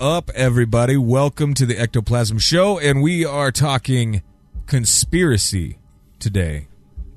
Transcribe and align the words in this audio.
Up, 0.00 0.30
everybody? 0.34 0.96
Welcome 0.96 1.54
to 1.54 1.66
the 1.66 1.76
Ectoplasm 1.76 2.38
Show, 2.38 2.78
and 2.78 3.02
we 3.02 3.24
are 3.24 3.50
talking 3.50 4.22
conspiracy 4.66 5.78
today 6.20 6.68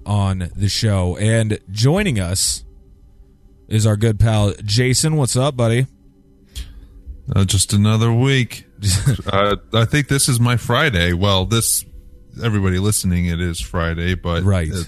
on 0.03 0.49
the 0.55 0.67
show. 0.67 1.15
And 1.17 1.59
joining 1.69 2.19
us 2.19 2.65
is 3.67 3.85
our 3.85 3.95
good 3.95 4.19
pal 4.19 4.53
Jason. 4.65 5.15
What's 5.15 5.35
up, 5.35 5.55
buddy? 5.55 5.85
Uh, 7.35 7.45
just 7.45 7.71
another 7.71 8.11
week. 8.11 8.65
uh, 9.31 9.57
I 9.73 9.85
think 9.85 10.07
this 10.07 10.27
is 10.27 10.39
my 10.39 10.57
Friday. 10.57 11.13
Well, 11.13 11.45
this 11.45 11.85
everybody 12.43 12.79
listening, 12.79 13.27
it 13.27 13.39
is 13.39 13.61
Friday, 13.61 14.15
but 14.15 14.41
Right. 14.43 14.71
uh, 14.73 14.83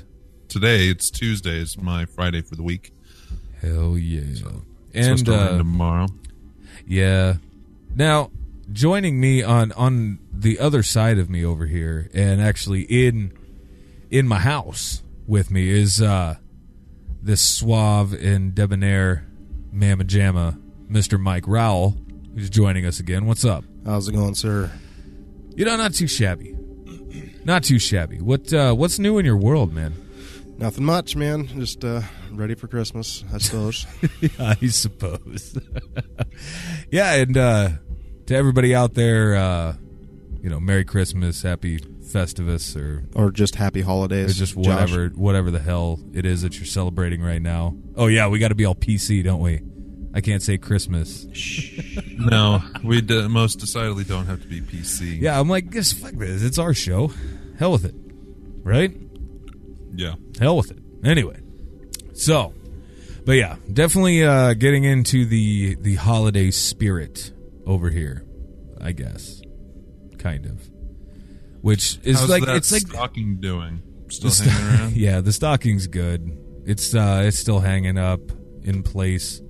today 0.48 0.88
it's 0.88 1.12
Tuesday. 1.12 1.59
It's 1.59 1.78
my 1.78 2.05
Friday 2.05 2.41
for 2.41 2.55
the 2.55 2.64
week. 2.64 2.91
Hell 3.62 4.00
yeah! 4.00 4.34
supposed 4.34 5.28
and 5.28 5.30
uh, 5.30 5.58
tomorrow. 5.59 6.08
Yeah. 6.88 7.36
Now, 7.95 8.31
joining 8.71 9.20
me 9.20 9.43
on 9.43 9.71
on 9.73 10.20
the 10.31 10.59
other 10.59 10.81
side 10.81 11.19
of 11.19 11.30
me 11.30 11.45
over 11.45 11.67
here, 11.67 12.09
and 12.13 12.41
actually 12.41 12.81
in 12.81 13.33
in 14.09 14.27
my 14.27 14.39
house 14.39 15.03
with 15.27 15.52
me 15.52 15.69
is 15.69 16.02
uh 16.02 16.38
this 17.22 17.39
suave 17.41 18.13
and 18.13 18.53
debonair 18.55 19.25
mamma 19.72 20.03
jamma, 20.03 20.59
Mister 20.89 21.17
Mike 21.17 21.47
Rowell, 21.47 21.95
who's 22.35 22.50
joining 22.50 22.85
us 22.85 23.00
again. 23.00 23.25
What's 23.25 23.45
up? 23.45 23.63
How's 23.85 24.07
it 24.07 24.13
going, 24.13 24.35
sir? 24.35 24.72
You 25.55 25.66
know, 25.66 25.78
not 25.78 25.94
too 25.94 26.07
shabby. 26.07 26.55
Not 27.45 27.63
too 27.63 27.78
shabby. 27.78 28.22
What 28.22 28.52
uh, 28.52 28.73
what's 28.73 28.97
new 28.97 29.19
in 29.19 29.25
your 29.25 29.38
world, 29.38 29.72
man? 29.72 29.94
Nothing 30.57 30.85
much, 30.85 31.16
man. 31.16 31.47
Just 31.47 31.85
uh, 31.85 32.02
ready 32.38 32.56
for 32.56 32.67
Christmas, 32.67 33.23
I 33.34 33.38
suppose. 33.39 33.86
I 34.39 34.56
suppose. 34.67 35.58
yeah, 36.92 37.14
and 37.16 37.38
uh, 37.38 37.70
to 38.28 38.36
everybody 38.36 38.73
out 38.75 38.94
there, 38.94 39.36
uh, 39.36 39.75
you 40.42 40.50
know, 40.50 40.59
Merry 40.59 40.86
Christmas, 40.86 41.42
Happy 41.42 41.80
Festivus, 41.80 42.75
or, 42.75 43.03
or 43.16 43.31
just 43.31 43.56
happy 43.56 43.81
holidays. 43.81 44.31
or 44.31 44.34
just 44.34 44.56
Josh. 44.56 44.66
whatever, 44.67 45.08
whatever 45.09 45.52
the 45.52 45.59
hell 45.59 46.00
it 46.14 46.25
is 46.25 46.42
that 46.44 46.58
you're 46.58 46.66
celebrating 46.66 47.22
right 47.22 47.42
now. 47.42 47.75
Oh 47.95 48.08
yeah, 48.08 48.28
we 48.28 48.40
got 48.40 48.50
to 48.50 48.56
be 48.56 48.66
all 48.66 48.75
PC, 48.75 49.23
don't 49.23 49.40
we? 49.42 49.62
I 50.16 50.22
can't 50.22 50.44
say 50.44 50.58
Christmas. 50.59 51.25
No, 52.20 52.62
we 52.84 53.02
d- 53.02 53.28
most 53.28 53.56
decidedly 53.59 54.03
don't 54.03 54.28
have 54.28 54.42
to 54.44 54.47
be 54.47 54.62
PC. 54.62 55.20
Yeah, 55.20 55.40
I'm 55.40 55.50
like, 55.50 55.72
just 55.72 55.95
fuck 55.97 56.12
this. 56.14 56.44
It's 56.44 56.59
our 56.59 56.73
show. 56.75 57.12
Hell 57.58 57.72
with 57.72 57.86
it, 57.86 57.95
right? 58.64 58.95
yeah. 59.95 60.14
hell 60.40 60.58
with 60.58 60.70
it. 60.72 60.78
Anyway, 61.03 61.40
so, 62.14 62.53
but 63.25 63.33
yeah, 63.33 63.58
definitely 63.72 64.23
uh, 64.23 64.53
getting 64.53 64.83
into 64.83 65.25
the 65.25 65.75
the 65.75 65.95
holiday 65.95 66.52
spirit 66.52 67.31
over 67.66 67.89
here. 67.89 68.25
I 68.81 68.92
guess, 68.92 69.42
kind 70.17 70.45
of, 70.45 70.69
which 71.61 72.00
is 72.03 72.19
How's 72.19 72.30
like 72.30 72.47
it's 72.47 72.72
like 72.72 72.81
stocking 72.81 73.38
doing? 73.39 73.81
Still 74.09 74.30
sto- 74.30 74.50
hanging 74.50 74.80
around? 74.80 74.94
yeah, 74.97 75.22
the 75.22 75.31
stocking's 75.31 75.88
good. 75.88 76.38
It's 76.66 76.94
uh, 76.94 77.24
it's 77.25 77.40
still 77.40 77.59
hanging 77.59 77.97
up 77.97 78.19
in 78.63 78.84
place, 78.84 79.41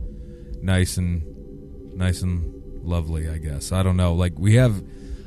nice 0.62 0.98
and 0.98 1.24
nice 1.96 2.22
and 2.22 2.62
lovely. 2.84 3.28
I 3.28 3.38
guess 3.40 3.72
I 3.72 3.82
don't 3.84 3.98
know. 3.98 4.14
Like 4.14 4.38
we 4.38 4.56
have, 4.56 4.84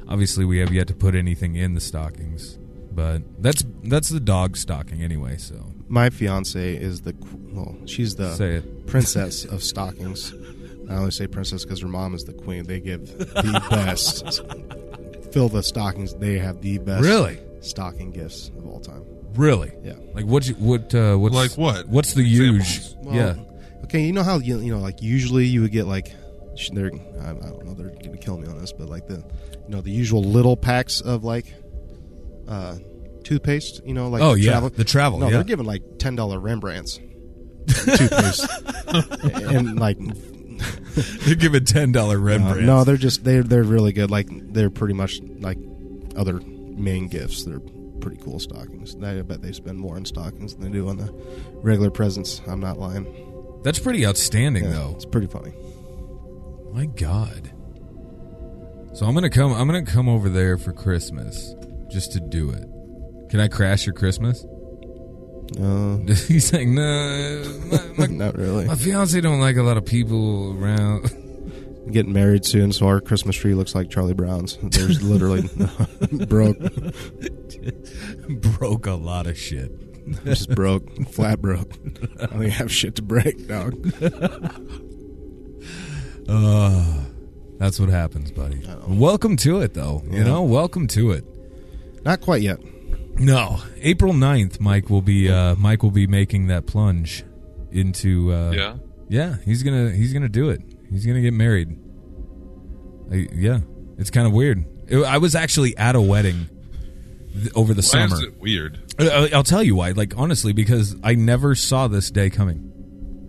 obviously, 0.09 0.45
we 0.45 0.59
have 0.59 0.73
yet 0.73 0.87
to 0.89 0.95
put 0.95 1.15
anything 1.15 1.57
in 1.57 1.75
the 1.75 1.81
stockings, 1.81 2.59
but 2.93 3.23
that's 3.43 3.65
that's 3.83 4.09
the 4.09 4.21
dog 4.21 4.57
stocking 4.57 5.03
anyway. 5.03 5.37
So 5.37 5.73
My 5.89 6.11
fiance 6.11 6.75
is 6.77 7.03
the 7.03 7.15
well, 7.53 7.77
she's 7.87 8.17
the 8.17 8.35
say 8.35 8.57
it. 8.57 8.87
princess 8.87 9.45
of 9.45 9.63
stockings. 9.63 10.35
I 10.91 10.95
only 10.95 11.11
say 11.11 11.27
princess 11.27 11.65
because 11.65 11.81
her 11.83 11.89
mom 11.89 12.15
is 12.15 12.25
the 12.25 12.33
queen. 12.33 12.65
They 12.65 12.81
give 12.81 13.07
the 13.19 13.63
best. 13.71 14.43
Fill 15.33 15.49
the 15.49 15.63
stockings. 15.63 16.15
They 16.15 16.39
have 16.39 16.61
the 16.63 16.79
best. 16.79 17.03
Really? 17.05 17.39
Stocking 17.61 18.11
gifts 18.13 18.49
of 18.57 18.67
all 18.67 18.81
time. 18.81 19.05
Really? 19.35 19.73
Yeah. 19.83 19.95
Like 20.15 20.25
what? 20.27 20.47
You, 20.47 20.55
what? 20.55 20.95
Uh, 20.95 21.17
what's 21.17 21.35
Like 21.35 21.53
what? 21.53 21.89
What's 21.89 22.15
the 22.15 22.23
Examples. 22.23 22.69
huge? 22.69 22.95
Well, 23.03 23.15
yeah. 23.15 23.35
Okay, 23.85 24.01
you 24.05 24.13
know 24.13 24.23
how 24.23 24.39
you 24.39 24.59
you 24.59 24.73
know 24.73 24.81
like 24.81 25.03
usually 25.03 25.45
you 25.47 25.61
would 25.63 25.73
get 25.73 25.87
like 25.87 26.13
they're 26.73 26.91
I, 27.21 27.31
I 27.31 27.33
don't 27.35 27.65
know 27.65 27.75
they're 27.75 27.91
gonna 28.03 28.17
kill 28.17 28.39
me 28.39 28.49
on 28.49 28.59
this, 28.59 28.73
but 28.73 28.89
like 28.89 29.07
the 29.07 29.17
you 29.69 29.69
know 29.75 29.81
the 29.81 29.91
usual 29.91 30.23
little 30.25 30.57
packs 30.57 31.01
of 31.01 31.23
like 31.23 31.53
uh 32.49 32.77
toothpaste. 33.27 33.81
You 33.85 33.95
know 33.95 34.09
like 34.09 34.23
Oh, 34.23 34.35
the 34.35 34.41
yeah, 34.41 34.51
travel. 34.53 34.71
the 34.71 34.85
travel, 34.85 35.19
No, 35.19 35.27
yeah. 35.27 35.33
they're 35.35 35.45
giving 35.45 35.67
like 35.67 35.83
ten 35.99 36.17
dollar 36.17 36.39
Rembrandts 36.41 36.99
toothpaste 37.69 38.47
and 39.35 39.79
like 39.79 39.99
They're 41.25 41.35
giving 41.35 41.65
ten 41.65 41.93
dollar 41.93 42.17
uh, 42.17 42.21
Rembrandt. 42.21 42.63
no, 42.63 42.85
they're 42.85 42.97
just 42.97 43.25
they're 43.25 43.43
they're 43.43 43.63
really 43.65 43.93
good. 43.93 44.11
Like 44.11 44.29
they're 44.31 44.71
pretty 44.71 44.95
much 44.95 45.21
like 45.41 45.59
other 46.17 46.41
main 46.41 47.09
gifts. 47.09 47.45
They're 47.45 47.61
pretty 48.01 48.19
cool 48.23 48.39
stockings. 48.39 48.95
I 49.03 49.21
bet 49.23 49.43
they 49.43 49.53
spend 49.53 49.79
more 49.79 49.97
on 49.97 50.05
stockings 50.05 50.55
than 50.55 50.71
they 50.71 50.79
do 50.79 50.89
on 50.89 50.97
the 50.97 51.13
regular 51.63 51.91
presents. 51.91 52.41
I'm 52.47 52.61
not 52.61 52.79
lying. 52.79 53.61
That's 53.65 53.79
pretty 53.81 54.07
outstanding, 54.07 54.65
Yeah, 54.65 54.71
though. 54.71 54.93
it's 54.95 55.05
pretty 55.05 55.27
funny. 55.27 55.53
My 56.73 56.87
God. 56.87 57.51
So 58.95 59.05
I'm 59.07 59.15
gonna 59.15 59.29
come. 59.29 59.53
I'm 59.53 59.67
gonna 59.67 59.85
come 59.85 60.09
over 60.09 60.29
there 60.29 60.57
for 60.57 60.73
Christmas, 60.73 61.55
just 61.91 62.13
to 62.13 62.21
do 62.21 62.51
it. 62.51 62.65
Can 63.31 63.41
I 63.41 63.49
crash 63.49 63.87
your 63.87 63.95
Christmas? 63.95 64.45
No. 65.59 65.99
He's 66.07 66.53
like, 66.53 66.67
no. 66.69 67.43
My, 67.71 67.81
my, 67.99 68.07
not 68.11 68.37
really. 68.37 68.67
my 68.67 68.75
fiance 68.75 69.21
don't 69.21 69.41
like 69.41 69.57
a 69.57 69.63
lot 69.63 69.77
of 69.77 69.85
people 69.85 70.57
around. 70.63 71.11
Getting 71.93 72.13
married 72.13 72.45
soon, 72.45 72.73
so 72.73 72.87
our 72.89 73.01
Christmas 73.01 73.37
tree 73.37 73.55
looks 73.55 73.73
like 73.75 73.91
Charlie 73.91 74.13
Brown's. 74.15 74.59
There's 74.61 75.01
literally 75.05 75.49
broke, 76.27 76.59
Broke 78.29 78.87
a 78.87 78.95
lot 78.95 79.29
of 79.29 79.39
shit. 79.39 79.71
just 80.25 80.51
broke, 80.51 80.89
flat 81.11 81.41
broke. 81.41 81.71
I 82.21 82.27
don't 82.27 82.39
even 82.39 82.51
have 82.51 82.73
shit 82.73 82.97
to 82.97 83.03
break, 83.03 83.47
dog. 83.47 83.75
Uh, 86.29 87.05
that's 87.59 87.79
what 87.79 87.89
happens, 87.89 88.33
buddy. 88.33 88.63
Welcome 88.89 89.37
to 89.39 89.61
it, 89.61 89.75
though. 89.75 90.03
You 90.11 90.25
know, 90.25 90.43
welcome 90.43 90.89
to 90.89 91.13
it. 91.13 91.25
Not 92.05 92.21
quite 92.21 92.43
yet. 92.43 92.59
No, 93.19 93.61
April 93.81 94.13
9th, 94.13 94.61
Mike 94.61 94.91
will 94.91 95.01
be 95.03 95.31
uh, 95.31 95.55
Mike 95.57 95.83
will 95.83 95.91
be 95.91 96.07
making 96.07 96.49
that 96.49 96.67
plunge 96.67 97.25
into 97.73 98.33
uh, 98.33 98.51
Yeah. 98.53 98.77
yeah 99.09 99.37
he's 99.45 99.63
gonna 99.63 99.91
he's 99.91 100.13
gonna 100.13 100.29
do 100.29 100.51
it. 100.51 100.61
He's 100.91 101.07
gonna 101.07 101.23
get 101.23 101.33
married. 101.33 101.79
I, 103.11 103.29
yeah. 103.33 103.61
It's 103.99 104.11
kind 104.11 104.27
of 104.27 104.33
weird. 104.33 104.65
It- 104.89 105.03
I 105.05 105.19
was 105.19 105.35
actually 105.35 105.77
at 105.77 105.97
a 105.97 106.01
wedding 106.01 106.49
th- 107.33 107.51
over 107.55 107.73
the 107.73 107.83
Why 107.83 108.07
summer. 108.07 108.19
weird? 108.39 108.79
I- 108.99 109.31
I'll 109.33 109.43
tell 109.45 109.63
you 109.63 109.77
why 109.77 109.91
like 109.93 110.13
honestly 110.17 110.53
because 110.53 110.95
I 111.03 111.15
never 111.15 111.55
saw 111.55 111.89
this 111.89 112.11
day 112.11 112.29
coming. 112.31 112.73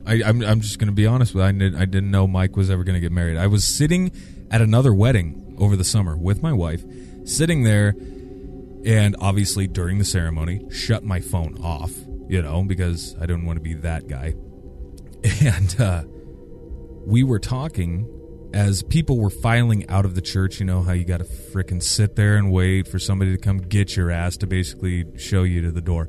I, 0.06 0.22
I'm 0.24 0.42
I'm 0.44 0.62
just 0.62 0.80
gonna 0.80 0.92
be 0.92 1.06
honest 1.08 1.34
with 1.34 1.44
you. 1.44 1.48
I 1.48 1.52
didn't 1.54 1.76
I 1.76 1.86
didn't 1.86 2.12
know 2.12 2.28
Mike 2.28 2.56
was 2.58 2.70
ever 2.70 2.84
gonna 2.84 3.00
get 3.00 3.12
married. 3.14 3.38
I 3.38 3.48
was 3.48 3.64
sitting 3.64 4.12
at 4.52 4.62
another 4.62 4.94
wedding 4.94 5.56
over 5.60 5.76
the 5.78 5.84
summer 5.86 6.18
with 6.18 6.42
my 6.44 6.52
wife 6.54 6.84
sitting 7.26 7.64
there 7.64 7.96
and 8.86 9.16
obviously 9.20 9.68
during 9.68 9.98
the 9.98 10.06
ceremony 10.06 10.62
shut 10.72 11.04
my 11.04 11.20
phone 11.20 11.58
off 11.62 11.92
you 12.28 12.42
know 12.42 12.64
because 12.64 13.16
i 13.18 13.22
didn't 13.22 13.46
want 13.46 13.58
to 13.58 13.62
be 13.62 13.74
that 13.74 14.08
guy. 14.08 14.34
And 15.42 15.82
uh, 15.82 16.04
we 17.06 17.24
were 17.24 17.40
talking 17.40 18.08
as 18.54 18.84
people 18.84 19.20
were 19.20 19.30
filing 19.30 19.90
out 19.90 20.06
of 20.06 20.16
the 20.16 20.22
church 20.22 20.60
you 20.60 20.66
know 20.66 20.82
how 20.82 20.94
you 20.94 21.04
got 21.04 21.18
to 21.18 21.26
frickin' 21.26 21.82
sit 21.82 22.16
there 22.16 22.38
and 22.38 22.52
wait 22.52 22.88
for 22.88 23.00
somebody 23.00 23.32
to 23.32 23.38
come 23.38 23.58
get 23.58 23.96
your 23.96 24.10
ass 24.10 24.38
to 24.38 24.48
basically 24.48 25.06
show 25.18 25.44
you 25.44 25.62
to 25.62 25.72
the 25.72 25.82
door. 25.82 26.08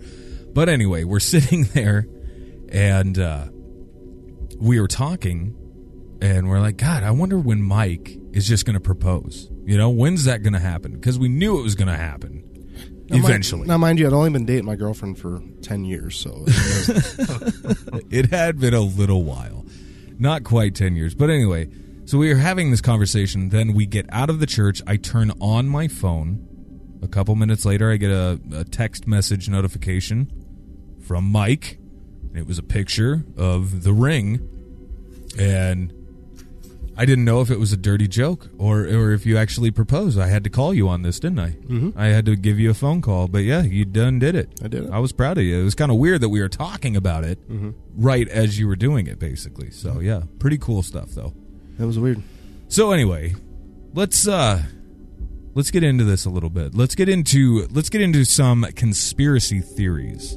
But 0.53 0.69
anyway 0.69 1.05
we're 1.05 1.21
sitting 1.35 1.65
there 1.65 2.07
and 2.69 3.19
uh, 3.19 3.47
we 4.61 4.81
were 4.81 4.89
talking 4.89 5.57
and 6.21 6.49
we're 6.49 6.61
like 6.61 6.77
god 6.77 7.03
i 7.05 7.11
wonder 7.11 7.39
when 7.39 7.63
mike 7.63 8.19
is 8.33 8.47
just 8.47 8.65
to 8.75 8.81
propose. 8.81 9.51
You 9.65 9.77
know 9.77 9.91
when's 9.91 10.25
that 10.25 10.43
to 10.55 10.61
happen? 10.61 10.93
Because 10.93 11.19
we 11.19 11.29
knew 11.29 11.59
it 11.59 11.63
was 11.63 11.75
to 11.89 11.97
happen 11.97 12.48
Now, 13.09 13.17
mind- 13.17 13.25
eventually 13.25 13.67
now, 13.67 13.79
mind 13.79 13.99
you, 13.99 14.07
I'd 14.07 14.13
only 14.13 14.31
been 14.31 14.45
dating 14.45 14.65
my 14.67 14.77
girlfriend 14.77 15.19
for 15.19 15.41
ten 15.63 15.85
years, 15.85 16.19
so 16.19 16.45
it 18.11 18.31
had 18.31 18.59
been 18.61 18.75
a 18.75 18.81
little 18.81 19.23
while. 19.25 19.65
Not 20.19 20.43
quite 20.43 20.75
10 20.75 20.97
years. 20.97 21.15
But 21.15 21.31
anyway, 21.31 21.69
so 22.05 22.19
we 22.19 22.31
are 22.33 22.37
having 22.39 22.73
this 22.73 22.81
conversation. 22.81 23.51
Then 23.51 23.73
we 23.73 23.87
get 23.87 24.05
out 24.11 24.31
of 24.31 24.41
the 24.41 24.47
church. 24.47 24.83
I 24.87 24.97
turn 24.97 25.31
on 25.41 25.69
my 25.69 25.87
phone. 25.87 26.45
A 27.03 27.07
couple 27.07 27.37
minutes 27.37 27.65
later, 27.65 27.93
I 27.93 27.97
get 27.99 28.11
a, 28.11 28.41
a 28.53 28.65
text 28.65 29.07
message 29.07 29.49
notification 29.49 30.29
from 31.07 31.25
Mike. 31.25 31.79
It 32.35 32.47
was 32.49 32.59
a 32.59 32.65
picture 32.65 33.25
of 33.37 33.85
the 33.85 33.93
ring. 33.93 34.41
And 35.39 35.93
I 37.01 37.05
didn't 37.05 37.25
know 37.25 37.41
if 37.41 37.49
it 37.49 37.61
was 37.61 37.73
a 37.73 37.77
dirty 37.77 38.09
joke 38.09 38.49
or, 38.59 38.81
or 38.81 39.13
if 39.13 39.25
you 39.25 39.39
actually 39.39 39.71
proposed. 39.71 40.19
I 40.19 40.27
had 40.27 40.43
to 40.43 40.51
call 40.51 40.75
you 40.75 40.89
on 40.89 41.03
this, 41.03 41.21
didn't 41.21 41.39
I? 41.39 41.51
Mm-hmm. 41.51 41.91
I 41.97 42.07
had 42.07 42.27
to 42.27 42.35
give 42.35 42.59
you 42.59 42.71
a 42.71 42.75
phone 42.75 43.01
call. 43.01 43.29
But 43.29 43.45
yeah, 43.45 43.63
you 43.63 43.85
done 43.85 44.19
did 44.19 44.35
it. 44.35 44.51
I 44.65 44.67
did 44.67 44.85
it. 44.87 44.91
I 44.91 44.99
was 44.99 45.13
proud 45.13 45.39
of 45.39 45.45
you. 45.45 45.61
It 45.61 45.65
was 45.65 45.77
kind 45.77 45.93
of 45.93 45.99
weird 45.99 46.21
that 46.23 46.29
we 46.31 46.41
were 46.41 46.49
talking 46.49 46.97
about 46.97 47.23
it 47.23 47.39
right 47.97 48.29
as 48.29 48.59
you 48.59 48.67
were 48.67 48.75
doing 48.75 49.07
it, 49.07 49.21
basically. 49.21 49.71
So 49.71 50.01
yeah, 50.01 50.23
pretty 50.41 50.59
cool 50.59 50.83
stuff, 50.83 51.11
though. 51.11 51.35
that 51.79 51.87
was 51.87 52.01
weird. 52.01 52.21
So 52.67 52.91
anyway, 52.91 53.37
let's 53.95 54.27
uh 54.27 54.63
let's 55.55 55.71
get 55.71 55.85
into 55.85 56.03
this 56.03 56.25
a 56.25 56.31
little 56.31 56.51
bit. 56.51 56.75
Let's 56.75 56.97
get 56.97 57.09
into 57.09 57.69
let's 57.71 57.91
get 57.91 58.01
into 58.01 58.25
some 58.25 58.65
conspiracy 58.75 59.61
theories. 59.61 60.37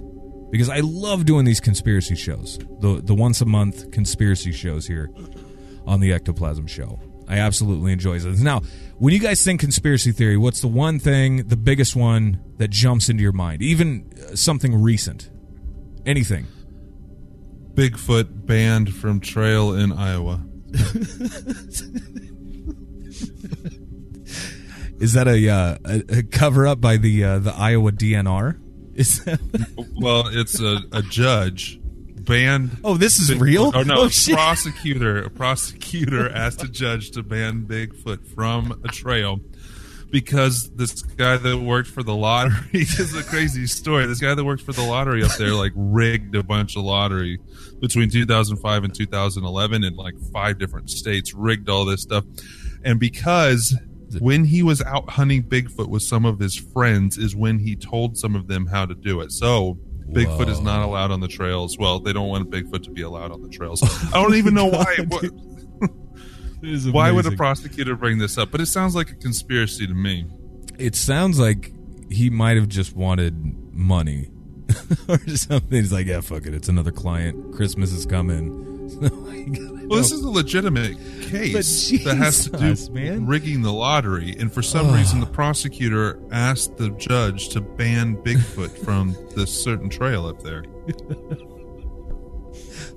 Because 0.52 0.69
I 0.69 0.81
love 0.81 1.25
doing 1.25 1.46
these 1.46 1.62
conspiracy 1.62 2.16
shows. 2.16 2.60
The 2.81 3.02
the 3.04 3.16
once 3.16 3.42
a 3.42 3.46
month 3.46 3.90
conspiracy 3.92 4.52
shows 4.52 4.86
here 4.86 5.10
on 5.86 6.00
the 6.00 6.13
Ectoplasm 6.13 6.68
show. 6.68 7.00
I 7.28 7.38
absolutely 7.38 7.94
enjoy 7.94 8.19
this. 8.19 8.42
Now, 8.42 8.62
when 8.98 9.13
you 9.13 9.19
guys 9.19 9.44
think 9.44 9.62
conspiracy 9.62 10.12
theory, 10.12 10.38
what's 10.38 10.62
the 10.62 10.68
one 10.68 11.00
thing, 11.00 11.48
the 11.48 11.56
biggest 11.56 11.95
one 11.95 12.42
that 12.57 12.69
jumps 12.69 13.07
into 13.10 13.24
your 13.24 13.31
mind? 13.31 13.62
Even 13.62 14.12
uh, 14.18 14.36
something 14.36 14.75
recent. 14.75 15.30
Anything. 16.06 16.48
Bigfoot 17.74 18.45
banned 18.45 18.94
from 18.94 19.22
trail 19.22 19.74
in 19.74 19.94
Iowa. 19.94 20.44
Is 25.00 25.13
that 25.13 25.27
a 25.27 25.50
uh, 25.50 25.77
a, 25.84 26.19
a 26.19 26.24
cover 26.24 26.68
up 26.68 26.80
by 26.80 26.98
the 26.98 27.24
uh, 27.24 27.39
the 27.39 27.54
Iowa 27.56 27.92
DNR? 27.92 28.60
Is 28.94 29.24
that 29.25 29.39
Well, 29.95 30.27
it's 30.27 30.60
a, 30.60 30.80
a 30.92 31.01
judge 31.01 31.81
banned. 32.26 32.78
Oh, 32.84 32.98
this 32.98 33.20
is 33.20 33.30
Bigfoot- 33.32 33.42
real? 33.42 33.72
Oh 33.74 33.84
no, 33.84 33.96
Oh, 34.04 34.06
a 34.08 34.34
prosecutor. 34.34 35.24
A 35.24 35.30
prosecutor 35.30 36.30
asked 36.34 36.64
a 36.64 36.68
judge 36.68 37.12
to 37.12 37.24
ban 37.24 37.66
Bigfoot 37.66 38.28
from 38.34 38.82
a 38.84 38.88
trail 38.88 39.40
because 40.10 40.70
this 40.72 41.02
guy 41.02 41.38
that 41.38 41.58
worked 41.60 41.90
for 41.90 42.04
the 42.04 42.14
lottery 42.16 42.58
this 42.74 43.00
is 43.00 43.16
a 43.16 43.24
crazy 43.24 43.66
story. 43.66 44.06
This 44.06 44.20
guy 44.20 44.34
that 44.36 44.44
worked 44.44 44.64
for 44.64 44.74
the 44.74 44.84
lottery 44.84 45.24
up 45.24 45.32
there 45.38 45.54
like 45.54 45.72
rigged 45.76 46.36
a 46.36 46.44
bunch 46.44 46.76
of 46.76 46.84
lottery 46.84 47.40
between 47.80 48.10
2005 48.10 48.84
and 48.84 48.94
2011 48.94 49.84
in 49.84 49.96
like 49.96 50.16
five 50.34 50.60
different 50.60 50.90
states. 50.90 51.34
Rigged 51.34 51.70
all 51.70 51.86
this 51.86 52.02
stuff, 52.02 52.26
and 52.84 53.00
because. 53.00 53.76
When 54.20 54.44
he 54.44 54.62
was 54.62 54.82
out 54.82 55.10
hunting 55.12 55.42
Bigfoot 55.42 55.88
with 55.88 56.02
some 56.02 56.26
of 56.26 56.38
his 56.38 56.54
friends, 56.58 57.18
is 57.18 57.34
when 57.34 57.60
he 57.60 57.78
told 57.78 58.18
some 58.18 58.36
of 58.36 58.48
them 58.48 58.66
how 58.66 58.86
to 58.86 58.94
do 58.94 59.22
it. 59.22 59.32
So 59.32 59.78
Bigfoot 60.12 60.50
is 60.50 60.60
not 60.60 60.84
allowed 60.84 61.12
on 61.12 61.19
the 61.19 61.28
trails. 61.28 61.78
Well, 61.78 62.00
they 62.00 62.13
don't 62.13 62.28
want 62.28 62.50
Bigfoot 62.50 62.84
to 62.84 62.92
be 62.92 63.02
allowed 63.02 63.31
on 63.31 63.42
the 63.42 63.50
trails. 63.50 63.81
I 64.13 64.22
don't 64.22 64.36
even 64.36 64.54
know 64.54 64.66
why. 64.66 64.98
What, 65.08 65.24
why 66.94 67.12
would 67.12 67.25
a 67.25 67.31
prosecutor 67.31 67.96
bring 67.96 68.18
this 68.18 68.38
up? 68.38 68.52
But 68.52 68.62
it 68.62 68.68
sounds 68.68 68.96
like 68.96 69.10
a 69.10 69.16
conspiracy 69.16 69.88
to 69.88 69.94
me. 69.94 70.25
It 70.78 70.96
sounds 70.96 71.40
like 71.40 71.72
he 72.10 72.30
might 72.30 72.58
have 72.58 72.68
just 72.68 72.96
wanted 72.96 73.36
money 73.74 74.30
or 75.08 75.19
something. 75.30 75.72
He's 75.72 75.94
like, 75.94 76.08
yeah, 76.08 76.22
fuck 76.22 76.46
it. 76.46 76.54
It's 76.54 76.69
another 76.69 76.92
client. 76.92 77.54
Christmas 77.56 77.92
is 77.92 78.06
coming. 78.06 78.71
Oh 79.44 79.96
well, 79.96 80.00
this 80.00 80.12
is 80.14 80.22
a 80.22 80.30
legitimate 80.30 80.96
case 81.24 81.92
But 81.92 82.04
that 82.06 82.18
has 82.18 82.46
to 82.46 82.52
Jesus, 82.58 82.88
do 82.88 82.94
man. 82.94 83.26
rigging 83.26 83.62
the 83.62 83.74
lottery, 83.74 84.34
and 84.40 84.54
for 84.54 84.62
some 84.62 84.94
reason, 84.94 85.20
the 85.20 85.26
prosecutor 85.26 86.18
asked 86.32 86.78
the 86.78 86.92
judge 86.92 87.50
to 87.50 87.60
ban 87.60 88.16
Bigfoot 88.18 88.70
from 88.86 89.18
this 89.36 89.52
certain 89.52 89.90
trail 89.90 90.26
up 90.28 90.42
there. 90.44 90.64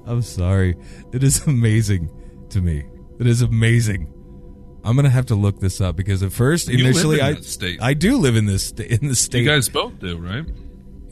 I'm 0.07 0.23
sorry. 0.23 0.77
It 1.13 1.23
is 1.25 1.47
amazing 1.47 2.11
to 2.51 2.61
me. 2.61 2.85
It 3.19 3.27
is 3.27 3.43
amazing. 3.43 4.13
I'm 4.85 4.97
gonna 4.97 5.09
have 5.11 5.27
to 5.27 5.35
look 5.35 5.61
this 5.61 5.81
up 5.81 5.97
because 5.97 6.23
at 6.23 6.33
first, 6.33 6.69
You 6.69 6.79
live 6.79 6.87
initially, 6.89 7.19
in 7.21 7.25
I 7.25 7.35
state. 7.41 7.81
I 7.83 7.95
do 7.95 8.19
live 8.19 8.37
in 8.37 8.47
this 8.47 8.67
sta- 8.67 8.85
in 8.87 9.09
the 9.09 9.17
state. 9.17 9.43
You 9.43 9.49
guys 9.49 9.69
both 9.69 9.99
do, 9.99 10.19
right? 10.19 10.45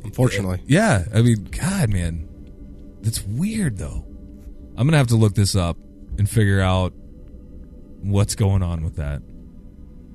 Unfortunately, 0.04 0.60
Yeah, 0.66 1.04
I 1.14 1.22
mean, 1.22 1.44
God, 1.44 1.90
man, 1.90 2.28
that's 3.00 3.24
weird 3.24 3.78
though. 3.78 4.04
I'm 4.76 4.86
gonna 4.86 4.96
have 4.96 5.08
to 5.08 5.16
look 5.16 5.34
this 5.34 5.54
up 5.54 5.76
and 6.18 6.28
figure 6.28 6.60
out 6.60 6.92
what's 8.02 8.34
going 8.34 8.62
on 8.62 8.82
with 8.84 8.96
that. 8.96 9.22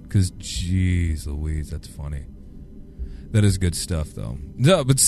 Because, 0.04 0.32
jeez, 0.32 1.28
Louise, 1.28 1.70
that's 1.70 1.88
funny. 1.88 2.26
That 3.32 3.44
is 3.44 3.58
good 3.58 3.76
stuff, 3.76 4.10
though. 4.10 4.38
No, 4.56 4.84
but 4.84 5.04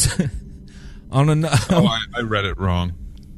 on 1.12 1.30
an 1.30 1.46
Oh, 1.46 1.88
I, 1.88 2.00
I 2.16 2.22
read 2.22 2.46
it 2.46 2.60
wrong. 2.60 2.94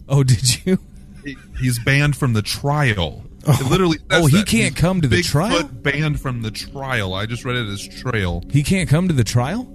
oh, 0.09 0.23
did 0.23 0.65
you? 0.65 0.79
He- 1.23 1.37
He's 1.59 1.77
banned 1.77 2.17
from 2.17 2.33
the 2.33 2.41
trial. 2.41 3.23
It 3.41 3.45
oh. 3.47 3.67
literally. 3.69 3.99
Oh, 4.09 4.25
he 4.25 4.37
that. 4.37 4.47
can't 4.47 4.73
He's 4.73 4.81
come 4.81 5.01
to 5.01 5.07
the 5.07 5.21
trial? 5.21 5.63
Banned 5.67 6.19
from 6.19 6.41
the 6.41 6.49
trial. 6.51 7.13
I 7.13 7.27
just 7.27 7.45
read 7.45 7.55
it 7.55 7.67
as 7.67 7.87
trail. 7.87 8.43
He 8.49 8.63
can't 8.63 8.89
come 8.89 9.07
to 9.07 9.13
the 9.13 9.23
trial. 9.23 9.67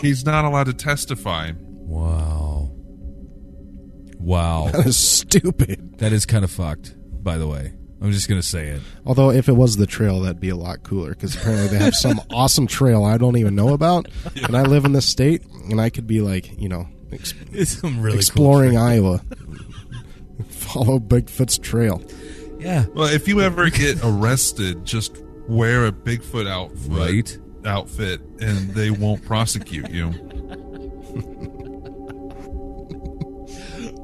He's 0.00 0.24
not 0.26 0.44
allowed 0.44 0.64
to 0.66 0.74
testify. 0.74 1.52
Wow. 1.56 2.43
Wow, 4.24 4.68
that 4.72 4.86
is 4.86 4.96
stupid. 4.96 5.98
that 5.98 6.12
is 6.12 6.24
kind 6.26 6.44
of 6.44 6.50
fucked. 6.50 6.94
By 7.22 7.36
the 7.38 7.46
way, 7.46 7.72
I'm 8.00 8.10
just 8.12 8.28
gonna 8.28 8.42
say 8.42 8.68
it. 8.68 8.80
Although 9.06 9.30
if 9.30 9.48
it 9.48 9.52
was 9.52 9.76
the 9.76 9.86
trail, 9.86 10.20
that'd 10.20 10.40
be 10.40 10.48
a 10.48 10.56
lot 10.56 10.82
cooler 10.82 11.10
because 11.10 11.34
apparently 11.36 11.68
they 11.68 11.78
have 11.84 11.94
some 11.94 12.20
awesome 12.30 12.66
trail 12.66 13.04
I 13.04 13.16
don't 13.18 13.36
even 13.36 13.54
know 13.54 13.74
about, 13.74 14.08
and 14.36 14.56
I 14.56 14.62
live 14.62 14.84
in 14.84 14.92
this 14.92 15.06
state, 15.06 15.42
and 15.70 15.80
I 15.80 15.90
could 15.90 16.06
be 16.06 16.20
like, 16.20 16.58
you 16.60 16.68
know, 16.68 16.86
ex- 17.12 17.34
It's 17.52 17.78
some 17.80 18.00
really 18.00 18.16
exploring 18.18 18.76
Iowa, 18.78 19.22
follow 20.48 20.98
Bigfoot's 20.98 21.58
trail. 21.58 22.02
Yeah. 22.58 22.86
Well, 22.94 23.08
if 23.12 23.28
you 23.28 23.40
ever 23.42 23.68
get 23.68 23.98
arrested, 24.02 24.84
just 24.86 25.22
wear 25.48 25.86
a 25.86 25.92
Bigfoot 25.92 26.48
outfit, 26.48 26.90
Right. 26.90 27.38
outfit, 27.66 28.20
and 28.40 28.70
they 28.70 28.90
won't 28.90 29.22
prosecute 29.24 29.90
you. 29.90 30.12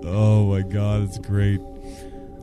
Oh 0.04 0.46
my 0.46 0.62
god, 0.62 1.02
it's 1.02 1.18
great. 1.18 1.60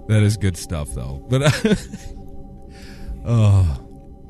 That 0.07 0.23
is 0.23 0.37
good 0.37 0.55
stuff, 0.57 0.89
though. 0.93 1.25
But 1.29 1.41
oh, 3.25 3.83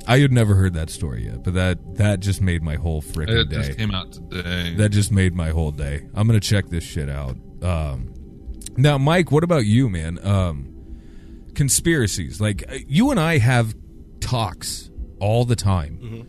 I 0.08 0.20
had 0.20 0.32
never 0.32 0.56
heard 0.56 0.74
that 0.74 0.90
story 0.90 1.26
yet. 1.26 1.44
But 1.44 1.54
that 1.56 1.96
that 1.96 2.20
just 2.20 2.42
made 2.42 2.64
my 2.64 2.76
whole 2.76 3.02
freaking 3.02 3.42
It 3.42 3.50
day. 3.50 3.56
just 3.58 3.78
came 3.78 3.92
out 3.92 4.12
today. 4.14 4.76
That 4.76 4.90
just 4.90 5.12
made 5.12 5.36
my 5.36 5.50
whole 5.50 5.72
day. 5.72 6.08
I'm 6.16 6.28
gonna 6.28 6.40
check 6.40 6.68
this 6.70 6.84
shit 6.84 7.10
out. 7.10 7.36
Um, 7.62 8.14
now, 8.78 8.98
Mike, 8.98 9.32
what 9.32 9.44
about 9.44 9.66
you, 9.66 9.90
man? 9.90 10.20
Um, 10.26 10.74
conspiracies. 11.56 12.40
Like 12.40 12.64
uh, 12.72 12.78
you 12.88 13.12
and 13.12 13.20
I 13.20 13.38
have 13.40 13.76
talks 14.20 14.90
all 15.20 15.46
the 15.46 15.56
time 15.56 16.28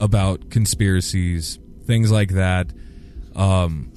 about 0.00 0.50
conspiracies, 0.50 1.58
things 1.86 2.10
like 2.10 2.30
that. 2.30 2.72
Um, 3.36 3.92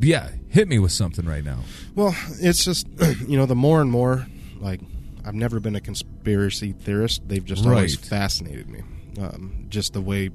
yeah, 0.00 0.30
hit 0.50 0.68
me 0.68 0.78
with 0.78 0.92
something 0.92 1.24
right 1.24 1.44
now. 1.44 1.60
Well, 1.94 2.14
it's 2.40 2.64
just 2.64 2.86
you 3.26 3.36
know 3.36 3.46
the 3.46 3.54
more 3.54 3.80
and 3.80 3.90
more 3.90 4.26
like 4.58 4.80
I've 5.24 5.34
never 5.34 5.60
been 5.60 5.76
a 5.76 5.80
conspiracy 5.80 6.72
theorist. 6.72 7.26
They've 7.26 7.44
just 7.44 7.64
always 7.66 7.96
fascinated 7.96 8.68
me. 8.68 8.82
Um, 9.18 9.66
just 9.68 9.92
the 9.92 10.00
way 10.00 10.30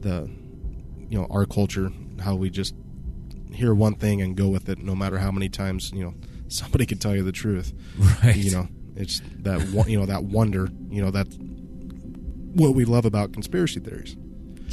the 0.00 0.30
you 1.08 1.18
know 1.18 1.26
our 1.30 1.46
culture, 1.46 1.92
how 2.20 2.34
we 2.34 2.50
just 2.50 2.74
hear 3.52 3.72
one 3.74 3.94
thing 3.94 4.20
and 4.20 4.36
go 4.36 4.48
with 4.48 4.68
it, 4.68 4.78
no 4.78 4.94
matter 4.94 5.18
how 5.18 5.30
many 5.30 5.48
times 5.48 5.92
you 5.94 6.04
know 6.04 6.14
somebody 6.48 6.86
could 6.86 7.00
tell 7.00 7.14
you 7.14 7.22
the 7.22 7.32
truth. 7.32 7.72
Right. 8.22 8.36
You 8.36 8.50
know, 8.50 8.68
it's 8.96 9.20
that 9.40 9.86
you 9.88 9.98
know 9.98 10.06
that 10.06 10.24
wonder. 10.24 10.68
You 10.88 11.02
know 11.02 11.10
that's 11.10 11.36
what 12.54 12.74
we 12.74 12.84
love 12.84 13.04
about 13.04 13.32
conspiracy 13.32 13.80
theories. 13.80 14.16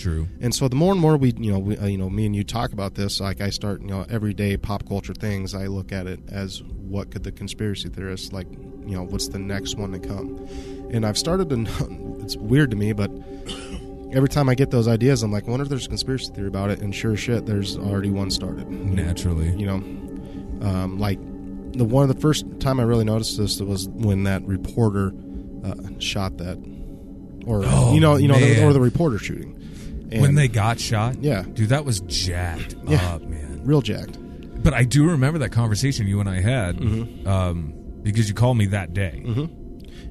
True. 0.02 0.28
And 0.40 0.54
so 0.54 0.68
the 0.68 0.76
more 0.76 0.92
and 0.92 1.00
more 1.00 1.16
we, 1.16 1.32
you 1.38 1.52
know, 1.52 1.60
we, 1.60 1.78
uh, 1.78 1.86
you 1.86 1.98
know, 1.98 2.10
me 2.10 2.26
and 2.26 2.36
you 2.36 2.44
talk 2.44 2.74
about 2.74 2.96
this, 2.96 3.20
like 3.20 3.40
I 3.40 3.52
start, 3.52 3.82
you 3.82 3.88
know, 3.88 4.06
everyday 4.10 4.58
pop 4.58 4.88
culture 4.88 5.14
things, 5.14 5.54
I 5.54 5.68
look 5.68 5.92
at 5.92 6.08
it 6.08 6.20
as 6.30 6.64
what 6.64 7.12
could 7.12 7.24
the 7.24 7.32
conspiracy 7.32 7.88
theorists 7.90 8.34
like, 8.34 8.52
you 8.52 8.96
know, 8.96 9.04
what's 9.04 9.28
the 9.28 9.40
next 9.40 9.76
one 9.76 9.92
to 9.92 10.00
come? 10.00 10.48
And 10.92 11.06
I've 11.06 11.18
started 11.18 11.50
to, 11.50 12.18
it's 12.24 12.36
weird 12.36 12.72
to 12.72 12.78
me, 12.78 12.94
but 12.94 13.12
every 14.12 14.28
time 14.28 14.50
I 14.50 14.56
get 14.56 14.72
those 14.72 14.88
ideas, 14.88 15.22
I'm 15.22 15.32
like, 15.32 15.48
I 15.48 15.52
wonder 15.52 15.64
if 15.64 15.70
there's 15.70 15.86
a 15.86 15.90
conspiracy 15.90 16.34
theory 16.34 16.48
about 16.48 16.72
it. 16.72 16.80
And 16.80 16.94
sure 16.94 17.16
shit, 17.16 17.46
there's 17.46 17.78
already 17.78 18.10
one 18.10 18.32
started. 18.32 18.70
Naturally. 18.70 19.56
You 19.56 19.68
know, 19.68 20.68
um, 20.68 20.98
like 21.00 21.20
the 21.74 21.86
one 21.86 22.10
of 22.10 22.14
the 22.14 22.20
first 22.20 22.46
time 22.60 22.80
I 22.80 22.84
really 22.84 23.06
noticed 23.06 23.38
this 23.38 23.62
was 23.62 23.88
when 23.90 24.24
that 24.24 24.44
reporter 24.44 25.14
uh, 25.64 25.76
shot 26.00 26.38
that, 26.40 26.58
or 27.46 27.64
Oh, 27.66 27.94
you 27.94 28.00
know, 28.00 28.16
you 28.16 28.28
know, 28.28 28.40
the, 28.40 28.66
or 28.66 28.74
the 28.74 28.82
reporter 28.82 29.18
shooting. 29.18 29.61
When 30.20 30.36
they 30.36 30.48
got 30.48 30.80
shot, 30.80 31.22
Yeah. 31.24 31.44
dude, 31.54 31.70
that 31.70 31.86
was 31.86 32.02
jacked 32.02 32.76
Yeah. 32.88 33.16
up, 33.16 33.22
man. 33.24 33.62
real 33.64 33.82
jacked. 33.82 34.18
But 34.64 34.74
I 34.74 34.84
do 34.84 35.06
remember 35.08 35.40
that 35.40 35.50
conversation 35.52 36.08
you 36.08 36.20
and 36.20 36.28
I 36.30 36.42
had 36.42 36.78
Mm-hmm. 36.78 37.28
um, 37.28 37.74
because 38.04 38.28
you 38.28 38.34
called 38.36 38.58
me 38.58 38.66
that 38.68 38.94
day. 38.94 39.22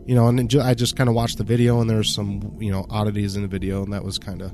you 0.06 0.14
know, 0.14 0.26
and 0.28 0.48
ju- 0.48 0.60
I 0.60 0.74
just 0.74 0.96
kind 0.96 1.08
of 1.08 1.14
watched 1.14 1.38
the 1.38 1.44
video, 1.44 1.80
and 1.80 1.88
there's 1.90 2.12
some 2.14 2.56
you 2.60 2.70
know 2.70 2.86
oddities 2.90 3.36
in 3.36 3.42
the 3.42 3.48
video, 3.48 3.82
and 3.82 3.92
that 3.92 4.04
was 4.04 4.18
kind 4.18 4.40
of 4.42 4.52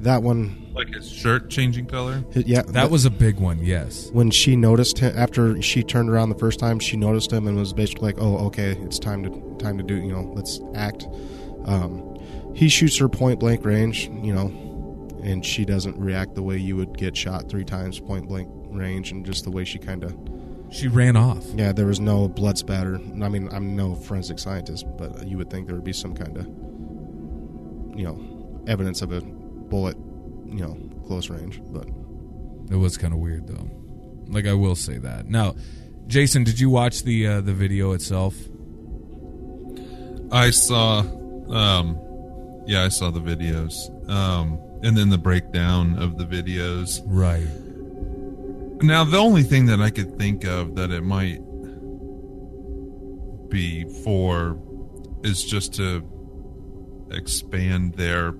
that 0.00 0.22
one. 0.22 0.66
like 0.74 0.92
his 0.94 1.10
shirt 1.10 1.48
changing 1.50 1.86
color. 1.86 2.22
Yeah, 2.34 2.62
That 2.62 2.90
was 2.90 3.04
a 3.06 3.10
big 3.10 3.38
one, 3.40 3.58
yes. 3.62 4.10
when 4.12 4.30
she 4.30 4.56
noticed 4.56 4.98
him 4.98 5.12
after 5.16 5.60
she 5.62 5.82
turned 5.82 6.10
around 6.10 6.28
the 6.30 6.38
first 6.38 6.58
time. 6.58 6.78
She 6.78 6.96
noticed 6.96 7.32
him 7.32 7.46
and 7.48 7.56
was 7.56 7.72
basically 7.72 8.06
like, 8.12 8.16
"Oh, 8.20 8.36
okay, 8.46 8.72
it's 8.82 8.98
time 8.98 9.22
to 9.24 9.30
time 9.58 9.78
to 9.78 9.84
do 9.84 9.94
you 9.96 10.12
know, 10.12 10.30
let's 10.34 10.60
act." 10.74 11.06
Um, 11.64 12.02
he 12.54 12.68
shoots 12.68 12.96
her 12.98 13.08
point 13.08 13.40
blank 13.40 13.64
range, 13.64 14.10
you 14.22 14.32
know, 14.34 14.48
and 15.24 15.44
she 15.44 15.64
doesn't 15.64 15.98
react 15.98 16.34
the 16.36 16.42
way 16.42 16.56
you 16.56 16.76
would 16.76 16.96
get 16.96 17.16
shot 17.16 17.48
three 17.48 17.64
times 17.64 17.98
point 17.98 18.28
blank 18.28 18.48
range, 18.70 19.10
and 19.10 19.24
just 19.26 19.42
the 19.44 19.50
way 19.50 19.64
she 19.64 19.78
kind 19.78 20.04
of 20.04 20.14
She 20.70 20.86
ran 20.88 21.16
off. 21.16 21.44
Yeah, 21.54 21.72
there 21.72 21.86
was 21.86 21.98
no 22.00 22.28
blood 22.28 22.58
spatter. 22.58 22.96
I 22.96 23.28
mean, 23.28 23.48
I'm 23.52 23.74
no 23.74 23.94
forensic 23.94 24.38
scientist, 24.38 24.84
but 24.98 25.26
you 25.26 25.38
would 25.38 25.50
think 25.50 25.66
there 25.66 25.74
would 25.76 25.84
be 25.84 25.92
some 25.92 26.14
kind 26.14 26.36
of, 26.36 26.46
you 27.98 28.04
know, 28.04 28.64
evidence 28.66 29.00
of 29.02 29.12
a 29.12 29.20
bullet, 29.20 29.96
you 30.46 30.60
know, 30.60 30.76
close 31.06 31.30
range. 31.30 31.60
But 31.72 31.88
It 32.70 32.76
was 32.76 32.96
kind 32.96 33.12
of 33.12 33.20
weird 33.20 33.46
though. 33.46 33.70
Like 34.26 34.46
I 34.46 34.54
will 34.54 34.74
say 34.76 34.98
that. 34.98 35.26
Now, 35.28 35.54
Jason, 36.06 36.44
did 36.44 36.58
you 36.60 36.70
watch 36.70 37.02
the 37.04 37.26
uh, 37.26 37.40
the 37.40 37.52
video 37.52 37.92
itself? 37.92 38.34
I 40.32 40.50
saw, 40.50 41.00
um, 41.50 41.98
yeah, 42.66 42.82
I 42.84 42.88
saw 42.88 43.10
the 43.10 43.20
videos, 43.20 43.74
um, 44.10 44.58
and 44.84 44.96
then 44.96 45.08
the 45.08 45.18
breakdown 45.18 45.98
of 45.98 46.18
the 46.18 46.24
videos. 46.24 47.00
Right. 47.06 47.48
Now, 48.82 49.02
the 49.04 49.16
only 49.18 49.42
thing 49.42 49.66
that 49.66 49.80
I 49.80 49.90
could 49.90 50.18
think 50.18 50.44
of 50.44 50.74
that 50.76 50.90
it 50.90 51.02
might 51.02 51.40
be 53.48 53.84
for 54.04 54.58
is 55.22 55.42
just 55.42 55.74
to 55.74 56.04
expand 57.10 57.94
their 57.94 58.34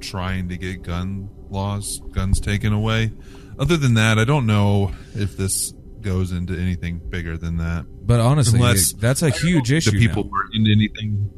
trying 0.00 0.48
to 0.48 0.56
get 0.56 0.82
gun 0.82 1.28
laws, 1.50 2.00
guns 2.12 2.40
taken 2.40 2.72
away. 2.72 3.12
Other 3.58 3.76
than 3.76 3.94
that, 3.94 4.18
I 4.18 4.24
don't 4.24 4.46
know 4.46 4.92
if 5.14 5.36
this 5.36 5.72
goes 6.00 6.32
into 6.32 6.58
anything 6.58 7.00
bigger 7.08 7.36
than 7.36 7.56
that. 7.58 7.84
But 8.06 8.20
honestly, 8.20 8.58
Unless- 8.58 8.94
that's 8.94 9.22
a 9.22 9.30
huge 9.30 9.72
issue. 9.72 9.92
the 9.92 9.98
people 9.98 10.24
now. 10.24 10.30
were 10.30 10.46
into 10.52 10.70
anything. 10.72 11.30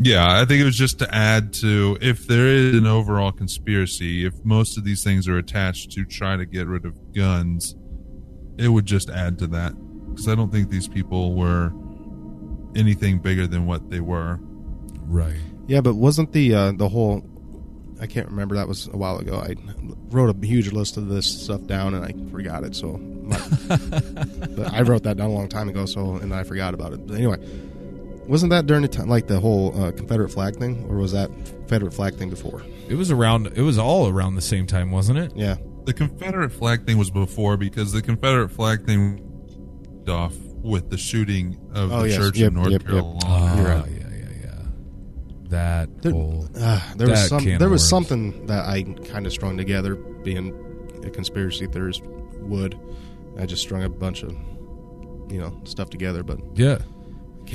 Yeah, 0.00 0.40
I 0.40 0.44
think 0.44 0.60
it 0.60 0.64
was 0.64 0.76
just 0.76 0.98
to 0.98 1.14
add 1.14 1.52
to 1.54 1.96
if 2.00 2.26
there 2.26 2.46
is 2.48 2.74
an 2.74 2.86
overall 2.86 3.30
conspiracy, 3.30 4.26
if 4.26 4.34
most 4.44 4.76
of 4.76 4.84
these 4.84 5.04
things 5.04 5.28
are 5.28 5.38
attached 5.38 5.92
to 5.92 6.04
try 6.04 6.36
to 6.36 6.44
get 6.44 6.66
rid 6.66 6.84
of 6.84 6.94
guns, 7.14 7.76
it 8.58 8.68
would 8.68 8.86
just 8.86 9.08
add 9.08 9.38
to 9.38 9.46
that. 9.48 9.72
Because 10.10 10.28
I 10.28 10.34
don't 10.34 10.50
think 10.50 10.70
these 10.70 10.88
people 10.88 11.34
were 11.34 11.72
anything 12.74 13.18
bigger 13.20 13.46
than 13.46 13.66
what 13.66 13.90
they 13.90 14.00
were. 14.00 14.38
Right. 15.06 15.36
yeah, 15.68 15.80
but 15.80 15.94
wasn't 15.94 16.32
the 16.32 16.54
uh, 16.54 16.72
the 16.72 16.88
whole? 16.88 17.22
I 18.00 18.06
can't 18.06 18.28
remember. 18.28 18.56
That 18.56 18.66
was 18.66 18.88
a 18.88 18.96
while 18.96 19.18
ago. 19.18 19.36
I 19.36 19.54
wrote 20.10 20.34
a 20.34 20.46
huge 20.46 20.72
list 20.72 20.96
of 20.96 21.08
this 21.08 21.26
stuff 21.26 21.64
down 21.66 21.94
and 21.94 22.04
I 22.04 22.30
forgot 22.30 22.64
it. 22.64 22.74
So, 22.74 22.98
my, 22.98 23.38
but 23.68 24.72
I 24.72 24.82
wrote 24.82 25.04
that 25.04 25.16
down 25.16 25.30
a 25.30 25.32
long 25.32 25.48
time 25.48 25.68
ago. 25.68 25.86
So, 25.86 26.16
and 26.16 26.34
I 26.34 26.42
forgot 26.42 26.74
about 26.74 26.92
it. 26.92 27.06
But 27.06 27.16
anyway, 27.16 27.38
wasn't 28.26 28.50
that 28.50 28.66
during 28.66 28.82
the 28.82 28.88
time 28.88 29.08
like 29.08 29.26
the 29.26 29.40
whole 29.40 29.78
uh, 29.80 29.92
Confederate 29.92 30.30
flag 30.30 30.56
thing, 30.56 30.84
or 30.88 30.96
was 30.96 31.12
that 31.12 31.30
Confederate 31.44 31.92
flag 31.92 32.14
thing 32.16 32.30
before? 32.30 32.62
It 32.88 32.94
was 32.94 33.10
around. 33.10 33.46
It 33.56 33.62
was 33.62 33.78
all 33.78 34.08
around 34.08 34.34
the 34.34 34.40
same 34.42 34.66
time, 34.66 34.90
wasn't 34.90 35.18
it? 35.18 35.32
Yeah, 35.34 35.56
The 35.84 35.92
Confederate 35.94 36.50
flag 36.50 36.86
thing 36.86 36.98
was 36.98 37.10
before 37.10 37.56
because 37.56 37.92
the 37.92 38.02
Confederate 38.02 38.50
flag 38.50 38.84
thing 38.86 39.20
off 40.08 40.34
with 40.36 40.90
the 40.90 40.98
shooting 40.98 41.58
of 41.74 41.92
Oh, 41.92 42.02
the 42.02 42.08
yes. 42.10 42.18
church 42.18 42.36
Yep, 42.38 42.48
in 42.48 42.54
North 42.54 42.70
yep, 42.72 42.82
yep. 42.82 42.90
Carolina. 42.90 43.18
Ah, 43.24 43.56
You're 43.56 43.66
right. 43.66 43.90
yeah, 43.90 44.08
yeah, 44.10 44.28
yeah. 44.42 44.62
That 45.48 46.02
There, 46.02 46.12
whole. 46.12 46.48
uh, 46.58 46.80
there 46.96 47.08
was 47.08 47.28
some. 47.28 47.44
There 47.44 47.68
was 47.68 47.82
worms. 47.82 47.88
something 47.88 48.46
that 48.46 48.66
I 48.66 48.82
kind 48.82 49.26
of 49.26 49.32
strung 49.32 49.56
together, 49.56 49.94
being 49.94 50.52
a 51.04 51.10
conspiracy 51.10 51.66
theorist 51.66 52.02
would. 52.40 52.78
I 53.38 53.46
just 53.46 53.62
strung 53.62 53.82
a 53.82 53.88
bunch 53.88 54.22
of, 54.22 54.30
you 55.30 55.38
know, 55.38 55.58
stuff 55.64 55.90
together, 55.90 56.22
but 56.22 56.38
Yeah. 56.54 56.78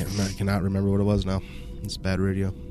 Can't 0.06 0.20
I 0.20 0.34
cannot 0.34 0.63
remember 0.63 0.89
what 0.89 1.00
it 1.00 1.03
was 1.03 1.25
now. 1.25 1.41
It's 1.84 1.98
bad 1.98 2.20
radio. 2.20 2.53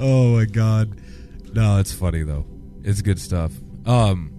Oh 0.00 0.36
my 0.36 0.44
god. 0.44 1.00
No, 1.54 1.78
it's 1.78 1.92
funny 1.92 2.24
though. 2.24 2.44
It's 2.82 3.00
good 3.00 3.18
stuff. 3.20 3.52
Um 3.86 4.32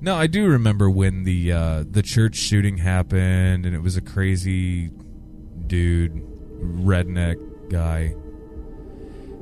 no, 0.00 0.16
I 0.16 0.26
do 0.26 0.46
remember 0.48 0.90
when 0.90 1.22
the 1.24 1.52
uh 1.52 1.84
the 1.88 2.02
church 2.02 2.36
shooting 2.36 2.76
happened 2.78 3.64
and 3.64 3.74
it 3.74 3.80
was 3.82 3.96
a 3.96 4.00
crazy 4.02 4.90
dude, 5.66 6.14
redneck 6.60 7.70
guy. 7.70 8.14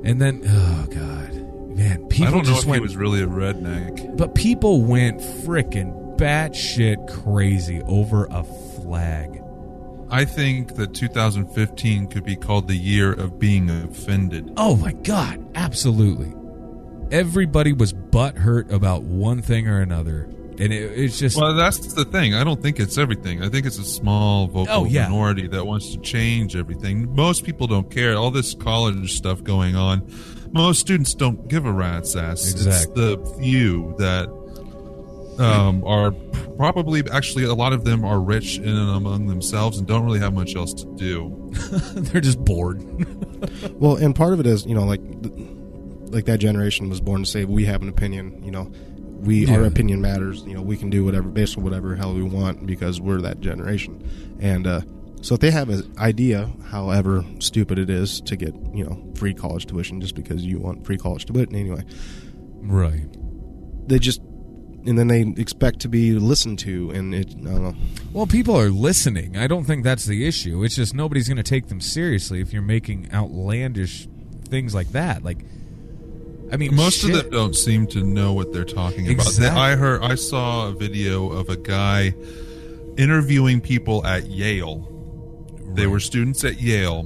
And 0.05 0.21
then 0.21 0.43
oh 0.47 0.87
god. 0.91 1.35
Man, 1.77 2.07
people 2.09 2.27
I 2.27 2.31
don't 2.31 2.47
know 2.47 2.51
just 2.53 2.65
if 2.65 2.69
went 2.69 2.81
he 2.83 2.87
was 2.87 2.97
really 2.97 3.23
a 3.23 3.27
redneck. 3.27 4.17
but 4.17 4.35
people 4.35 4.83
went 4.83 5.21
frickin' 5.21 6.17
batshit 6.19 7.09
crazy 7.23 7.81
over 7.83 8.27
a 8.27 8.45
flag. 8.91 9.43
I 10.11 10.25
think 10.25 10.75
that 10.75 10.93
2015 10.95 12.09
could 12.09 12.25
be 12.25 12.35
called 12.35 12.67
the 12.67 12.75
year 12.77 13.13
of 13.13 13.39
being 13.39 13.71
offended. 13.71 14.53
Oh 14.57 14.75
my 14.77 14.91
god, 14.93 15.47
absolutely. 15.55 16.35
Everybody 17.13 17.73
was 17.73 17.93
butthurt 17.93 18.73
about 18.73 19.03
one 19.05 19.41
thing 19.43 19.69
or 19.69 19.81
another. 19.81 20.23
And 20.59 20.73
it, 20.73 20.99
it's 20.99 21.19
just 21.19 21.37
Well, 21.41 21.55
that's 21.55 21.79
the 21.95 22.05
thing. 22.05 22.35
I 22.35 22.43
don't 22.45 22.61
think 22.61 22.81
it's 22.81 22.99
everything. 22.99 23.43
I 23.43 23.49
think 23.49 23.67
it's 23.67 23.79
a 23.79 23.85
small 23.85 24.49
vocal 24.49 24.67
Oh, 24.83 24.85
yeah. 24.85 25.05
minority 25.05 25.47
that 25.49 25.65
wants 25.65 25.93
to 25.95 26.01
change 26.01 26.57
everything. 26.57 27.15
Most 27.15 27.45
people 27.45 27.67
don't 27.69 27.91
care. 27.91 28.17
All 28.17 28.31
this 28.33 28.55
college 28.55 29.13
stuff 29.17 29.43
going 29.45 29.77
on, 29.77 30.03
most 30.53 30.81
students 30.81 31.15
don't 31.15 31.47
give 31.49 31.67
a 31.67 31.73
rat's 31.73 32.17
ass. 32.17 32.43
It's 32.51 32.67
Exactly. 32.67 32.95
the 33.17 33.37
few 33.41 33.95
that 33.99 34.29
um, 35.41 35.85
are 35.85 36.13
probably 36.57 37.03
actually 37.11 37.45
a 37.45 37.55
lot 37.55 37.73
of 37.73 37.85
them 37.85 38.05
are 38.05 38.21
rich 38.21 38.59
in 38.59 38.69
and 38.69 38.91
among 38.91 39.27
themselves 39.27 39.79
and 39.79 39.87
don't 39.87 40.05
really 40.05 40.19
have 40.19 40.35
much 40.35 40.55
else 40.55 40.75
to 40.75 40.87
do. 40.97 41.51
they're 41.95 42.21
just 42.21 42.43
bored. 42.45 42.81
Well, 43.73 43.97
and 43.97 44.15
part 44.15 44.35
of 44.35 44.41
it 44.41 44.47
is, 44.47 44.67
you 44.67 44.75
know, 44.75 44.85
like 44.85 45.01
like 46.13 46.27
that 46.27 46.41
generation 46.41 46.91
was 46.91 47.01
born 47.01 47.25
to 47.25 47.27
say 47.31 47.47
we 47.47 47.65
have 47.65 47.81
an 47.81 47.89
opinion. 47.89 48.43
You 48.45 48.51
know, 48.51 48.71
we 49.21 49.51
our 49.51 49.65
opinion 49.65 50.03
matters. 50.03 50.43
You 50.43 50.53
know, 50.53 50.61
we 50.61 50.77
can 50.77 50.91
do 50.91 51.07
whatever, 51.07 51.29
basically 51.29 51.65
whatever 51.65 51.97
hell 51.97 52.13
we 52.13 52.23
want 52.23 52.67
because 52.67 53.01
we're 53.01 53.23
that 53.23 53.41
generation. 53.41 54.07
And 54.41 54.67
uh, 54.67 54.83
so 55.23 55.35
if 55.35 55.41
they 55.41 55.51
have 55.51 55.71
an 55.71 55.91
idea, 55.99 56.51
however 56.67 57.25
stupid 57.39 57.79
it 57.79 57.89
is, 57.89 58.21
to 58.23 58.37
get 58.37 58.55
you 58.75 58.85
know 58.85 59.03
free 59.15 59.33
college 59.33 59.65
tuition 59.65 60.03
just 60.03 60.15
because 60.15 60.45
you 60.45 60.59
want 60.59 60.85
free 60.85 60.99
college 60.99 61.25
tuition 61.25 61.55
anyway, 61.55 61.83
right. 62.61 63.09
they 63.89 63.99
just 63.99 64.21
and 64.87 64.99
then 64.99 65.09
they 65.09 65.21
expect 65.41 65.81
to 65.81 65.89
be 65.89 66.13
listened 66.13 66.59
to, 66.61 66.91
and 66.91 67.15
it 67.15 67.29
I 67.31 67.43
don't 67.43 67.63
know. 67.63 67.75
Well, 68.13 68.27
people 68.27 68.57
are 68.59 68.71
listening. 68.71 69.37
I 69.37 69.47
don't 69.47 69.65
think 69.65 69.85
that's 69.85 70.07
the 70.07 70.27
issue. 70.27 70.65
It's 70.65 70.75
just 70.77 70.95
nobody's 70.95 71.29
going 71.29 71.37
to 71.37 71.43
take 71.43 71.69
them 71.69 71.81
seriously 71.81 72.41
if 72.41 72.53
you're 72.53 72.63
making 72.63 73.09
outlandish 73.13 74.09
things 74.49 74.75
like 74.75 74.93
that. 74.93 75.23
Like, 75.23 75.39
I 76.53 76.57
mean, 76.57 76.75
Most 76.75 77.01
shit. 77.01 77.11
of 77.11 77.23
them 77.23 77.31
don't 77.31 77.55
seem 77.57 77.87
to 77.89 78.03
know 78.03 78.33
what 78.33 78.53
they're 78.53 78.65
talking 78.65 79.07
about. 79.07 79.27
Exactly. 79.27 79.61
I 79.61 79.77
heard, 79.77 80.03
I 80.03 80.17
saw 80.17 80.69
a 80.69 80.73
video 80.73 81.31
of 81.31 81.49
a 81.49 81.57
guy 81.57 82.15
interviewing 82.97 83.61
people 83.61 84.05
at 84.05 84.27
Yale. 84.27 84.87
They 85.75 85.87
were 85.87 86.01
students 86.01 86.43
at 86.45 86.61
Yale, 86.61 87.05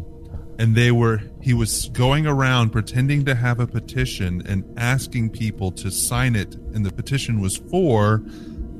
and 0.58 0.74
they 0.74 0.90
were 0.92 1.20
he 1.40 1.52
was 1.54 1.88
going 1.90 2.26
around 2.26 2.70
pretending 2.70 3.24
to 3.26 3.34
have 3.34 3.60
a 3.60 3.66
petition 3.66 4.42
and 4.46 4.64
asking 4.78 5.30
people 5.30 5.70
to 5.72 5.90
sign 5.90 6.36
it, 6.36 6.54
and 6.74 6.84
the 6.86 6.92
petition 6.92 7.40
was 7.40 7.56
for 7.56 8.22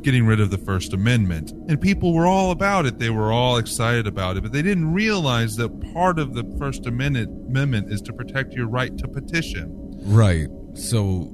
getting 0.03 0.27
rid 0.27 0.39
of 0.39 0.51
the 0.51 0.59
First 0.59 0.93
Amendment. 0.93 1.51
And 1.69 1.81
people 1.81 2.13
were 2.13 2.27
all 2.27 2.51
about 2.51 2.85
it. 2.85 2.99
They 2.99 3.09
were 3.09 3.33
all 3.33 3.57
excited 3.57 4.07
about 4.07 4.37
it, 4.37 4.43
but 4.43 4.53
they 4.53 4.61
didn't 4.61 4.93
realize 4.93 5.57
that 5.57 5.71
part 5.95 6.19
of 6.19 6.35
the 6.35 6.45
First 6.59 6.87
Amendment, 6.87 7.31
Amendment 7.49 7.91
is 7.91 8.03
to 8.03 8.13
protect 8.13 8.53
your 8.53 8.67
right 8.67 8.97
to 8.99 9.09
petition. 9.09 9.71
right. 10.05 10.49
So, 10.75 11.31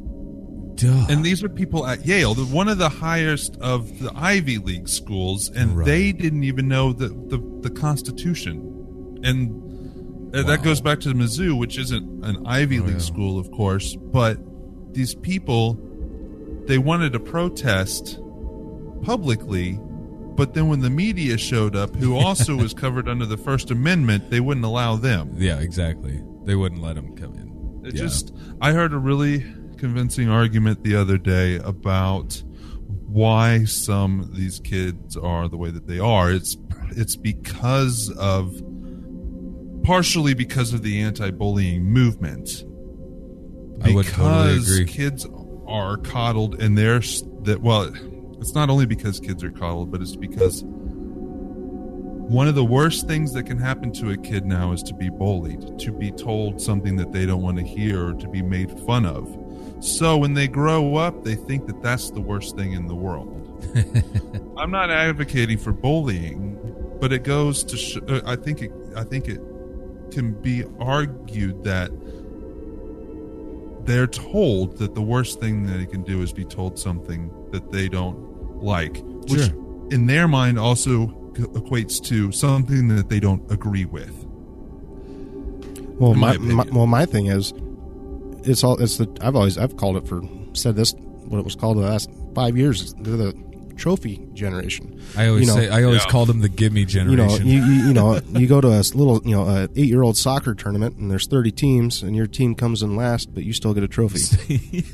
duh. 0.76 1.06
And 1.08 1.24
these 1.24 1.42
are 1.42 1.48
people 1.48 1.84
at 1.86 2.06
Yale, 2.06 2.34
the, 2.34 2.44
one 2.44 2.68
of 2.68 2.78
the 2.78 2.88
highest 2.90 3.56
of 3.60 3.98
the 3.98 4.12
Ivy 4.14 4.58
League 4.58 4.88
schools, 4.88 5.50
and 5.50 5.76
Right. 5.78 5.86
they 5.86 6.12
didn't 6.12 6.44
even 6.44 6.68
know 6.68 6.92
the, 6.92 7.08
the, 7.08 7.42
the 7.62 7.70
Constitution. 7.70 9.18
And 9.24 9.69
uh, 10.34 10.42
that 10.44 10.62
goes 10.62 10.80
back 10.80 11.00
to 11.00 11.08
Mizzou, 11.10 11.58
which 11.58 11.78
isn't 11.78 12.24
an 12.24 12.46
Ivy 12.46 12.78
Oh, 12.80 12.84
League 12.84 12.94
yeah. 12.94 12.98
school, 13.00 13.38
of 13.38 13.50
course, 13.50 13.96
but 13.96 14.38
these 14.92 15.14
people, 15.14 15.78
they 16.66 16.78
wanted 16.78 17.12
to 17.14 17.20
protest 17.20 18.18
publicly, 19.02 19.78
but 20.36 20.54
then 20.54 20.68
when 20.68 20.80
the 20.80 20.90
media 20.90 21.36
showed 21.38 21.74
up, 21.76 21.94
who 21.96 22.16
also 22.24 22.56
was 22.56 22.74
covered 22.74 23.08
under 23.08 23.26
the 23.26 23.36
First 23.36 23.70
Amendment, 23.70 24.30
they 24.30 24.40
wouldn't 24.40 24.64
allow 24.66 24.96
them. 24.96 25.32
yeah, 25.36 25.58
exactly. 25.58 26.22
They 26.44 26.54
wouldn't 26.54 26.82
let 26.82 26.94
them 26.96 27.16
come 27.16 27.34
in. 27.34 27.82
It 27.86 27.94
Yeah. 27.94 28.02
just 28.02 28.34
I 28.60 28.72
heard 28.72 28.92
a 28.92 28.98
really 28.98 29.40
convincing 29.78 30.28
argument 30.28 30.82
the 30.84 30.96
other 30.96 31.16
day 31.18 31.56
about 31.56 32.42
why 33.06 33.64
some 33.64 34.20
of 34.20 34.36
these 34.36 34.60
kids 34.60 35.16
are 35.16 35.48
the 35.48 35.56
way 35.56 35.70
that 35.70 35.86
they 35.86 35.98
are. 35.98 36.30
It's 36.30 36.56
it's 36.90 37.16
because 37.16 38.10
of 38.18 38.52
partially 39.90 40.34
because 40.34 40.72
of 40.72 40.82
the 40.84 41.00
anti-bullying 41.00 41.82
movement. 41.82 42.62
I 43.82 43.92
would 43.92 44.06
totally 44.06 44.52
Because 44.54 44.70
agree. 44.72 44.84
kids 44.86 45.26
are 45.66 45.96
coddled 45.96 46.62
and 46.62 46.78
they're 46.78 47.00
that 47.42 47.58
well 47.60 47.92
it's 48.40 48.54
not 48.54 48.70
only 48.70 48.86
because 48.86 49.18
kids 49.18 49.42
are 49.42 49.50
coddled, 49.50 49.90
but 49.90 50.00
it's 50.00 50.14
because 50.14 50.62
one 50.64 52.46
of 52.46 52.54
the 52.54 52.64
worst 52.64 53.08
things 53.08 53.32
that 53.32 53.46
can 53.46 53.58
happen 53.58 53.92
to 53.94 54.10
a 54.12 54.16
kid 54.16 54.46
now 54.46 54.70
is 54.70 54.80
to 54.84 54.94
be 54.94 55.10
bullied, 55.10 55.76
to 55.80 55.90
be 55.90 56.12
told 56.12 56.60
something 56.60 56.94
that 56.94 57.10
they 57.10 57.26
don't 57.26 57.42
want 57.42 57.56
to 57.58 57.64
hear, 57.64 58.10
or 58.10 58.14
to 58.14 58.28
be 58.28 58.42
made 58.42 58.70
fun 58.86 59.04
of. 59.04 59.26
So 59.80 60.16
when 60.16 60.34
they 60.34 60.46
grow 60.46 60.94
up, 60.94 61.24
they 61.24 61.34
think 61.34 61.66
that 61.66 61.82
that's 61.82 62.12
the 62.12 62.20
worst 62.20 62.54
thing 62.54 62.74
in 62.74 62.86
the 62.86 62.94
world. 62.94 63.28
I'm 64.56 64.70
not 64.70 64.88
advocating 64.90 65.58
for 65.58 65.72
bullying, 65.72 66.56
but 67.00 67.12
it 67.12 67.24
goes 67.24 67.64
to. 67.64 67.76
Sh- 67.76 67.98
uh, 68.08 68.20
I 68.24 68.36
think 68.36 68.62
it. 68.62 68.70
I 68.94 69.02
think 69.02 69.26
it 69.26 69.40
can 70.10 70.32
be 70.40 70.64
argued 70.78 71.64
that 71.64 71.90
they're 73.84 74.06
told 74.06 74.78
that 74.78 74.94
the 74.94 75.02
worst 75.02 75.40
thing 75.40 75.66
that 75.66 75.78
they 75.78 75.86
can 75.86 76.02
do 76.02 76.22
is 76.22 76.32
be 76.32 76.44
told 76.44 76.78
something 76.78 77.30
that 77.50 77.72
they 77.72 77.88
don't 77.88 78.62
like, 78.62 78.98
which 79.28 79.46
Sure. 79.46 79.88
in 79.90 80.06
their 80.06 80.28
mind 80.28 80.58
also 80.58 81.06
equates 81.34 82.02
to 82.04 82.30
something 82.32 82.88
that 82.88 83.08
they 83.08 83.20
don't 83.20 83.50
agree 83.50 83.84
with. 83.84 84.26
Well, 85.98 86.14
my 86.14 86.36
my, 86.38 86.64
my 86.64 86.70
well, 86.72 86.86
my 86.86 87.06
thing 87.06 87.26
is, 87.26 87.52
it's 88.44 88.64
all 88.64 88.80
it's 88.80 88.96
the 88.98 89.08
I've 89.20 89.36
always 89.36 89.58
I've 89.58 89.76
called 89.76 89.96
it 89.96 90.06
for 90.06 90.22
said 90.52 90.76
this 90.76 90.94
what 91.26 91.38
it 91.38 91.44
was 91.44 91.54
called 91.54 91.76
the 91.78 91.82
last 91.82 92.10
five 92.34 92.56
years. 92.56 92.94
The 92.94 93.34
trophy 93.80 94.20
generation. 94.34 95.00
I 95.16 95.26
always 95.28 95.40
You 95.42 95.46
know, 95.48 95.60
say 95.60 95.68
I 95.68 95.82
always 95.82 96.02
Yeah. 96.04 96.10
called 96.12 96.28
them 96.28 96.40
the 96.40 96.48
gimme 96.48 96.80
You 96.80 96.86
know, 96.86 96.90
generation. 97.26 97.46
you, 97.46 97.64
you, 97.64 97.86
you 97.88 97.92
know, 97.94 98.20
you 98.38 98.46
go 98.46 98.60
to 98.60 98.68
a 98.68 98.82
little, 98.94 99.20
you 99.24 99.34
know, 99.34 99.48
a 99.48 99.64
eight 99.74 99.88
year 99.88 100.02
old 100.02 100.16
soccer 100.16 100.54
tournament, 100.54 100.96
and 100.98 101.10
there's 101.10 101.26
30 101.26 101.50
teams, 101.50 102.02
and 102.02 102.14
your 102.14 102.26
team 102.26 102.54
comes 102.54 102.82
in 102.82 102.94
last, 102.94 103.34
but 103.34 103.42
you 103.44 103.52
still 103.52 103.74
get 103.74 103.82
a 103.82 103.88
trophy. 103.88 104.20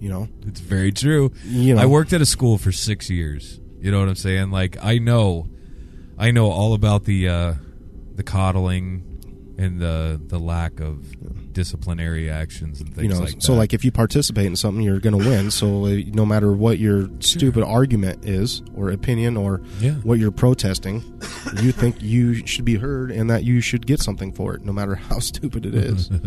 you 0.00 0.08
know, 0.08 0.28
it's 0.46 0.60
very 0.60 0.92
true. 0.92 1.32
you 1.44 1.74
know, 1.74 1.82
I 1.82 1.86
worked 1.86 2.12
at 2.12 2.20
a 2.20 2.26
school 2.26 2.58
for 2.58 2.72
six 2.72 3.10
years. 3.10 3.58
You 3.80 3.90
know 3.90 4.00
what 4.00 4.08
I'm 4.08 4.14
saying? 4.16 4.50
Like 4.50 4.76
I 4.82 4.98
know, 4.98 5.48
I 6.18 6.30
know 6.30 6.50
all 6.50 6.74
about 6.74 7.04
the 7.04 7.28
uh, 7.28 7.54
the 8.14 8.22
coddling 8.22 9.04
and 9.58 9.80
the 9.80 10.20
the 10.26 10.38
lack 10.38 10.80
of 10.80 11.04
disciplinary 11.62 12.30
actions 12.30 12.80
and 12.80 12.94
things 12.94 13.02
you 13.02 13.08
know, 13.08 13.18
like 13.18 13.34
that. 13.34 13.42
so 13.42 13.52
like 13.52 13.74
if 13.74 13.84
you 13.84 13.90
participate 13.90 14.46
in 14.46 14.54
something, 14.54 14.82
you're 14.84 15.00
going 15.00 15.18
to 15.20 15.28
win. 15.28 15.50
So 15.50 15.86
uh, 15.86 15.96
no 16.12 16.24
matter 16.24 16.52
what 16.52 16.78
your 16.78 17.08
stupid 17.18 17.64
argument 17.64 18.24
is, 18.24 18.62
or 18.74 18.90
opinion, 18.90 19.36
or 19.36 19.60
Yeah. 19.80 19.94
what 20.04 20.20
you're 20.20 20.30
protesting, 20.30 21.02
you 21.60 21.72
think 21.72 22.00
you 22.00 22.46
should 22.46 22.64
be 22.64 22.76
heard 22.76 23.10
and 23.10 23.28
that 23.28 23.42
you 23.42 23.60
should 23.60 23.86
get 23.88 23.98
something 24.00 24.32
for 24.32 24.54
it, 24.54 24.62
no 24.64 24.72
matter 24.72 24.94
how 25.08 25.18
stupid 25.18 25.66
it 25.66 25.74
is. 25.74 26.10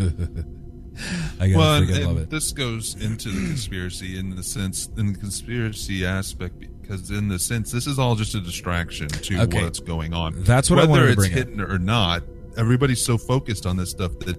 I 1.40 1.48
gotta 1.48 1.56
well, 1.58 1.74
and, 1.76 1.88
freaking 1.88 2.00
love 2.06 2.10
and 2.16 2.18
it. 2.26 2.30
this 2.30 2.52
goes 2.52 2.94
into 3.02 3.30
the 3.30 3.46
conspiracy 3.46 4.18
in 4.18 4.36
the 4.36 4.42
sense, 4.42 4.90
in 4.98 5.14
the 5.14 5.18
conspiracy 5.18 6.04
aspect, 6.04 6.62
because 6.82 7.10
in 7.10 7.28
the 7.28 7.38
sense, 7.38 7.72
this 7.72 7.86
is 7.86 7.98
all 7.98 8.14
just 8.14 8.34
a 8.34 8.40
distraction 8.40 9.08
to 9.08 9.40
Okay. 9.40 9.62
what's 9.64 9.80
going 9.80 10.12
on. 10.12 10.42
That's 10.44 10.68
what 10.68 10.78
I 10.78 10.82
Whether 10.82 10.90
wanted 10.90 11.04
to 11.06 11.12
it's 11.12 11.16
bring 11.16 11.32
up. 11.32 11.38
hidden 11.38 11.60
or 11.62 11.78
not, 11.78 12.22
everybody's 12.58 13.02
so 13.02 13.16
focused 13.16 13.64
on 13.64 13.78
this 13.78 13.88
stuff 13.90 14.18
that 14.20 14.36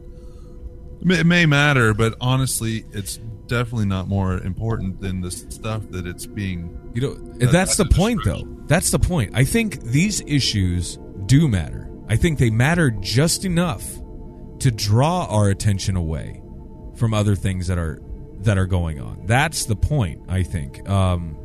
it 1.01 1.25
may 1.25 1.45
matter, 1.45 1.93
but 1.93 2.15
honestly, 2.21 2.85
it's 2.91 3.17
definitely 3.47 3.85
not 3.85 4.07
more 4.07 4.37
important 4.37 5.01
than 5.01 5.21
the 5.21 5.31
stuff 5.31 5.83
that 5.89 6.07
it's 6.07 6.25
being. 6.25 6.77
You 6.93 7.01
know, 7.01 7.13
That- 7.39 7.51
that's 7.51 7.75
the 7.75 7.85
point, 7.85 8.21
though. 8.23 8.47
That's 8.67 8.89
the 8.91 8.99
point. 8.99 9.31
I 9.33 9.43
think 9.43 9.81
these 9.83 10.21
issues 10.25 10.97
do 11.25 11.47
matter. 11.47 11.89
I 12.09 12.15
think 12.15 12.39
they 12.39 12.49
matter 12.49 12.91
just 12.91 13.45
enough 13.45 13.83
to 14.59 14.71
draw 14.71 15.25
our 15.25 15.49
attention 15.49 15.95
away 15.95 16.41
from 16.95 17.13
other 17.13 17.35
things 17.35 17.67
that 17.67 17.77
are 17.77 17.99
that 18.41 18.57
are 18.57 18.65
going 18.65 18.99
on. 18.99 19.25
That's 19.25 19.65
the 19.65 19.75
point. 19.75 20.21
I 20.27 20.43
think. 20.43 20.87
Um, 20.89 21.37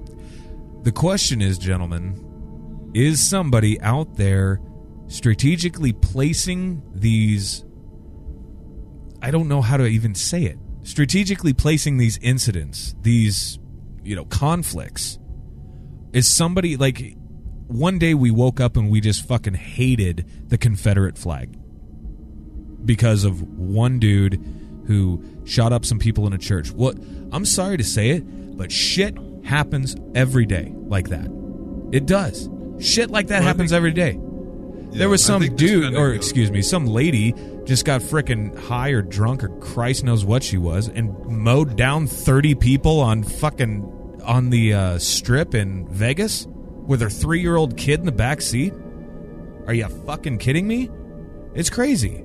the 0.83 0.93
question 0.93 1.41
is, 1.41 1.59
gentlemen, 1.59 2.91
is 2.95 3.21
somebody 3.21 3.81
out 3.81 4.17
there 4.17 4.61
strategically 5.09 5.93
placing 5.93 6.83
these? 6.95 7.65
I 9.23 9.31
don't 9.31 9.49
know 9.49 9.63
how 9.63 9.77
to 9.77 9.87
even 9.87 10.15
say 10.15 10.45
it. 10.45 10.59
Strategically 10.83 11.53
placing 11.53 11.99
these 11.99 12.19
incidents, 12.23 12.95
these 13.03 13.59
you 14.03 14.17
know 14.17 14.25
conflicts 14.27 15.19
is 16.13 16.27
somebody 16.29 16.77
like 16.77 17.15
one 17.67 17.99
day 17.99 18.15
we 18.15 18.31
woke 18.31 18.61
up 18.61 18.77
and 18.77 18.91
we 18.91 19.01
just 19.01 19.27
fucking 19.27 19.55
hated 19.55 20.49
the 20.49 20.57
confederate 20.57 21.19
flag 21.19 21.59
because 22.85 23.25
of 23.25 23.43
one 23.43 23.99
dude 23.99 24.43
who 24.87 25.23
shot 25.45 25.73
up 25.73 25.85
some 25.85 25.99
people 25.99 26.27
in 26.27 26.33
a 26.33 26.39
church. 26.39 26.71
What 26.71 26.97
i'm 27.33 27.45
sorry 27.45 27.77
to 27.77 27.85
say 27.85 28.11
it 28.11 28.57
but 28.57 28.73
shit 28.73 29.17
happens 29.45 29.95
every 30.15 30.47
day 30.47 30.73
like 30.75 31.09
that. 31.11 31.31
It 31.93 32.07
does. 32.07 32.49
Shit 32.81 33.11
like 33.11 33.27
that 33.29 33.41
Well, 33.41 33.49
happens 33.49 33.73
every 33.73 33.93
day 33.93 34.19
Yeah, 34.91 34.99
there 34.99 35.09
was 35.09 35.25
some 35.25 35.43
dude, 35.57 35.95
or 35.95 36.13
excuse 36.13 36.51
me, 36.51 36.63
some 36.63 36.87
lady 36.87 37.35
just 37.65 37.85
got 37.85 38.01
frickin' 38.01 38.59
high 38.59 38.91
or 38.91 39.03
drunk 39.03 39.45
or 39.45 39.49
Christ 39.61 40.05
knows 40.05 40.25
what 40.25 40.43
she 40.43 40.57
was, 40.57 40.89
and 40.89 41.15
mowed 41.27 41.77
down 41.77 42.07
thirty 42.07 42.55
people 42.55 43.01
on 43.01 43.23
fucking 43.23 44.21
on 44.25 44.51
the 44.51 44.75
uh, 44.75 44.99
strip 44.99 45.55
in 45.55 45.87
Vegas 45.89 46.47
with 46.87 47.01
her 47.01 47.11
three 47.11 47.41
year 47.41 47.57
old 47.57 47.77
kid 47.77 48.01
in 48.01 48.07
the 48.07 48.13
back 48.13 48.41
seat. 48.41 48.73
Are 49.67 49.75
you 49.75 49.87
fucking 49.89 50.39
kidding 50.39 50.67
me? 50.67 50.91
It's 51.55 51.71
crazy, 51.71 52.25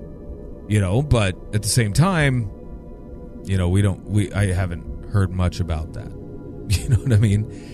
you 0.69 0.79
know. 0.79 1.01
But 1.01 1.35
at 1.53 1.61
the 1.61 1.67
same 1.69 1.91
time, 1.91 2.49
you 3.43 3.57
know, 3.57 3.67
we 3.67 3.81
don't. 3.81 4.05
We 4.05 4.31
I 4.33 4.53
haven't 4.53 5.09
heard 5.11 5.31
much 5.31 5.59
about 5.59 5.93
that. 5.93 6.11
You 6.69 6.89
know 6.89 6.95
what 6.95 7.13
I 7.13 7.17
mean? 7.17 7.73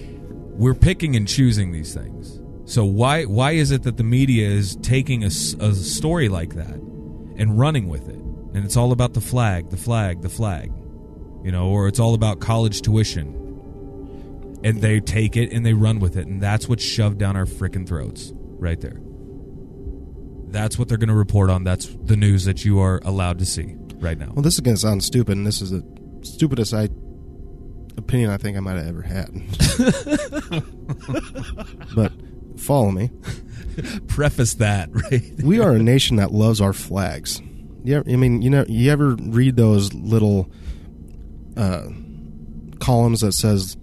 we're 0.60 0.74
picking 0.74 1.16
and 1.16 1.26
choosing 1.26 1.72
these 1.72 1.94
things. 1.94 2.39
So 2.70 2.86
why 2.86 3.24
why 3.24 3.54
is 3.54 3.72
it 3.72 3.82
that 3.84 3.98
the 3.98 4.04
media 4.04 4.48
is 4.48 4.76
taking 4.84 5.24
a, 5.24 5.28
a 5.28 5.74
story 5.74 6.30
like 6.30 6.54
that 6.54 6.76
and 6.76 7.58
running 7.58 7.90
with 7.90 8.08
it? 8.08 8.20
And 8.54 8.64
it's 8.64 8.78
all 8.78 8.92
about 8.92 9.16
the 9.16 9.22
flag, 9.22 9.72
the 9.72 9.78
flag, 9.78 10.22
the 10.22 10.30
flag. 10.30 10.72
You 11.44 11.52
know, 11.52 11.70
or 11.70 11.88
it's 11.88 12.00
all 12.00 12.14
about 12.14 12.42
college 12.42 12.84
tuition. 12.84 13.34
And 14.64 14.82
they 14.82 15.00
take 15.00 15.36
it 15.36 15.52
and 15.52 15.66
they 15.66 15.74
run 15.74 16.00
with 16.00 16.16
it, 16.16 16.28
and 16.28 16.40
that's 16.40 16.70
what's 16.70 16.84
shoved 16.84 17.18
down 17.18 17.36
our 17.36 17.46
frickin' 17.46 17.88
throats 17.88 18.34
right 18.36 18.80
there. 18.80 19.00
That's 20.52 20.78
what 20.78 20.90
they're 20.90 21.00
going 21.00 21.10
to 21.10 21.16
report 21.16 21.50
on. 21.50 21.64
That's 21.64 21.88
the 22.04 22.18
news 22.18 22.46
that 22.46 22.66
you 22.66 22.80
are 22.82 23.00
allowed 23.04 23.40
to 23.40 23.46
see 23.46 23.74
right 23.96 24.18
now. 24.18 24.32
Well, 24.34 24.44
this 24.44 24.54
is 24.56 24.60
going 24.60 24.76
to 24.76 24.82
sound 24.82 25.04
stupid, 25.04 25.38
and 25.38 25.48
this 25.48 25.62
is 25.62 25.72
the 25.72 25.84
stupidest 26.22 26.76
I 26.76 26.90
opinion 27.98 28.30
I 28.30 28.38
think 28.38 28.58
I 28.58 28.60
might 28.60 28.78
have 28.78 28.88
ever 28.88 29.02
had. 29.02 29.32
but 31.96 32.12
follow 32.60 32.92
me. 32.92 33.10
Preface 34.08 34.56
that, 34.56 34.90
right? 35.12 35.24
We 35.44 35.60
are 35.60 35.72
a 35.74 35.80
nation 35.80 36.18
that 36.18 36.32
loves 36.32 36.60
our 36.62 36.74
flags. 36.74 37.42
Yeah, 37.84 38.02
I 38.08 38.16
mean, 38.18 38.42
you 38.42 38.50
know, 38.50 38.66
you 38.68 38.92
ever 38.92 39.16
read 39.16 39.56
those 39.56 39.94
little 39.94 40.50
uh, 41.56 41.88
columns 42.80 43.22
that 43.22 43.34
says, 43.34 43.78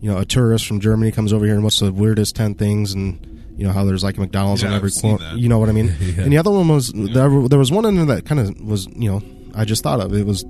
you 0.00 0.10
know, 0.10 0.18
a 0.18 0.24
tourist 0.24 0.66
from 0.66 0.80
Germany 0.80 1.10
comes 1.12 1.32
over 1.32 1.44
here 1.44 1.54
and 1.54 1.64
what's 1.64 1.80
the 1.80 1.92
weirdest 1.92 2.36
ten 2.36 2.54
things, 2.54 2.92
and 2.92 3.26
you 3.56 3.66
know 3.66 3.72
how 3.72 3.84
there's 3.84 4.04
like 4.04 4.18
McDonald's 4.18 4.62
Yeah, 4.62 4.68
on 4.70 4.74
every 4.74 4.90
corner. 4.90 5.32
You 5.36 5.48
know 5.48 5.58
what 5.58 5.68
I 5.68 5.72
mean? 5.72 5.94
Yeah. 6.00 6.22
And 6.22 6.32
the 6.32 6.38
other 6.38 6.50
one 6.50 6.68
was 6.68 6.92
there, 6.94 7.28
there 7.48 7.58
was 7.58 7.70
one 7.72 7.84
in 7.84 7.96
there 7.96 8.06
that 8.16 8.24
kind 8.26 8.40
of 8.40 8.60
was, 8.60 8.86
you 8.94 9.10
know, 9.10 9.22
I 9.54 9.64
just 9.64 9.82
thought 9.82 10.00
of 10.00 10.12
it 10.14 10.26
was. 10.26 10.44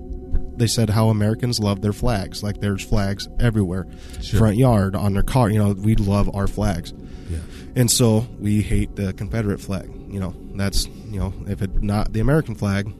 They 0.55 0.67
said 0.67 0.91
how 0.91 1.09
Americans 1.09 1.59
love 1.61 1.81
their 1.81 1.95
flags. 1.95 2.43
Like 2.43 2.61
there's 2.61 2.85
flags 2.85 3.27
everywhere, 3.41 3.87
Sure. 4.21 4.39
front 4.39 4.59
yard, 4.59 4.95
on 4.95 5.15
their 5.15 5.23
car. 5.23 5.49
You 5.49 5.59
know, 5.59 5.73
we 5.73 5.97
love 5.97 6.31
our 6.35 6.47
flags. 6.47 6.93
Yeah. 7.31 7.39
And 7.75 7.91
so 7.91 8.27
we 8.39 8.61
hate 8.63 8.97
the 8.97 9.13
Confederate 9.15 9.61
flag. 9.61 9.91
You 10.09 10.21
know, 10.21 10.35
that's 10.55 10.87
you 10.87 11.19
know, 11.19 11.33
if 11.47 11.63
it's 11.63 11.81
not 11.83 12.13
the 12.13 12.21
American 12.21 12.55
flag, 12.55 12.93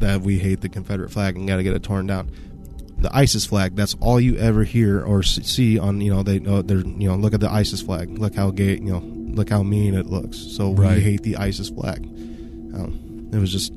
that 0.00 0.20
we 0.22 0.38
hate 0.38 0.60
the 0.60 0.68
Confederate 0.68 1.10
flag 1.10 1.36
and 1.36 1.46
got 1.48 1.56
to 1.56 1.62
get 1.62 1.74
it 1.74 1.82
torn 1.82 2.06
down. 2.06 2.30
The 2.98 3.14
ISIS 3.16 3.46
flag, 3.46 3.76
that's 3.76 3.94
all 4.00 4.20
you 4.20 4.36
ever 4.38 4.64
hear 4.64 5.00
or 5.04 5.22
see 5.22 5.78
on 5.78 6.00
you 6.00 6.12
know 6.12 6.24
they 6.24 6.40
uh, 6.44 6.62
they're 6.62 6.78
you 6.78 7.08
know 7.08 7.14
look 7.16 7.32
at 7.32 7.38
the 7.40 7.48
ISIS 7.50 7.80
flag, 7.80 8.18
look 8.18 8.34
how 8.34 8.50
gay 8.50 8.72
you 8.74 8.80
know 8.92 8.98
look 8.98 9.50
how 9.50 9.62
mean 9.62 9.94
it 9.94 10.06
looks. 10.06 10.36
So 10.36 10.72
Right. 10.72 10.96
we 10.96 11.00
hate 11.02 11.22
the 11.22 11.36
ISIS 11.36 11.68
flag. 11.70 12.04
Um, 12.04 13.30
it 13.32 13.36
was 13.38 13.52
just 13.52 13.72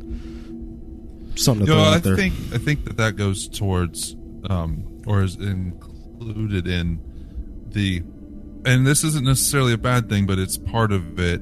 something 1.35 1.65
to 1.67 1.71
You 1.71 1.77
know, 1.77 1.83
I 1.83 1.97
there. 1.99 2.15
think 2.15 2.33
I 2.51 2.57
think 2.57 2.85
that 2.85 2.97
that 2.97 3.15
goes 3.15 3.47
towards, 3.47 4.15
um, 4.49 5.01
or 5.05 5.21
is 5.21 5.35
included 5.35 6.65
in 6.67 6.99
the, 7.69 8.01
and 8.65 8.85
this 8.85 9.03
isn't 9.03 9.25
necessarily 9.25 9.73
a 9.73 9.77
bad 9.77 10.09
thing, 10.09 10.25
but 10.25 10.39
it's 10.39 10.57
part 10.57 10.91
of 10.91 11.19
it. 11.19 11.41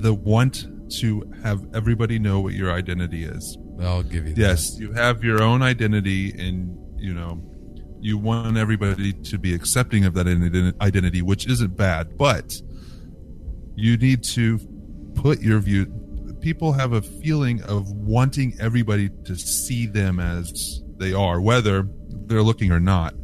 The 0.00 0.14
want 0.14 0.66
to 0.98 1.32
have 1.42 1.64
everybody 1.74 2.18
know 2.18 2.40
what 2.40 2.54
your 2.54 2.72
identity 2.72 3.24
is. 3.24 3.58
I'll 3.80 4.02
give 4.02 4.26
you 4.26 4.34
that. 4.34 4.40
Yes, 4.40 4.78
you 4.78 4.92
have 4.92 5.22
your 5.22 5.42
own 5.42 5.62
identity, 5.62 6.30
and 6.30 6.76
you 6.96 7.14
know, 7.14 7.40
you 8.00 8.18
want 8.18 8.56
everybody 8.56 9.12
to 9.12 9.38
be 9.38 9.54
accepting 9.54 10.04
of 10.04 10.14
that 10.14 10.26
identity, 10.80 11.22
which 11.22 11.46
isn't 11.46 11.76
bad, 11.76 12.16
but 12.16 12.54
you 13.76 13.96
need 13.96 14.24
to 14.24 14.58
put 15.14 15.40
your 15.40 15.60
view. 15.60 15.86
People 16.40 16.72
have 16.72 16.92
a 16.92 17.02
feeling 17.02 17.62
of 17.64 17.90
wanting 17.92 18.56
everybody 18.60 19.10
to 19.24 19.36
see 19.36 19.86
them 19.86 20.20
as 20.20 20.82
they 20.96 21.12
are, 21.12 21.40
whether 21.40 21.88
they're 22.26 22.42
looking 22.42 22.72
or 22.72 22.80
not. 22.80 23.14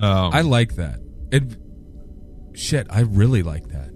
Um, 0.00 0.32
I 0.32 0.42
like 0.42 0.76
that. 0.76 1.00
It, 1.30 1.56
shit, 2.56 2.86
I 2.90 3.00
really 3.00 3.42
like 3.42 3.68
that. 3.68 3.90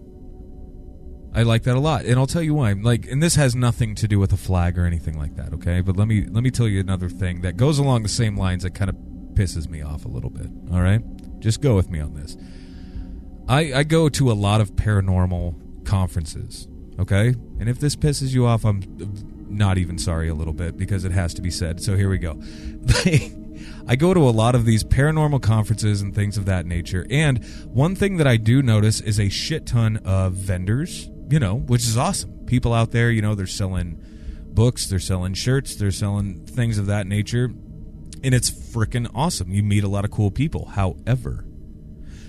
I 1.33 1.44
like 1.44 1.62
that 1.62 1.77
a 1.77 1.81
lot, 1.81 2.05
and 2.05 2.18
I'll 2.18 2.27
tell 2.27 2.42
you 2.42 2.55
why. 2.55 2.73
Like, 2.73 3.07
and 3.07 3.23
this 3.23 3.37
has 3.37 3.55
nothing 3.55 3.94
to 3.96 4.09
do 4.09 4.18
with 4.18 4.33
a 4.33 4.37
flag 4.37 4.77
or 4.77 4.85
anything 4.85 5.16
like 5.16 5.37
that. 5.37 5.53
Okay, 5.55 5.81
but 5.81 5.96
let 5.96 6.09
me 6.09 6.27
let 6.27 6.42
me 6.42 6.51
tell 6.51 6.66
you 6.66 6.81
another 6.81 7.09
thing 7.09 7.42
that 7.42 7.57
goes 7.57 7.79
along 7.79 8.03
the 8.03 8.09
same 8.09 8.37
lines 8.37 8.64
that 8.64 8.75
kind 8.75 8.90
of 8.90 8.96
pisses 9.35 9.68
me 9.68 9.81
off 9.81 10.05
a 10.05 10.09
little 10.09 10.31
bit. 10.31 10.49
All 10.73 10.81
right, 10.81 11.01
just 11.38 11.61
go 11.61 11.77
with 11.77 11.88
me 11.88 12.01
on 12.01 12.14
this. 12.14 12.37
I 13.49 13.73
I 13.73 13.83
go 13.85 14.09
to 14.09 14.31
a 14.31 14.35
lot 14.35 14.61
of 14.61 14.73
paranormal 14.73 15.87
conferences. 15.87 16.66
Okay, 16.99 17.29
and 17.61 17.68
if 17.68 17.79
this 17.79 17.94
pisses 17.94 18.33
you 18.35 18.46
off, 18.46 18.64
I'm 18.64 18.83
not 19.49 19.79
even 19.79 19.99
sorry 19.99 20.29
a 20.29 20.35
little 20.35 20.53
bit 20.53 20.77
because 20.77 21.05
it 21.05 21.12
has 21.12 21.33
to 21.35 21.42
be 21.42 21.51
said. 21.51 21.81
So 21.81 21.96
here 21.96 22.11
we 22.11 22.18
go. 22.18 22.35
I 23.87 23.96
go 23.96 24.14
to 24.14 24.20
a 24.20 24.31
lot 24.31 24.55
of 24.55 24.64
these 24.64 24.85
paranormal 24.85 25.42
conferences 25.42 26.03
and 26.03 26.14
things 26.14 26.37
of 26.37 26.44
that 26.46 26.66
nature. 26.66 27.07
And 27.11 27.44
one 27.66 27.94
thing 27.94 28.18
that 28.18 28.27
I 28.27 28.37
do 28.37 28.62
notice 28.62 29.01
is 29.01 29.18
a 29.18 29.29
shit 29.29 29.66
ton 29.66 29.99
of 29.99 30.35
vendors, 30.35 31.11
you 31.31 31.38
know, 31.38 31.57
which 31.57 31.83
is 31.83 31.96
awesome. 31.96 32.46
People 32.46 32.73
out 32.73 32.90
there, 32.92 33.11
you 33.11 33.23
know, 33.23 33.35
they're 33.35 33.46
selling 33.46 34.03
books, 34.53 34.87
they're 34.87 34.99
selling 34.99 35.35
shirts, 35.35 35.77
they're 35.77 35.90
selling 35.90 36.44
things 36.46 36.79
of 36.79 36.87
that 36.87 37.07
nature. 37.07 37.44
And 38.23 38.35
it's 38.35 38.51
freaking 38.51 39.11
awesome. 39.14 39.51
You 39.51 39.62
meet 39.62 39.85
a 39.85 39.88
lot 39.88 40.05
of 40.05 40.11
cool 40.11 40.31
people. 40.31 40.66
However, 40.66 41.44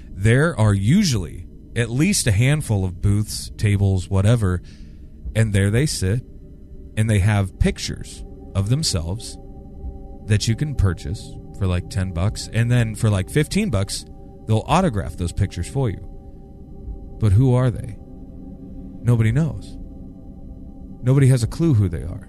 there 0.10 0.58
are 0.58 0.74
usually 0.74 1.48
at 1.76 1.89
least 1.89 2.28
a 2.28 2.32
handful 2.32 2.86
of 2.86 3.02
booths, 3.02 3.50
tables, 3.58 4.10
whatever, 4.10 4.62
and 5.36 5.54
there 5.54 5.70
they 5.70 5.86
sit 5.86 6.24
and 6.98 7.10
they 7.10 7.20
have 7.20 7.60
pictures 7.60 8.24
of 8.54 8.70
themselves 8.70 9.38
that 10.25 10.47
you 10.47 10.55
can 10.55 10.75
purchase 10.75 11.34
for 11.57 11.67
like 11.67 11.89
10 11.89 12.12
bucks 12.12 12.49
and 12.53 12.71
then 12.71 12.95
for 12.95 13.10
like 13.10 13.29
15 13.29 13.69
bucks 13.69 14.05
they'll 14.47 14.63
autograph 14.67 15.17
those 15.17 15.31
pictures 15.31 15.67
for 15.69 15.89
you. 15.89 16.07
But 17.19 17.31
who 17.31 17.53
are 17.53 17.69
they? 17.69 17.97
Nobody 19.03 19.31
knows. 19.31 19.77
Nobody 21.03 21.27
has 21.27 21.43
a 21.43 21.47
clue 21.47 21.73
who 21.73 21.89
they 21.89 22.03
are. 22.03 22.27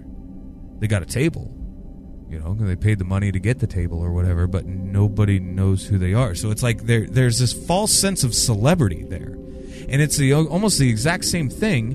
They 0.79 0.87
got 0.87 1.01
a 1.01 1.05
table 1.05 1.59
you 2.33 2.39
know 2.39 2.55
they 2.55 2.75
paid 2.75 2.97
the 2.97 3.05
money 3.05 3.31
to 3.31 3.39
get 3.39 3.59
the 3.59 3.67
table 3.67 3.99
or 3.99 4.11
whatever 4.11 4.47
but 4.47 4.65
nobody 4.65 5.39
knows 5.39 5.85
who 5.85 5.99
they 5.99 6.15
are. 6.15 6.33
So 6.33 6.49
it's 6.49 6.63
like 6.63 6.83
there 6.83 7.05
there's 7.05 7.37
this 7.37 7.53
false 7.53 7.93
sense 7.93 8.23
of 8.23 8.33
celebrity 8.33 9.03
there. 9.03 9.37
And 9.87 10.01
it's 10.01 10.17
the 10.17 10.33
almost 10.33 10.79
the 10.79 10.89
exact 10.89 11.25
same 11.25 11.49
thing 11.49 11.91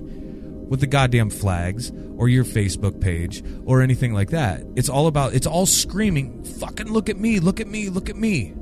with 0.69 0.81
the 0.81 0.87
goddamn 0.87 1.31
flags 1.31 1.91
or 2.17 2.29
your 2.29 2.45
Facebook 2.45 3.01
page 3.01 3.43
or 3.65 3.81
anything 3.83 4.13
like 4.13 4.31
that. 4.31 4.63
It's 4.77 4.89
all 4.89 5.07
about 5.07 5.35
it's 5.35 5.47
all 5.47 5.67
screaming, 5.67 6.45
fucking 6.45 6.89
look 6.89 7.09
at 7.09 7.17
me, 7.19 7.41
look 7.41 7.61
at 7.61 7.67
me, 7.67 7.89
look 7.89 8.09
at 8.11 8.17
me. 8.17 8.55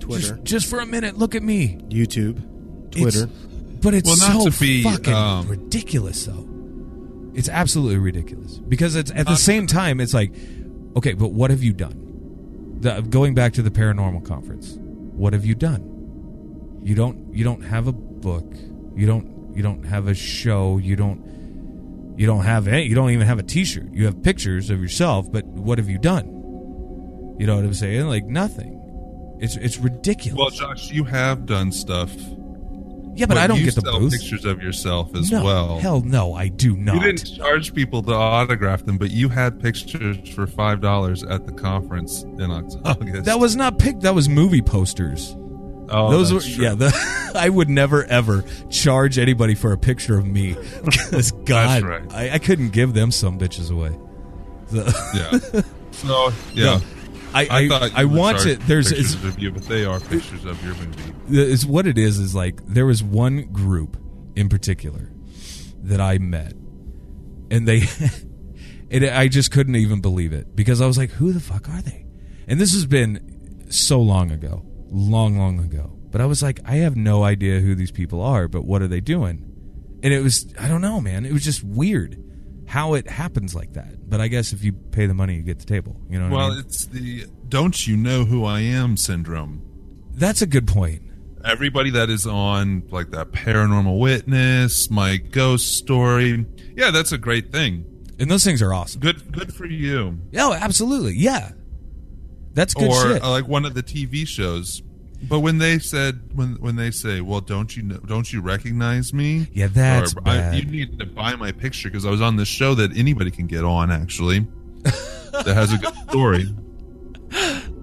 Twitter, 0.00 0.36
Just, 0.36 0.44
just 0.44 0.66
for 0.66 0.78
a 0.80 0.86
minute, 0.86 1.18
look 1.18 1.34
at 1.34 1.42
me. 1.42 1.78
YouTube, 1.88 2.90
Twitter. 2.90 3.24
It's- 3.24 3.46
but 3.82 3.94
it's 3.94 4.06
Well, 4.06 4.16
not 4.34 4.42
so 4.44 4.50
to 4.50 4.60
be, 4.60 4.82
fucking 4.82 5.14
um, 5.14 5.48
ridiculous 5.48 6.26
though. 6.26 6.46
It's 7.32 7.48
absolutely 7.48 7.96
ridiculous 7.96 8.58
because 8.58 8.94
it's 8.94 9.10
at 9.10 9.24
the 9.24 9.32
Not- 9.32 9.38
same 9.38 9.66
time 9.66 10.00
it's 10.00 10.12
like, 10.12 10.32
okay, 10.96 11.14
but 11.14 11.28
what 11.32 11.50
have 11.50 11.62
you 11.62 11.72
done? 11.72 12.78
The, 12.80 13.00
going 13.02 13.34
back 13.34 13.54
to 13.54 13.62
the 13.62 13.70
paranormal 13.70 14.24
conference, 14.26 14.76
what 14.80 15.32
have 15.32 15.46
you 15.46 15.54
done? 15.54 16.80
You 16.82 16.94
don't 16.94 17.32
you 17.34 17.42
don't 17.44 17.62
have 17.62 17.86
a 17.86 17.92
book. 17.92 18.44
You 18.94 19.06
don't 19.06 19.54
you 19.56 19.62
don't 19.62 19.82
have 19.84 20.08
a 20.08 20.14
show. 20.14 20.76
You 20.78 20.96
don't 20.96 21.22
you 22.16 22.26
don't 22.26 22.44
have 22.44 22.68
any. 22.68 22.84
You 22.84 22.94
don't 22.94 23.10
even 23.10 23.26
have 23.26 23.38
a 23.38 23.42
T-shirt. 23.42 23.92
You 23.92 24.04
have 24.06 24.22
pictures 24.22 24.70
of 24.70 24.80
yourself, 24.80 25.30
but 25.30 25.44
what 25.46 25.78
have 25.78 25.88
you 25.88 25.98
done? 25.98 26.26
You 27.38 27.46
know 27.46 27.56
what 27.56 27.64
I'm 27.64 27.74
saying? 27.74 28.06
Like 28.06 28.26
nothing. 28.26 28.76
It's 29.40 29.56
it's 29.56 29.78
ridiculous. 29.78 30.38
Well, 30.38 30.50
Josh, 30.50 30.90
you 30.90 31.04
have 31.04 31.46
done 31.46 31.72
stuff. 31.72 32.14
yeah, 33.14 33.24
but, 33.24 33.38
I 33.38 33.46
don't 33.46 33.62
get 33.62 33.74
the 33.74 33.80
booth. 33.80 34.12
pictures 34.12 34.44
of 34.44 34.62
yourself 34.62 35.14
as 35.16 35.30
no, 35.30 35.42
well. 35.42 35.78
hell 35.78 36.02
no, 36.02 36.34
I 36.34 36.48
do 36.48 36.76
not. 36.76 36.96
You 36.96 37.00
didn't 37.00 37.36
charge 37.36 37.72
people 37.74 38.02
to 38.02 38.12
autograph 38.12 38.84
them, 38.84 38.98
but 38.98 39.10
you 39.10 39.30
had 39.30 39.58
pictures 39.58 40.28
for 40.28 40.46
five 40.46 40.82
dollars 40.82 41.22
at 41.22 41.46
the 41.46 41.52
conference 41.52 42.22
in 42.22 42.50
August. 42.84 43.24
That 43.24 43.40
was 43.40 43.56
not 43.56 43.78
picked. 43.78 44.02
That 44.02 44.14
was 44.14 44.28
movie 44.28 44.60
posters. 44.60 45.34
Oh, 45.90 46.10
Those 46.10 46.32
were 46.32 46.40
true. 46.40 46.64
yeah. 46.64 46.74
The, 46.74 47.32
I 47.34 47.48
would 47.48 47.68
never 47.68 48.04
ever 48.04 48.44
charge 48.70 49.18
anybody 49.18 49.54
for 49.54 49.72
a 49.72 49.78
picture 49.78 50.18
of 50.18 50.26
me 50.26 50.56
because 50.84 51.32
God, 51.32 51.82
right. 51.82 52.12
I, 52.12 52.30
I 52.30 52.38
couldn't 52.38 52.70
give 52.70 52.94
them 52.94 53.10
some 53.10 53.38
bitches 53.38 53.70
away. 53.70 53.96
The- 54.70 55.50
yeah. 55.54 55.60
So 55.92 56.32
yeah, 56.54 56.64
No, 56.64 56.80
I 57.34 57.46
I, 57.50 57.68
thought 57.68 57.90
I 57.94 58.04
want 58.04 58.46
it. 58.46 58.60
There's 58.60 58.90
pictures 58.92 59.22
of 59.24 59.38
you, 59.40 59.50
but 59.50 59.64
they 59.64 59.84
are 59.84 59.98
pictures 59.98 60.44
of 60.44 60.64
your 60.64 60.74
movie. 60.76 61.12
is 61.50 61.66
what 61.66 61.86
it 61.88 61.98
is 61.98 62.18
is 62.18 62.32
like 62.34 62.64
there 62.64 62.86
was 62.86 63.02
one 63.02 63.42
group 63.52 63.98
in 64.36 64.48
particular 64.48 65.10
that 65.82 66.00
I 66.00 66.18
met, 66.18 66.52
and 67.50 67.66
they, 67.66 67.82
it, 68.88 69.02
I 69.12 69.26
just 69.28 69.50
couldn't 69.50 69.74
even 69.76 70.00
believe 70.00 70.32
it 70.32 70.54
because 70.54 70.80
I 70.80 70.86
was 70.86 70.96
like, 70.96 71.10
who 71.10 71.32
the 71.32 71.40
fuck 71.40 71.68
are 71.68 71.82
they? 71.82 72.06
And 72.46 72.60
this 72.60 72.72
has 72.72 72.86
been 72.86 73.66
so 73.70 74.00
long 74.00 74.30
ago, 74.30 74.64
long, 74.90 75.38
long 75.38 75.58
ago. 75.60 75.96
But 76.10 76.20
I 76.20 76.26
was 76.26 76.42
like, 76.42 76.60
I 76.64 76.76
have 76.76 76.96
no 76.96 77.22
idea 77.22 77.60
who 77.60 77.74
these 77.74 77.90
people 77.92 78.20
are, 78.20 78.48
but 78.48 78.64
what 78.64 78.82
are 78.82 78.88
they 78.88 79.00
doing? 79.00 79.46
And 80.02 80.12
it 80.12 80.22
was, 80.22 80.52
I 80.58 80.66
don't 80.68 80.80
know, 80.80 81.00
man. 81.00 81.24
It 81.24 81.32
was 81.32 81.44
just 81.44 81.62
weird 81.62 82.22
how 82.66 82.94
it 82.94 83.08
happens 83.08 83.54
like 83.54 83.74
that. 83.74 84.08
But 84.08 84.20
I 84.20 84.28
guess 84.28 84.52
if 84.52 84.64
you 84.64 84.72
pay 84.72 85.06
the 85.06 85.14
money, 85.14 85.34
you 85.36 85.42
get 85.42 85.58
the 85.58 85.66
table. 85.66 86.00
You 86.08 86.18
know 86.18 86.28
what 86.28 86.32
I 86.32 86.36
Well, 86.36 86.50
mean? 86.50 86.58
it's 86.60 86.86
the 86.86 87.26
"Don't 87.48 87.86
you 87.86 87.96
know 87.96 88.24
who 88.24 88.44
I 88.44 88.60
am?" 88.60 88.96
syndrome. 88.96 89.62
That's 90.14 90.42
a 90.42 90.46
good 90.46 90.66
point. 90.66 91.02
Everybody 91.44 91.90
that 91.90 92.10
is 92.10 92.26
on 92.26 92.82
like 92.90 93.10
that 93.10 93.30
paranormal 93.32 93.98
witness, 93.98 94.90
my 94.90 95.16
ghost 95.16 95.76
story, 95.76 96.44
yeah, 96.76 96.90
that's 96.90 97.12
a 97.12 97.18
great 97.18 97.50
thing. 97.52 97.84
And 98.18 98.30
those 98.30 98.44
things 98.44 98.60
are 98.62 98.74
awesome. 98.74 99.00
Good, 99.00 99.32
good 99.32 99.54
for 99.54 99.64
you. 99.66 100.18
Oh, 100.36 100.52
absolutely. 100.52 101.14
Yeah. 101.14 101.52
That's 102.54 102.74
good 102.74 102.90
or 102.90 103.00
shit. 103.14 103.22
uh, 103.22 103.30
like 103.30 103.46
one 103.48 103.64
of 103.64 103.74
the 103.74 103.82
TV 103.82 104.26
shows. 104.26 104.82
But 105.22 105.40
when 105.40 105.58
they 105.58 105.78
said 105.78 106.20
when 106.34 106.54
when 106.60 106.76
they 106.76 106.90
say, 106.90 107.20
"Well, 107.20 107.40
don't 107.42 107.76
you 107.76 107.82
know, 107.82 107.98
don't 107.98 108.32
you 108.32 108.40
recognize 108.40 109.12
me?" 109.12 109.48
Yeah, 109.52 109.66
that's 109.66 110.14
Or, 110.14 110.20
I, 110.24 110.36
bad. 110.38 110.54
you 110.54 110.64
need 110.64 110.98
to 110.98 111.04
buy 111.06 111.36
my 111.36 111.52
picture 111.52 111.90
because 111.90 112.06
I 112.06 112.10
was 112.10 112.22
on 112.22 112.36
this 112.36 112.48
show 112.48 112.74
that 112.76 112.96
anybody 112.96 113.30
can 113.30 113.46
get 113.46 113.62
on 113.62 113.90
actually 113.90 114.46
that 114.82 115.44
has 115.46 115.72
a 115.74 115.78
good 115.78 115.94
story. 116.08 116.46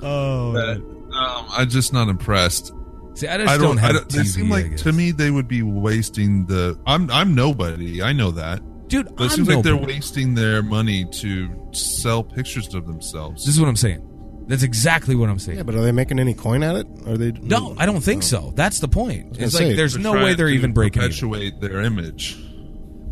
oh, 0.01 0.53
But, 0.53 0.77
um, 1.15 1.45
I'm 1.51 1.69
just 1.69 1.93
not 1.93 2.09
impressed. 2.09 2.73
see, 3.13 3.27
I 3.27 3.37
just 3.37 3.49
I 3.49 3.57
don't, 3.57 3.67
don't. 3.67 3.77
have 3.77 3.89
I 3.91 3.93
don't 3.93 4.07
TV. 4.07 4.13
they 4.17 4.23
seem 4.23 4.49
like 4.49 4.77
to 4.77 4.91
me 4.91 5.11
they 5.11 5.31
would 5.31 5.47
be 5.47 5.61
wasting 5.63 6.45
the. 6.47 6.79
I'm 6.85 7.09
I'm 7.11 7.35
nobody. 7.35 8.01
I 8.01 8.13
know 8.13 8.31
that. 8.31 8.61
dude. 8.87 9.15
But 9.15 9.25
it 9.25 9.25
I'm 9.25 9.29
seems 9.29 9.47
like 9.49 9.63
they're 9.63 9.77
wasting 9.77 10.33
their 10.33 10.61
money 10.63 11.05
to 11.05 11.69
sell 11.71 12.23
pictures 12.23 12.73
of 12.73 12.85
themselves. 12.87 13.45
This 13.45 13.53
is 13.55 13.59
what 13.61 13.69
I'm 13.69 13.75
saying. 13.75 14.01
That's 14.47 14.63
exactly 14.63 15.15
what 15.15 15.29
I'm 15.29 15.39
saying. 15.39 15.57
Yeah, 15.57 15.63
but 15.63 15.75
are 15.75 15.81
they 15.81 15.91
making 15.91 16.19
any 16.19 16.33
coin 16.33 16.63
at 16.63 16.75
it? 16.77 16.87
Are 17.05 17.17
they? 17.17 17.31
no, 17.33 17.75
I 17.77 17.85
don't 17.85 18.01
think 18.01 18.23
oh. 18.23 18.25
so. 18.25 18.53
That's 18.55 18.79
the 18.79 18.87
point. 18.87 19.37
It's 19.37 19.57
say, 19.57 19.67
like 19.67 19.75
there's 19.75 19.97
no 19.97 20.13
way 20.13 20.33
they're 20.35 20.47
to 20.47 20.53
even 20.53 20.71
breaking 20.73 21.01
even. 21.01 21.09
perpetuate 21.11 21.59
their 21.59 21.81
image. 21.81 22.37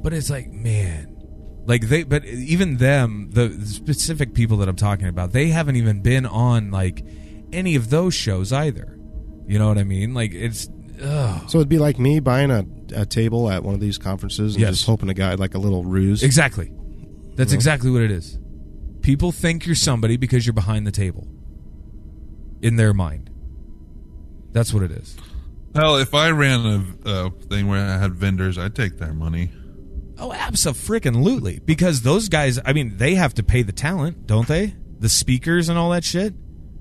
But 0.01 0.13
it's 0.13 0.29
like, 0.29 0.51
man, 0.51 1.63
like 1.65 1.89
they. 1.89 2.03
But 2.03 2.25
even 2.25 2.77
them, 2.77 3.31
the 3.31 3.51
specific 3.65 4.33
people 4.33 4.57
that 4.57 4.69
I'm 4.69 4.77
talking 4.77 5.07
about, 5.07 5.33
they 5.33 5.47
haven't 5.47 5.75
even 5.75 6.01
been 6.01 6.25
on 6.25 6.71
like 6.71 7.05
any 7.51 7.75
of 7.75 7.89
those 7.89 8.13
shows 8.13 8.53
either. 8.53 8.97
You 9.45 9.59
know 9.59 9.67
what 9.67 9.77
I 9.77 9.83
mean? 9.83 10.13
Like 10.13 10.33
it's. 10.33 10.69
Ugh. 11.01 11.49
So 11.49 11.57
it'd 11.57 11.67
be 11.67 11.79
like 11.79 11.99
me 11.99 12.21
buying 12.21 12.49
a, 12.51 12.65
a 12.95 13.05
table 13.05 13.49
at 13.49 13.63
one 13.63 13.73
of 13.73 13.81
these 13.81 13.97
conferences 13.97 14.55
and 14.55 14.61
Yes. 14.61 14.75
just 14.75 14.85
hoping 14.85 15.09
a 15.09 15.13
guy 15.13 15.33
like 15.33 15.53
a 15.53 15.57
little 15.57 15.83
ruse. 15.83 16.23
Exactly. 16.23 16.71
That's 17.35 17.51
exactly 17.51 17.91
what 17.91 18.01
it 18.01 18.11
is. 18.11 18.39
People 19.05 19.31
think 19.31 19.67
you're 19.67 19.75
somebody 19.75 20.17
because 20.17 20.47
you're 20.47 20.53
behind 20.53 20.87
the 20.87 20.91
table. 20.91 21.27
In 22.63 22.75
their 22.75 22.91
mind. 22.91 23.29
That's 24.51 24.73
what 24.73 24.81
it 24.81 24.89
is. 24.89 25.15
Hell, 25.75 25.97
if 25.97 26.15
I 26.15 26.31
ran 26.31 26.65
a, 27.05 27.09
a 27.09 27.29
thing 27.29 27.67
where 27.67 27.85
I 27.85 27.99
had 27.99 28.15
vendors, 28.15 28.57
I'd 28.57 28.73
take 28.73 28.97
their 28.97 29.13
money. 29.13 29.51
Oh, 30.17 30.33
absolutely. 30.33 31.59
Because 31.59 32.01
those 32.01 32.29
guys, 32.29 32.59
I 32.65 32.73
mean, 32.73 32.97
they 32.97 33.13
have 33.13 33.35
to 33.35 33.43
pay 33.43 33.61
the 33.61 33.71
talent, 33.71 34.25
don't 34.25 34.47
they? 34.47 34.73
The 34.97 35.09
speakers 35.09 35.69
and 35.69 35.77
all 35.77 35.91
that 35.91 36.03
shit. 36.03 36.33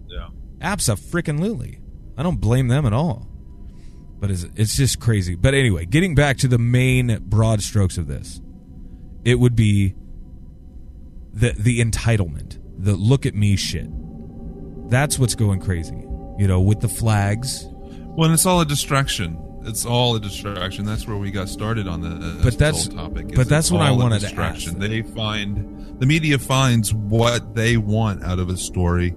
Yeah. 0.07 0.29
Absolutely. 0.63 1.83
I 2.17 2.23
don't 2.23 2.41
blame 2.41 2.69
them 2.69 2.87
at 2.87 2.95
all. 2.95 3.29
But 4.19 4.31
it's, 4.31 4.47
it's 4.57 4.79
just 4.79 4.99
crazy. 4.99 5.35
But 5.35 5.53
anyway, 5.53 5.85
getting 5.85 6.15
back 6.15 6.39
to 6.39 6.49
the 6.49 6.57
main 6.57 7.19
broad 7.27 7.61
strokes 7.61 7.99
of 7.99 8.07
this, 8.07 8.41
it 9.27 9.39
would 9.39 9.55
be 9.55 9.95
the 11.35 11.53
the 11.59 11.81
entitlement, 11.81 12.59
the 12.79 12.95
look 12.95 13.27
at 13.27 13.35
me 13.35 13.57
shit. 13.57 13.89
That's 14.91 15.19
what's 15.19 15.35
going 15.35 15.61
crazy. 15.61 15.97
You 16.39 16.47
know, 16.49 16.61
with 16.61 16.81
the 16.81 16.89
flags. 16.89 17.67
Well, 17.71 18.27
and 18.27 18.35
it's 18.35 18.47
all 18.47 18.61
a 18.61 18.65
distraction. 18.67 19.39
It's 19.65 19.87
all 19.87 20.15
a 20.15 20.21
distraction. 20.21 20.85
That's 20.85 21.07
where 21.07 21.17
we 21.17 21.31
got 21.31 21.49
started 21.49 21.89
on 21.89 22.01
the 22.03 22.09
uh, 22.11 22.43
But 22.43 22.59
that's- 22.59 22.87
whole 22.87 22.97
topic. 22.97 23.35
but 23.35 23.49
that's 23.49 23.71
what 23.71 23.81
I 23.83 23.91
wanted 23.93 24.21
to 24.21 24.27
distraction. 24.27 24.73
ask. 24.73 24.79
They 24.81 25.03
find 25.03 25.99
the 26.01 26.07
media 26.07 26.39
finds 26.39 26.93
what 26.93 27.55
they 27.55 27.77
want 27.77 28.23
out 28.25 28.39
of 28.39 28.49
a 28.51 28.57
story, 28.57 29.15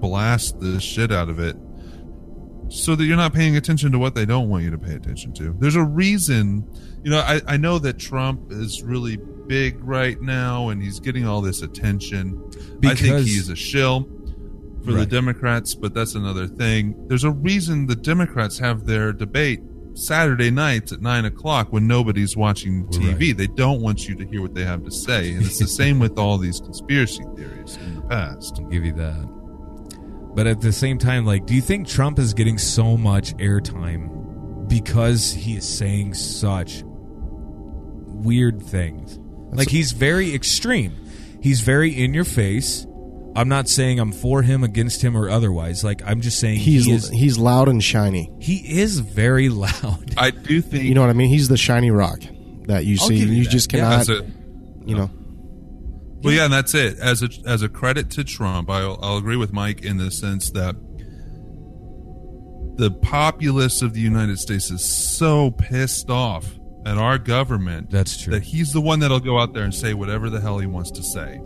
blast 0.00 0.60
the 0.60 0.80
shit 0.80 1.10
out 1.12 1.28
of 1.30 1.38
it, 1.38 1.56
so 2.68 2.94
that 2.96 3.04
you're 3.04 3.16
not 3.16 3.32
paying 3.32 3.56
attention 3.56 3.90
to 3.92 3.98
what 3.98 4.14
they 4.14 4.26
don't 4.26 4.48
want 4.48 4.64
you 4.64 4.70
to 4.70 4.78
pay 4.78 4.94
attention 4.94 5.32
to. 5.34 5.54
There's 5.58 5.76
a 5.76 5.84
reason, 5.84 6.68
you 7.06 7.12
know, 7.12 7.20
I, 7.20 7.40
I 7.46 7.56
know 7.56 7.78
that 7.78 8.00
Trump 8.00 8.50
is 8.50 8.82
really 8.82 9.16
big 9.46 9.78
right 9.84 10.20
now 10.20 10.70
and 10.70 10.82
he's 10.82 10.98
getting 10.98 11.24
all 11.24 11.40
this 11.40 11.62
attention. 11.62 12.50
I 12.84 12.96
think 12.96 13.18
he's 13.18 13.48
a 13.48 13.54
shill 13.54 14.08
for 14.84 14.90
the 14.90 15.06
Democrats, 15.06 15.76
but 15.76 15.94
that's 15.94 16.16
another 16.16 16.48
thing. 16.48 17.06
There's 17.06 17.22
a 17.22 17.30
reason 17.30 17.86
the 17.86 17.94
Democrats 17.94 18.58
have 18.58 18.86
their 18.86 19.12
debate 19.12 19.60
Saturday 19.94 20.50
nights 20.50 20.90
at 20.90 21.00
nine 21.00 21.24
o'clock 21.24 21.72
when 21.72 21.86
nobody's 21.86 22.36
watching 22.36 22.88
TV. 22.88 23.28
Right. 23.28 23.36
They 23.36 23.46
don't 23.46 23.82
want 23.82 24.08
you 24.08 24.16
to 24.16 24.26
hear 24.26 24.42
what 24.42 24.54
they 24.54 24.64
have 24.64 24.82
to 24.82 24.90
say. 24.90 25.30
And 25.30 25.46
it's 25.46 25.60
the 25.60 25.68
same 25.68 26.00
with 26.00 26.18
all 26.18 26.38
these 26.38 26.58
conspiracy 26.58 27.22
theories 27.36 27.76
in 27.76 27.94
the 27.94 28.02
past. 28.02 28.58
I'll 28.60 28.68
give 28.68 28.84
you 28.84 28.94
that. 28.94 30.32
But 30.34 30.48
at 30.48 30.60
the 30.60 30.72
same 30.72 30.98
time, 30.98 31.24
like, 31.24 31.46
do 31.46 31.54
you 31.54 31.62
think 31.62 31.86
Trump 31.86 32.18
is 32.18 32.34
getting 32.34 32.58
so 32.58 32.96
much 32.96 33.32
airtime 33.36 34.68
because 34.68 35.32
he 35.32 35.56
is 35.56 35.68
saying 35.68 36.14
such 36.14 36.82
weird 38.24 38.62
things? 38.62 39.18
like, 39.52 39.68
he's 39.68 39.92
very 39.92 40.34
extreme. 40.34 40.92
He's 41.42 41.60
very 41.60 41.90
in 41.92 42.12
your 42.14 42.24
face. 42.24 42.86
I'm 43.36 43.48
not 43.48 43.68
saying 43.68 44.00
I'm 44.00 44.12
for 44.12 44.42
him, 44.42 44.64
against 44.64 45.02
him, 45.02 45.16
or 45.16 45.28
otherwise. 45.28 45.84
Like, 45.84 46.02
I'm 46.06 46.20
just 46.22 46.40
saying 46.40 46.58
He's 46.58 46.86
he 46.86 46.92
is, 46.92 47.08
he's 47.10 47.38
loud 47.38 47.68
and 47.68 47.82
shiny. 47.84 48.30
he 48.40 48.80
is 48.80 48.98
very 49.00 49.48
loud. 49.50 50.14
I 50.16 50.30
do 50.30 50.60
think 50.62 50.84
You 50.84 50.94
know 50.94 51.02
what 51.02 51.10
I 51.10 51.14
mean? 51.14 51.28
He's 51.28 51.48
the 51.48 51.56
shiny 51.58 51.90
rock 51.90 52.20
that 52.66 52.84
you 52.86 52.96
I'll 53.00 53.08
see. 53.08 53.16
you 53.16 53.26
You 53.26 53.44
just 53.44 53.68
cannot. 53.70 54.00
as 54.00 54.08
a 54.08 54.26
you 54.84 54.96
know. 54.96 55.10
Well, 56.22 56.32
yeah, 56.32 56.44
and 56.46 56.52
that's 56.52 56.74
it. 56.74 56.98
As 56.98 57.22
a 57.22 57.28
as 57.44 57.62
a 57.62 57.68
credit 57.68 58.10
to 58.12 58.24
Trump, 58.24 58.70
I'll, 58.70 58.98
I'll 59.02 59.18
agree 59.18 59.36
with 59.36 59.52
Mike 59.52 59.82
in 59.84 59.98
the 59.98 60.10
sense 60.10 60.50
that 60.52 60.74
the 62.76 62.90
populace 62.90 63.82
of 63.82 63.94
the 63.94 64.00
United 64.00 64.38
States 64.38 64.70
is 64.70 64.84
so 64.84 65.50
pissed 65.50 66.10
off 66.10 66.55
at 66.86 66.96
our 66.96 67.18
government 67.18 67.90
That's 67.90 68.16
true. 68.22 68.32
that 68.32 68.42
he's 68.44 68.72
the 68.72 68.80
one 68.80 69.00
that'll 69.00 69.20
go 69.20 69.38
out 69.38 69.52
there 69.52 69.64
and 69.64 69.74
say 69.74 69.92
whatever 69.92 70.30
the 70.30 70.40
hell 70.40 70.58
he 70.58 70.66
wants 70.66 70.90
to 70.92 71.02
say. 71.02 71.40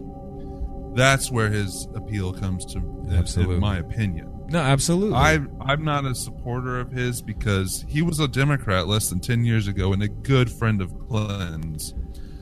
That's 0.95 1.31
where 1.31 1.49
his 1.51 1.89
appeal 1.95 2.33
comes 2.33 2.65
to, 2.67 2.79
in- 2.79 3.13
Absolutely. 3.13 3.55
in 3.57 3.61
my 3.61 3.79
opinion. 3.79 4.27
No, 4.49 4.59
absolutely. 4.59 5.15
I 5.17 5.39
I'm 5.61 5.85
not 5.85 6.05
a 6.05 6.15
supporter 6.15 6.81
of 6.81 6.91
his 6.91 7.23
because 7.23 7.85
he 7.89 8.03
was 8.03 8.19
a 8.19 8.27
Democrat 8.27 8.89
less 8.89 9.09
than 9.09 9.21
ten 9.21 9.45
years 9.45 9.69
ago 9.69 9.93
and 9.93 10.03
a 10.03 10.09
good 10.09 10.51
friend 10.51 10.83
of 10.83 10.93
Clinton's. 11.09 11.95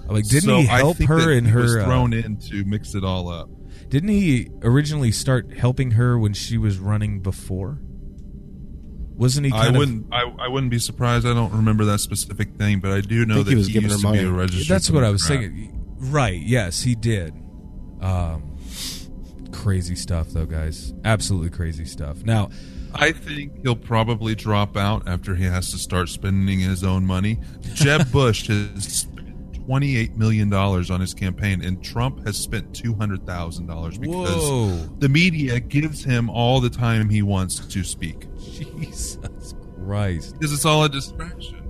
like, 0.06 0.24
didn't 0.24 0.48
So 0.48 0.56
he 0.56 0.64
help 0.66 0.96
her 1.02 1.30
in 1.30 1.44
he 1.44 1.54
was 1.54 1.74
her? 1.74 1.80
uh, 1.82 1.84
thrown 1.84 2.14
in 2.14 2.38
to 2.48 2.64
mix 2.64 2.94
it 2.94 3.04
all 3.04 3.28
up. 3.28 3.50
Didn't 3.90 4.08
he 4.08 4.48
originally 4.62 5.12
start 5.12 5.52
helping 5.58 5.90
her 5.92 6.18
when 6.18 6.32
she 6.32 6.56
was 6.56 6.78
running 6.78 7.20
before? 7.20 7.78
Wasn't 9.18 9.46
he? 9.46 9.52
I 9.52 9.70
wouldn't. 9.70 10.06
Of, 10.06 10.12
I, 10.12 10.44
I 10.44 10.48
wouldn't 10.48 10.70
be 10.70 10.78
surprised. 10.78 11.26
I 11.26 11.34
don't 11.34 11.52
remember 11.52 11.84
that 11.86 11.98
specific 11.98 12.54
thing, 12.54 12.78
but 12.78 12.92
I 12.92 13.00
do 13.00 13.26
know 13.26 13.40
I 13.40 13.42
that 13.42 13.50
he 13.50 13.56
was 13.56 13.66
he 13.66 13.72
giving 13.72 13.90
used 13.90 14.02
her 14.02 14.08
money. 14.08 14.20
Be 14.22 14.28
a 14.28 14.30
registered 14.30 14.68
That's 14.68 14.90
what 14.90 15.02
I 15.02 15.10
was 15.10 15.26
thinking. 15.26 15.74
Right? 15.98 16.40
Yes, 16.40 16.82
he 16.82 16.94
did. 16.94 17.34
Um, 18.00 18.56
crazy 19.50 19.96
stuff, 19.96 20.28
though, 20.28 20.46
guys. 20.46 20.94
Absolutely 21.04 21.50
crazy 21.50 21.84
stuff. 21.84 22.22
Now, 22.22 22.50
I 22.94 23.10
think 23.10 23.62
he'll 23.62 23.74
probably 23.74 24.36
drop 24.36 24.76
out 24.76 25.08
after 25.08 25.34
he 25.34 25.44
has 25.44 25.72
to 25.72 25.78
start 25.78 26.08
spending 26.08 26.60
his 26.60 26.84
own 26.84 27.04
money. 27.04 27.40
Jeb 27.74 28.12
Bush, 28.12 28.46
his 28.46 29.07
$28 29.68 30.16
million 30.16 30.52
on 30.52 31.00
his 31.00 31.12
campaign, 31.12 31.62
and 31.62 31.82
Trump 31.84 32.24
has 32.26 32.38
spent 32.38 32.72
$200,000 32.72 34.00
because 34.00 34.50
Whoa. 34.50 34.70
the 34.98 35.08
media 35.08 35.60
gives 35.60 36.02
him 36.02 36.30
all 36.30 36.60
the 36.60 36.70
time 36.70 37.10
he 37.10 37.20
wants 37.22 37.58
to 37.58 37.84
speak. 37.84 38.26
Jesus 38.38 39.54
Christ. 39.84 40.34
Because 40.34 40.52
it's 40.54 40.64
all 40.64 40.84
a 40.84 40.88
distraction. 40.88 41.68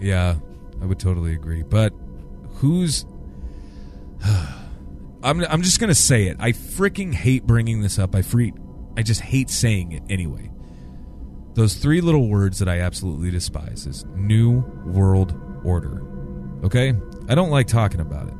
Yeah, 0.00 0.36
I 0.80 0.86
would 0.86 1.00
totally 1.00 1.32
agree. 1.32 1.62
But 1.62 1.92
who's. 2.54 3.04
I'm, 5.22 5.40
I'm 5.44 5.62
just 5.62 5.80
going 5.80 5.88
to 5.88 5.94
say 5.94 6.28
it. 6.28 6.36
I 6.38 6.52
freaking 6.52 7.12
hate 7.12 7.44
bringing 7.44 7.80
this 7.80 7.98
up. 7.98 8.14
I 8.14 8.22
free, 8.22 8.52
I 8.96 9.02
just 9.02 9.22
hate 9.22 9.50
saying 9.50 9.90
it 9.90 10.04
anyway. 10.08 10.52
Those 11.54 11.74
three 11.74 12.00
little 12.00 12.28
words 12.28 12.60
that 12.60 12.68
I 12.68 12.80
absolutely 12.80 13.32
despise 13.32 13.86
is 13.86 14.04
New 14.14 14.60
World 14.84 15.34
Order. 15.64 16.15
Okay? 16.66 16.94
I 17.28 17.34
don't 17.34 17.50
like 17.50 17.68
talking 17.68 18.00
about 18.00 18.28
it. 18.28 18.34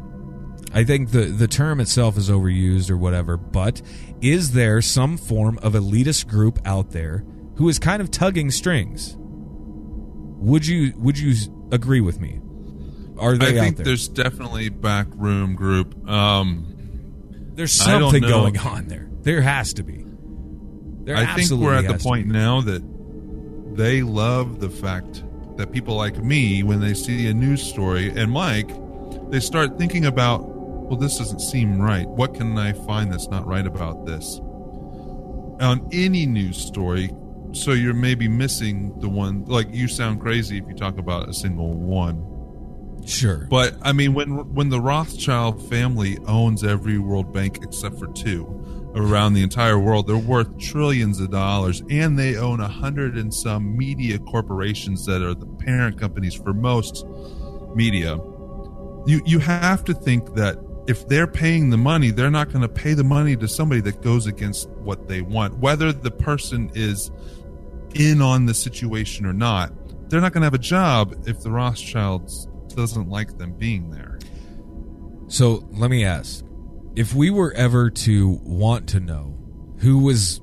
I 0.72 0.84
think 0.84 1.10
the, 1.12 1.26
the 1.26 1.46
term 1.48 1.80
itself 1.80 2.18
is 2.18 2.28
overused 2.28 2.90
or 2.90 2.96
whatever, 2.96 3.36
but 3.36 3.80
is 4.20 4.52
there 4.52 4.82
some 4.82 5.16
form 5.16 5.58
of 5.62 5.72
elitist 5.72 6.26
group 6.26 6.58
out 6.64 6.90
there 6.90 7.24
who 7.56 7.68
is 7.68 7.78
kind 7.78 8.02
of 8.02 8.10
tugging 8.10 8.50
strings? 8.50 9.16
Would 9.18 10.66
you 10.66 10.92
would 10.96 11.18
you 11.18 11.34
agree 11.72 12.00
with 12.00 12.20
me? 12.20 12.40
Are 13.18 13.36
they 13.38 13.58
I 13.58 13.60
think 13.60 13.76
there? 13.76 13.86
there's 13.86 14.08
definitely 14.08 14.68
backroom 14.68 15.54
group. 15.54 16.06
Um, 16.08 17.52
There's 17.54 17.72
something 17.72 18.22
going 18.22 18.58
on 18.58 18.88
there. 18.88 19.08
There 19.22 19.40
has 19.40 19.72
to 19.74 19.82
be. 19.82 20.04
There 20.04 21.16
I 21.16 21.34
think 21.36 21.50
we're 21.52 21.74
at 21.74 21.88
the 21.88 21.98
point 22.02 22.26
now 22.26 22.60
that 22.60 22.82
they 23.76 24.02
love 24.02 24.60
the 24.60 24.68
fact 24.68 25.22
that 25.56 25.72
people 25.72 25.94
like 25.94 26.18
me, 26.18 26.62
when 26.62 26.80
they 26.80 26.94
see 26.94 27.26
a 27.28 27.34
news 27.34 27.62
story, 27.62 28.10
and 28.10 28.30
Mike, 28.30 28.70
they 29.30 29.40
start 29.40 29.78
thinking 29.78 30.06
about, 30.06 30.46
well, 30.46 30.98
this 30.98 31.18
doesn't 31.18 31.40
seem 31.40 31.80
right. 31.80 32.08
What 32.08 32.34
can 32.34 32.56
I 32.58 32.72
find 32.72 33.12
that's 33.12 33.28
not 33.28 33.46
right 33.46 33.66
about 33.66 34.06
this? 34.06 34.40
On 35.60 35.88
any 35.92 36.26
news 36.26 36.58
story, 36.58 37.10
so 37.52 37.72
you're 37.72 37.94
maybe 37.94 38.28
missing 38.28 38.98
the 39.00 39.08
one, 39.08 39.44
like 39.46 39.68
you 39.72 39.88
sound 39.88 40.20
crazy 40.20 40.58
if 40.58 40.64
you 40.68 40.74
talk 40.74 40.98
about 40.98 41.28
a 41.28 41.34
single 41.34 41.72
one. 41.72 42.32
Sure. 43.06 43.46
But 43.48 43.76
I 43.82 43.92
mean, 43.92 44.14
when 44.14 44.52
when 44.54 44.68
the 44.68 44.80
Rothschild 44.80 45.68
family 45.68 46.18
owns 46.26 46.64
every 46.64 46.98
world 46.98 47.32
bank 47.32 47.60
except 47.62 47.98
for 47.98 48.08
two 48.08 48.65
around 48.96 49.34
the 49.34 49.42
entire 49.42 49.78
world, 49.78 50.06
they're 50.06 50.16
worth 50.16 50.58
trillions 50.58 51.20
of 51.20 51.30
dollars, 51.30 51.82
and 51.90 52.18
they 52.18 52.36
own 52.36 52.60
a 52.60 52.68
hundred 52.68 53.16
and 53.16 53.32
some 53.32 53.76
media 53.76 54.18
corporations 54.18 55.04
that 55.04 55.22
are 55.22 55.34
the 55.34 55.46
parent 55.46 56.00
companies 56.00 56.34
for 56.34 56.52
most 56.52 57.04
media. 57.74 58.18
You 59.06 59.22
you 59.24 59.38
have 59.38 59.84
to 59.84 59.94
think 59.94 60.34
that 60.34 60.58
if 60.86 61.06
they're 61.08 61.26
paying 61.26 61.70
the 61.70 61.76
money, 61.76 62.10
they're 62.10 62.30
not 62.30 62.48
going 62.48 62.62
to 62.62 62.68
pay 62.68 62.94
the 62.94 63.04
money 63.04 63.36
to 63.36 63.48
somebody 63.48 63.80
that 63.82 64.02
goes 64.02 64.26
against 64.26 64.68
what 64.70 65.08
they 65.08 65.20
want, 65.20 65.58
whether 65.58 65.92
the 65.92 66.10
person 66.10 66.70
is 66.74 67.10
in 67.94 68.22
on 68.22 68.46
the 68.46 68.54
situation 68.54 69.26
or 69.26 69.32
not. 69.32 69.72
They're 70.08 70.20
not 70.20 70.32
going 70.32 70.42
to 70.42 70.46
have 70.46 70.54
a 70.54 70.58
job 70.58 71.24
if 71.26 71.40
the 71.40 71.50
Rothschilds 71.50 72.46
doesn't 72.68 73.08
like 73.08 73.36
them 73.38 73.52
being 73.52 73.90
there. 73.90 74.18
So 75.28 75.68
let 75.72 75.90
me 75.90 76.04
ask: 76.04 76.45
If 76.96 77.14
we 77.14 77.30
were 77.30 77.52
ever 77.52 77.90
to 77.90 78.40
want 78.42 78.88
to 78.90 79.00
know 79.00 79.36
who 79.78 79.98
was 79.98 80.40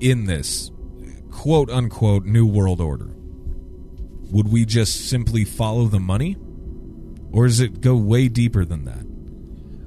in 0.00 0.24
this 0.26 0.70
quote 1.30 1.68
unquote 1.68 2.24
new 2.24 2.46
world 2.46 2.80
order, 2.80 3.10
would 4.30 4.48
we 4.52 4.64
just 4.64 5.08
simply 5.08 5.44
follow 5.44 5.86
the 5.86 5.98
money, 6.00 6.36
or 7.32 7.46
does 7.46 7.60
it 7.60 7.80
go 7.80 7.96
way 7.96 8.28
deeper 8.28 8.64
than 8.64 8.84
that? 8.84 9.04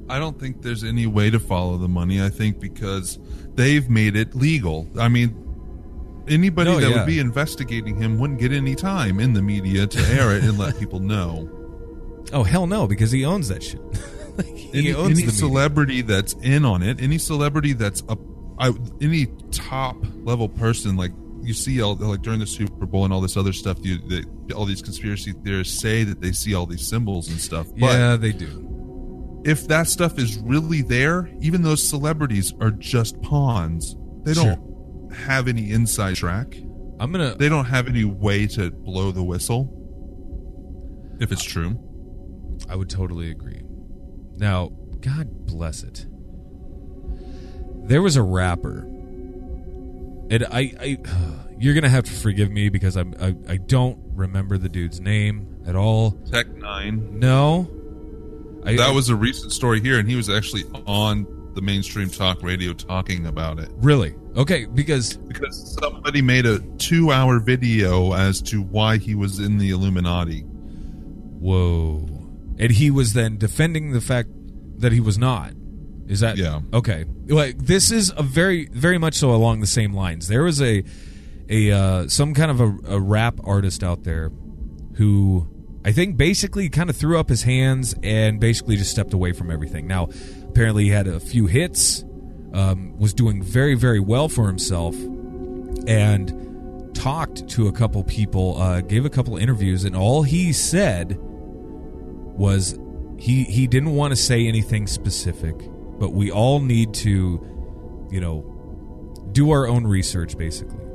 I 0.09 0.19
don't 0.19 0.39
think 0.39 0.61
there's 0.61 0.83
any 0.83 1.05
way 1.07 1.29
to 1.29 1.39
follow 1.39 1.77
the 1.77 1.87
money. 1.89 2.21
I 2.21 2.29
think 2.29 2.59
because 2.59 3.17
they've 3.55 3.89
made 3.89 4.15
it 4.15 4.35
legal. 4.35 4.87
I 4.99 5.07
mean, 5.09 5.35
anybody 6.27 6.69
No, 6.71 6.79
that 6.79 6.89
yeah. 6.89 6.97
would 6.97 7.05
be 7.07 7.19
investigating 7.19 7.95
him 7.95 8.17
wouldn't 8.19 8.39
get 8.39 8.51
any 8.51 8.75
time 8.75 9.19
in 9.19 9.33
the 9.33 9.41
media 9.41 9.87
to 9.87 9.99
air 10.13 10.35
it 10.35 10.43
and 10.43 10.57
let 10.57 10.77
people 10.79 10.99
know. 10.99 11.49
Oh 12.33 12.43
hell 12.43 12.67
no, 12.67 12.87
because 12.87 13.09
he 13.11 13.23
owns 13.23 13.47
that 13.47 13.63
shit. 13.63 13.79
Like, 14.37 14.45
he 14.55 14.77
Any, 14.79 14.93
owns 14.93 15.05
any 15.11 15.21
the 15.21 15.25
media. 15.27 15.31
celebrity 15.31 16.01
that's 16.01 16.33
in 16.41 16.63
on 16.65 16.83
it, 16.83 17.01
any 17.01 17.17
celebrity 17.17 17.73
that's 17.73 18.03
a, 18.07 18.17
I, 18.59 18.71
any 19.01 19.27
top 19.51 19.95
level 20.23 20.47
person, 20.49 20.95
like 20.95 21.11
you 21.41 21.53
see 21.53 21.81
all 21.81 21.95
like 21.95 22.21
during 22.21 22.39
the 22.39 22.47
Super 22.47 22.85
Bowl 22.85 23.03
and 23.03 23.13
all 23.13 23.21
this 23.21 23.35
other 23.37 23.53
stuff, 23.53 23.77
you, 23.81 23.97
that 24.09 24.53
all 24.53 24.65
these 24.65 24.81
conspiracy 24.81 25.31
theorists 25.43 25.79
say 25.79 26.03
that 26.03 26.21
they 26.21 26.31
see 26.31 26.53
all 26.53 26.65
these 26.65 26.87
symbols 26.87 27.29
and 27.29 27.39
stuff. 27.39 27.67
But 27.79 27.93
Yeah, 27.93 28.15
they 28.15 28.31
do. 28.31 29.41
if 29.45 29.67
that 29.69 29.87
stuff 29.87 30.17
is 30.19 30.37
really 30.39 30.81
there, 30.81 31.29
even 31.41 31.61
those 31.63 31.81
celebrities 31.87 32.53
are 32.59 32.71
just 32.71 33.19
pawns. 33.21 33.95
They 34.23 34.33
don't 34.33 35.11
have 35.13 35.47
any 35.47 35.71
inside 35.71 36.15
track. 36.15 36.55
I'm 36.99 37.11
gonna. 37.11 37.35
They 37.35 37.47
don't 37.49 37.65
have 37.65 37.87
any 37.87 38.03
way 38.03 38.45
to 38.47 38.71
blow 38.71 39.11
the 39.11 39.23
whistle. 39.23 39.73
If 41.19 41.31
it's 41.31 41.43
true. 41.43 41.79
I 42.69 42.75
would 42.75 42.89
totally 42.89 43.29
agree. 43.31 43.61
Now, 44.37 44.71
God 45.01 45.45
bless 45.45 45.83
it. 45.83 46.05
There 47.87 48.01
was 48.01 48.15
a 48.15 48.21
rapper, 48.21 48.79
and 50.29 50.45
I, 50.51 50.73
I 50.79 50.97
you're 51.59 51.73
gonna 51.73 51.89
have 51.89 52.03
to 52.05 52.11
forgive 52.11 52.51
me 52.51 52.69
because 52.69 52.95
I'm, 52.95 53.13
I, 53.19 53.35
I 53.53 53.57
don't 53.57 53.99
remember 54.13 54.57
the 54.57 54.69
dude's 54.69 54.99
name 54.99 55.63
at 55.65 55.75
all. 55.75 56.11
Tech 56.31 56.47
N9ne. 56.47 57.11
No, 57.13 57.69
I, 58.65 58.75
That 58.75 58.93
was 58.93 59.09
a 59.09 59.15
recent 59.15 59.53
story 59.53 59.79
here, 59.79 59.97
and 59.99 60.09
he 60.09 60.15
was 60.15 60.29
actually 60.29 60.63
on 60.85 61.25
the 61.53 61.61
mainstream 61.61 62.09
talk 62.09 62.43
radio 62.43 62.71
talking 62.71 63.25
about 63.25 63.57
it 63.57 63.69
Really? 63.77 64.13
Okay, 64.35 64.65
because 64.65 65.17
because 65.17 65.75
somebody 65.81 66.21
made 66.21 66.45
a 66.45 66.59
two-hour 66.77 67.39
video 67.39 68.13
as 68.13 68.41
to 68.43 68.61
why 68.61 68.97
he 68.97 69.15
was 69.15 69.39
in 69.39 69.57
the 69.57 69.71
Illuminati. 69.71 70.41
whoa, 70.41 72.05
and 72.59 72.71
he 72.71 72.91
was 72.91 73.13
then 73.13 73.37
defending 73.37 73.91
the 73.91 74.01
fact 74.01 74.29
that 74.79 74.91
he 74.91 74.99
was 74.99 75.17
not. 75.17 75.53
Is 76.07 76.21
that 76.21 76.37
Yeah. 76.37 76.61
Okay, 76.73 77.05
like 77.27 77.57
this 77.57 77.91
is 77.91 78.13
a 78.15 78.23
very, 78.23 78.67
very 78.67 78.97
much 78.97 79.15
so 79.15 79.31
along 79.31 79.59
the 79.59 79.67
same 79.67 79.93
lines. 79.93 80.27
There 80.27 80.43
was 80.43 80.61
a, 80.61 80.83
a 81.49 81.71
uh, 81.71 82.07
some 82.07 82.33
kind 82.33 82.49
of 82.49 82.61
a, 82.61 82.95
a 82.95 82.99
rap 82.99 83.39
artist 83.43 83.83
out 83.83 84.03
there 84.03 84.31
who 84.95 85.47
I 85.83 85.91
think 85.91 86.17
basically 86.17 86.69
kind 86.69 86.89
of 86.89 86.95
threw 86.95 87.19
up 87.19 87.29
his 87.29 87.43
hands 87.43 87.93
and 88.03 88.39
basically 88.39 88.77
just 88.77 88.91
stepped 88.91 89.13
away 89.13 89.33
from 89.33 89.51
everything. 89.51 89.85
Now, 89.87 90.09
apparently, 90.47 90.85
he 90.85 90.89
had 90.89 91.07
a 91.07 91.19
few 91.19 91.47
hits, 91.47 92.03
um, 92.53 92.97
was 92.97 93.13
doing 93.13 93.43
very, 93.43 93.75
very 93.75 93.99
well 93.99 94.29
for 94.29 94.47
himself, 94.47 94.95
and 95.87 96.95
talked 96.95 97.47
to 97.49 97.67
a 97.67 97.71
couple 97.71 98.03
people, 98.03 98.61
uh, 98.61 98.81
gave 98.81 99.05
a 99.05 99.09
couple 99.09 99.37
interviews, 99.37 99.83
and 99.83 99.95
all 99.95 100.23
he 100.23 100.51
said 100.53 101.19
was 102.37 102.77
he 103.17 103.43
he 103.43 103.67
didn't 103.67 103.93
want 103.95 104.11
to 104.11 104.15
say 104.15 104.47
anything 104.47 104.87
specific, 104.87 105.55
but 105.99 106.11
we 106.11 106.31
all 106.31 106.59
need 106.59 106.93
to, 106.95 108.07
you 108.11 108.21
know, 108.21 108.43
do 109.31 109.51
our 109.51 109.67
own 109.67 109.85
research, 109.85 110.37
basically, 110.37 110.85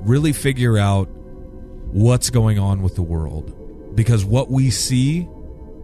really 0.00 0.32
figure 0.32 0.78
out 0.78 1.08
what's 1.92 2.30
going 2.30 2.58
on 2.58 2.82
with 2.82 2.94
the 2.94 3.02
world. 3.02 3.94
Because 3.94 4.24
what 4.24 4.50
we 4.50 4.70
see 4.70 5.28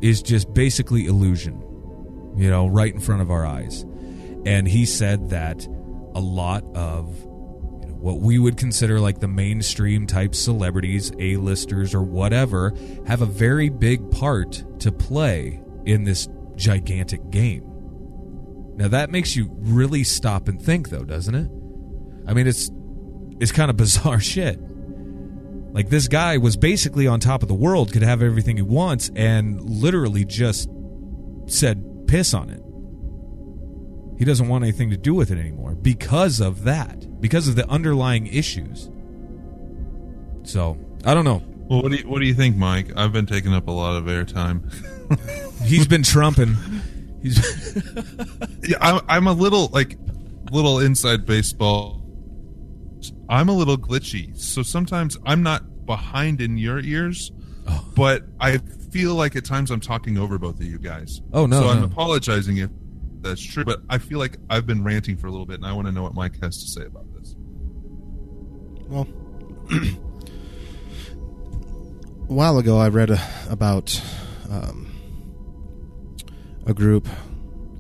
is 0.01 0.23
just 0.23 0.53
basically 0.55 1.07
illusion 1.07 1.63
you 2.37 2.49
know 2.49 2.67
right 2.67 2.93
in 2.93 3.01
front 3.01 3.23
of 3.23 3.31
our 3.31 3.45
eyes. 3.45 3.83
And 4.47 4.67
he 4.67 4.87
said 4.87 5.31
that 5.31 5.67
a 6.15 6.21
lot 6.21 6.65
of 6.75 7.27
what 8.01 8.21
we 8.21 8.39
would 8.39 8.57
consider 8.57 8.99
like 8.99 9.21
the 9.21 9.29
mainstream 9.29 10.07
type 10.07 10.35
celebrities 10.35 11.13
a-listers 11.19 11.95
or 11.95 12.03
whatever 12.03 12.75
have 13.07 13.23
a 13.23 13.27
very 13.27 13.69
big 13.69 14.11
part 14.11 14.65
to 14.81 14.91
play 14.91 15.63
in 15.85 16.05
this 16.05 16.29
gigantic 16.57 17.31
game. 17.31 17.65
Now 18.77 18.89
that 18.89 19.11
makes 19.11 19.37
you 19.37 19.51
really 19.59 20.05
stop 20.05 20.49
and 20.49 20.61
think 20.61 20.89
though 20.89 21.05
doesn't 21.05 21.35
it? 21.35 21.51
I 22.27 22.33
mean 22.33 22.47
it's 22.47 22.71
it's 23.41 23.53
kind 23.53 23.71
of 23.71 23.77
bizarre 23.79 24.21
shit. 24.21 24.59
Like 25.73 25.89
this 25.89 26.09
guy 26.09 26.39
was 26.39 26.57
basically 26.57 27.07
on 27.07 27.21
top 27.21 27.43
of 27.43 27.49
the 27.49 27.55
world, 27.55 27.93
could 27.93 28.03
have 28.03 28.23
everything 28.23 28.57
he 28.57 28.63
wants, 28.63 29.11
and 29.15 29.61
literally 29.61 30.25
just 30.25 30.69
said 31.47 31.85
piss 32.09 32.35
on 32.35 32.51
it. 32.51 32.63
He 34.21 34.27
doesn't 34.27 34.49
want 34.49 34.63
anything 34.65 34.91
to 34.91 34.99
do 34.99 35.15
with 35.15 35.31
it 35.31 35.39
anymore 35.39 35.75
because 35.75 36.41
of 36.41 36.65
that, 36.65 37.21
because 37.23 37.49
of 37.49 37.57
the 37.57 37.67
underlying 37.71 38.27
issues. 38.27 38.91
So 40.43 40.79
I 41.07 41.15
don't 41.15 41.25
know. 41.25 41.43
Well, 41.71 41.83
what 41.83 41.91
do 41.91 41.97
you, 41.97 42.07
what 42.07 42.19
do 42.21 42.27
you 42.27 42.35
think, 42.35 42.55
Mike? 42.55 42.93
I've 42.97 43.13
been 43.15 43.25
taking 43.25 43.55
up 43.55 43.67
a 43.67 43.71
lot 43.71 43.97
of 43.97 44.05
airtime. 44.05 44.71
He's 45.65 45.87
been 45.87 46.03
trumping. 46.03 46.55
He's 47.23 47.39
yeah, 48.69 48.77
I'm, 48.83 49.01
I'm 49.09 49.27
a 49.27 49.33
little 49.33 49.69
like 49.73 49.97
little 50.53 50.81
inside 50.81 51.25
baseball. 51.25 52.03
I'm 53.31 53.49
a 53.49 53.55
little 53.55 53.79
glitchy, 53.79 54.37
so 54.39 54.63
sometimes 54.63 55.17
I'm 55.25 55.43
not 55.43 55.87
behind 55.87 56.43
in 56.43 56.59
your 56.59 56.79
ears, 56.81 57.33
Oh. 57.67 57.89
but 57.97 58.25
I 58.39 58.59
feel 58.91 59.15
like 59.15 59.35
at 59.37 59.47
times 59.47 59.71
I'm 59.71 59.81
talking 59.81 60.19
over 60.19 60.39
both 60.39 60.57
of 60.57 60.67
you 60.67 60.79
guys. 60.79 61.21
Oh, 61.33 61.47
no, 61.47 61.61
So 61.63 61.69
I'm 61.69 61.85
apologizing 61.85 62.57
if 62.59 62.71
that's 63.23 63.43
true, 63.43 63.65
but 63.65 63.83
I 63.89 63.99
feel 63.99 64.19
like 64.19 64.37
I've 64.49 64.67
been 64.67 64.83
ranting 64.83 65.17
for 65.17 65.27
a 65.27 65.31
little 65.31 65.47
bit, 65.47 65.57
and 65.57 65.67
I 65.67 65.73
want 65.73 65.87
to 65.87 65.93
know 65.93 66.03
what 66.03 66.15
Mike 66.15 66.41
has 66.43 66.63
to 66.63 66.69
say 66.69 66.87
about 66.87 67.07
this. 67.15 67.35
Well, 68.89 69.07
a 72.29 72.33
while 72.33 72.59
ago, 72.59 72.79
I 72.79 72.89
read 72.89 73.11
a, 73.11 73.21
about 73.49 74.01
um, 74.51 74.91
a 76.67 76.75
group, 76.75 77.09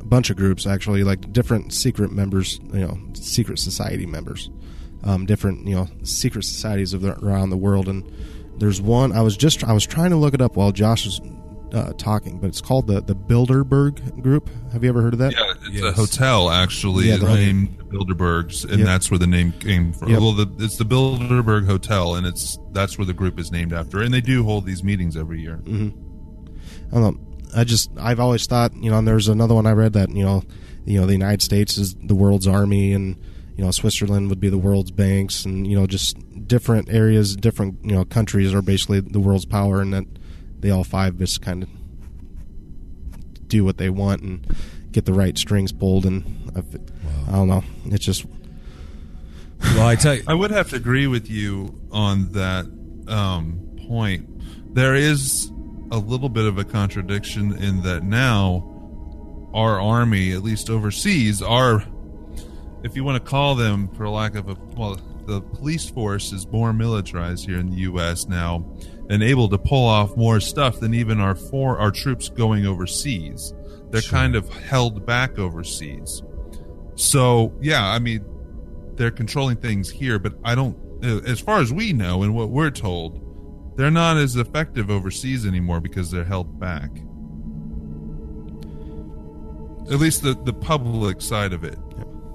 a 0.01 0.05
bunch 0.05 0.31
of 0.31 0.37
groups 0.37 0.67
actually, 0.67 1.05
like 1.05 1.33
different 1.33 1.73
secret 1.73 2.13
members, 2.13 2.61
you 2.73 2.87
know, 2.87 2.99
secret 3.15 3.59
society 3.59 4.07
members, 4.07 4.51
um, 5.05 5.27
different 5.27 5.67
you 5.67 5.75
know 5.75 5.89
secret 6.03 6.45
societies 6.45 6.93
of 6.93 7.01
the, 7.01 7.19
around 7.25 7.51
the 7.51 7.57
world. 7.57 7.89
And 7.89 8.05
there's 8.59 8.81
one 8.81 9.13
I 9.13 9.23
was 9.23 9.37
just 9.37 9.65
I 9.65 9.73
was 9.73 9.87
trying 9.87 10.11
to 10.11 10.17
look 10.17 10.35
it 10.35 10.41
up 10.41 10.57
while 10.57 10.73
Josh 10.73 11.07
was 11.07 11.21
uh, 11.73 11.93
talking, 11.99 12.39
but 12.39 12.49
it's 12.49 12.61
called 12.61 12.87
the 12.87 13.01
the 13.01 13.15
Bilderberg 13.15 14.23
Group. 14.23 14.51
Have 14.73 14.83
you 14.83 14.89
ever 14.91 15.03
heard 15.03 15.13
of 15.15 15.19
that? 15.21 15.33
Yeah, 15.33 15.55
it's 15.73 15.83
a 15.83 15.93
hotel 15.93 16.51
actually 16.51 17.09
Yeah, 17.09 17.17
the- 17.19 17.35
named 17.35 17.79
Bilderbergs, 17.91 18.65
and 18.65 18.79
Yep. 18.79 18.87
that's 18.87 19.11
where 19.11 19.19
the 19.19 19.27
name 19.27 19.53
came 19.53 19.93
from. 19.93 20.11
Yep. 20.11 20.21
Well, 20.21 20.33
the, 20.33 20.47
it's 20.59 20.77
the 20.77 20.85
Bilderberg 20.85 21.67
Hotel, 21.67 22.15
and 22.17 22.27
it's 22.27 22.59
that's 22.73 22.97
where 22.99 23.05
the 23.07 23.13
group 23.15 23.39
is 23.39 23.51
named 23.51 23.73
after. 23.73 24.01
And 24.03 24.13
they 24.15 24.21
do 24.21 24.45
hold 24.45 24.65
these 24.67 24.83
meetings 24.85 25.17
every 25.17 25.41
year. 25.41 25.61
I 25.67 25.71
don't 25.71 27.03
know. 27.03 27.15
I 27.57 27.65
just 27.65 27.91
I've 27.99 28.21
always 28.21 28.47
thought 28.47 28.75
you 28.77 28.91
know. 28.91 28.99
And 28.99 29.07
there's 29.09 29.29
another 29.29 29.55
one 29.55 29.67
I 29.67 29.73
read 29.73 29.93
that 29.95 30.11
you 30.11 30.25
know, 30.25 30.43
you 30.85 31.01
know, 31.01 31.07
the 31.07 31.13
United 31.13 31.43
States 31.43 31.77
is 31.79 31.95
the 31.95 32.15
world's 32.15 32.47
army, 32.47 32.93
and 32.93 33.17
you 33.57 33.65
know, 33.65 33.71
Switzerland 33.71 34.29
would 34.31 34.41
be 34.41 34.49
the 34.49 34.59
world's 34.59 34.91
banks, 34.91 35.45
and 35.45 35.67
you 35.67 35.77
know, 35.79 35.87
just 35.87 36.17
different 36.47 36.89
areas, 36.91 37.37
different 37.37 37.79
you 37.85 37.93
know, 37.93 38.05
countries 38.05 38.55
are 38.55 38.63
basically 38.63 39.01
the 39.01 39.21
world's 39.21 39.47
power, 39.47 39.81
and 39.81 39.93
that 39.93 40.05
they 40.61 40.71
all 40.71 40.85
five 40.85 41.19
just 41.19 41.43
kind 41.43 41.63
of 41.63 41.69
do 43.49 43.65
what 43.65 43.79
they 43.79 43.91
want 43.91 44.23
and 44.23 44.47
get 44.93 45.05
the 45.05 45.13
right 45.13 45.37
strings 45.37 45.73
pulled, 45.73 46.07
and 46.07 46.51
I've, 46.55 46.75
I 47.29 47.33
don't 47.33 47.49
know. 47.49 47.65
It's 47.87 48.05
just 48.05 48.25
well, 49.63 49.87
I 49.87 49.95
tell 49.95 50.15
you, 50.15 50.23
I 50.27 50.35
would 50.35 50.51
have 50.51 50.71
to 50.71 50.77
agree 50.77 51.07
with 51.07 51.31
you 51.31 51.81
on 51.93 52.33
that 52.33 52.67
um, 53.09 53.77
point. 53.87 54.75
There 54.75 54.95
is 54.95 55.51
a 55.91 55.99
little 55.99 56.29
bit 56.29 56.47
of 56.47 56.59
a 56.59 56.65
contradiction 56.65 57.57
in 57.59 57.83
that 57.83 58.03
now 58.03 58.67
our 59.53 59.81
army, 59.81 60.33
at 60.33 60.43
least 60.43 60.71
overseas, 60.71 61.43
are, 61.43 61.85
if 62.85 62.97
you 62.97 63.05
want 63.05 63.23
to 63.23 63.31
call 63.31 63.55
them, 63.55 63.89
for 63.89 64.09
lack 64.09 64.35
of 64.35 64.49
a 64.49 64.57
well, 64.77 64.99
the 65.27 65.41
police 65.41 65.89
force 65.89 66.33
is 66.33 66.47
more 66.49 66.73
militarized 66.73 67.47
here 67.47 67.59
in 67.59 67.71
the 67.71 67.77
U.S. 67.79 68.27
now, 68.27 68.65
and 69.11 69.23
able 69.23 69.49
to 69.51 69.59
pull 69.59 69.87
off 69.87 70.17
more 70.17 70.41
stuff 70.41 70.81
than 70.81 70.95
even 70.95 71.21
our 71.21 71.35
for 71.35 71.79
our 71.79 71.91
troops 71.91 72.31
going 72.31 72.65
overseas. 72.65 73.53
They're 73.91 74.01
Sure. 74.01 74.19
kind 74.19 74.37
of 74.37 74.49
held 74.49 75.05
back 75.05 75.39
overseas. 75.39 76.23
So 76.95 77.53
yeah, 77.61 77.87
I 77.87 77.99
mean, 77.99 78.25
they're 78.95 79.11
controlling 79.11 79.57
things 79.57 79.91
here, 79.91 80.19
but 80.19 80.35
I 80.45 80.55
don't. 80.55 80.77
As 81.03 81.41
far 81.41 81.61
as 81.61 81.73
we 81.73 81.93
know 81.93 82.23
and 82.23 82.35
what 82.35 82.51
we're 82.51 82.71
told, 82.71 83.21
they're 83.77 83.91
not 83.91 84.17
as 84.17 84.37
effective 84.37 84.91
overseas 84.91 85.45
anymore 85.47 85.81
because 85.81 86.11
they're 86.11 86.25
held 86.25 86.61
back. 86.61 86.91
At 89.91 89.99
least 89.99 90.23
the 90.23 90.35
the 90.45 90.53
public 90.53 91.21
side 91.21 91.53
of 91.53 91.65
it. 91.65 91.79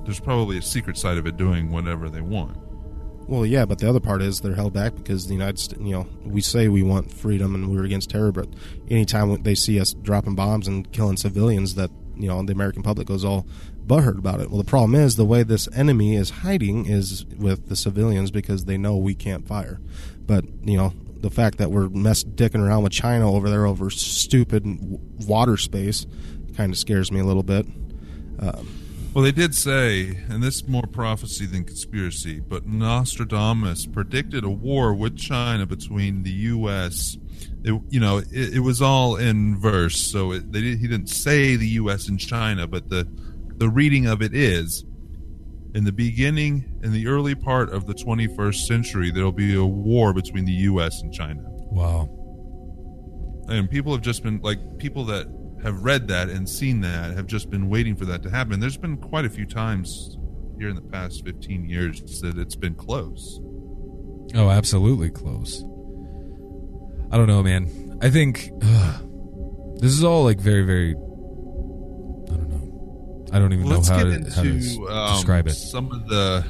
There's 0.04 0.20
probably 0.20 0.58
a 0.58 0.62
secret 0.62 0.98
side 0.98 1.18
of 1.18 1.26
it 1.26 1.38
doing 1.38 1.72
whatever 1.72 2.10
they 2.10 2.22
want. 2.22 2.58
Well, 3.28 3.46
yeah, 3.46 3.66
but 3.66 3.80
the 3.80 3.90
other 3.90 4.00
part 4.00 4.22
is 4.22 4.42
they're 4.42 4.54
held 4.54 4.74
back 4.74 4.96
because 4.96 5.28
the 5.28 5.34
United 5.34 5.58
States, 5.58 5.82
you 5.82 5.94
know, 5.94 6.08
we 6.24 6.42
say 6.42 6.68
we 6.68 6.84
want 6.84 7.12
freedom 7.12 7.56
and 7.56 7.72
we're 7.72 7.84
against 7.84 8.12
terror, 8.12 8.32
but 8.32 8.48
anytime 8.90 9.42
they 9.42 9.56
see 9.56 9.80
us 9.80 9.94
dropping 9.94 10.36
bombs 10.36 10.68
and 10.68 10.92
killing 10.92 11.18
civilians, 11.18 11.76
that 11.76 11.90
you 12.16 12.28
know 12.28 12.42
the 12.44 12.54
American 12.54 12.84
public 12.84 13.08
goes 13.08 13.26
all 13.26 13.48
butthurt 13.86 14.18
about 14.18 14.42
it. 14.42 14.50
Well, 14.50 14.60
the 14.60 14.70
problem 14.70 14.96
is 14.96 15.16
the 15.16 15.26
way 15.26 15.44
this 15.44 15.68
enemy 15.74 16.16
is 16.16 16.30
hiding 16.30 16.86
is 16.86 17.26
with 17.26 17.68
the 17.68 17.76
civilians 17.76 18.32
because 18.32 18.66
they 18.66 18.78
know 18.78 18.96
we 18.96 19.16
can't 19.16 19.48
fire. 19.48 19.80
But 20.26 20.46
you 20.64 20.78
know, 20.78 20.94
the 21.18 21.30
fact 21.30 21.58
that 21.58 21.72
we're 21.72 21.90
mess 21.90 22.24
dicking 22.24 22.62
around 22.62 22.84
with 22.84 22.94
China 22.94 23.32
over 23.32 23.50
there 23.50 23.66
over 23.66 23.90
stupid 23.90 24.64
water 25.26 25.58
space 25.58 26.06
kind 26.56 26.72
of 26.72 26.78
scares 26.78 27.12
me 27.12 27.20
a 27.20 27.26
little 27.26 27.44
bit. 27.44 27.66
Um, 28.40 28.85
Well, 29.16 29.24
they 29.24 29.32
did 29.32 29.56
say, 29.56 30.20
and 30.28 30.44
this 30.44 30.56
is 30.56 30.68
more 30.68 30.84
prophecy 30.84 31.46
than 31.46 31.64
conspiracy, 31.64 32.42
but 32.42 32.66
Nostradamus 32.66 33.86
predicted 33.86 34.44
a 34.44 34.50
war 34.50 34.94
with 34.94 35.16
China 35.18 35.66
between 35.66 36.24
the 36.24 36.32
U.S. 36.32 37.16
It, 37.64 37.82
you 37.88 38.02
know, 38.02 38.18
it, 38.18 38.56
it 38.56 38.60
was 38.60 38.82
all 38.82 39.16
in 39.16 39.58
verse, 39.58 39.98
so 40.02 40.34
it, 40.34 40.52
they 40.52 40.60
did, 40.60 40.80
he 40.80 40.90
didn't 40.90 41.08
say 41.08 41.56
the 41.56 41.68
U.S. 41.80 42.10
and 42.10 42.20
China, 42.20 42.68
but 42.68 42.90
the 42.90 43.08
the 43.56 43.70
reading 43.70 44.06
of 44.06 44.22
it 44.22 44.36
is, 44.36 44.84
in 45.74 45.86
the 45.86 45.94
beginning, 45.94 46.78
in 46.84 46.92
the 46.92 47.08
early 47.08 47.36
part 47.36 47.70
of 47.70 47.86
the 47.86 47.94
21st 47.94 48.66
century, 48.66 49.12
there 49.12 49.24
will 49.24 49.32
be 49.32 49.56
a 49.56 49.64
war 49.64 50.12
between 50.12 50.44
the 50.44 50.52
U.S. 50.52 51.02
and 51.02 51.14
China. 51.14 51.42
wow, 51.72 52.10
And 53.48 53.70
people 53.70 53.94
have 53.94 54.02
just 54.02 54.24
been 54.24 54.42
like 54.42 54.78
people 54.78 55.06
that 55.06 55.28
have 55.66 55.84
read 55.84 56.08
that 56.08 56.30
and 56.30 56.48
seen 56.48 56.82
that 56.82 57.16
have 57.16 57.26
just 57.26 57.50
been 57.50 57.70
waiting 57.70 57.96
for 57.96 58.06
that 58.06 58.22
to 58.22 58.30
happen. 58.30 58.60
There's 58.60 58.78
been 58.78 58.98
quite 58.98 59.26
a 59.26 59.30
few 59.30 59.48
times 59.48 60.16
here 60.60 60.70
in 60.70 60.76
the 60.76 60.82
past 60.82 61.26
15 61.26 61.68
years 61.68 62.02
that 62.22 62.38
it's 62.38 62.56
been 62.56 62.76
close. 62.76 63.40
oh, 64.36 64.50
absolutely 64.50 65.10
close. 65.10 65.64
I 67.12 67.18
don't 67.18 67.28
know, 67.28 67.42
man. 67.42 67.98
I 68.02 68.12
think 68.12 68.52
ugh, 68.62 69.80
this 69.80 69.92
is 69.92 70.04
all 70.04 70.24
like 70.24 70.40
very, 70.40 70.64
very. 70.64 70.92
I 70.92 72.38
don't 72.38 72.50
know. 72.50 73.26
I 73.34 73.40
don't 73.40 73.52
even 73.54 73.68
know 73.68 73.82
how 73.82 74.04
to, 74.04 74.10
into 74.10 74.32
how 74.32 74.44
to 74.44 74.88
um, 74.88 75.16
describe 75.16 75.48
it. 75.48 75.54
some 75.54 75.92
of 75.92 76.08
the 76.08 76.46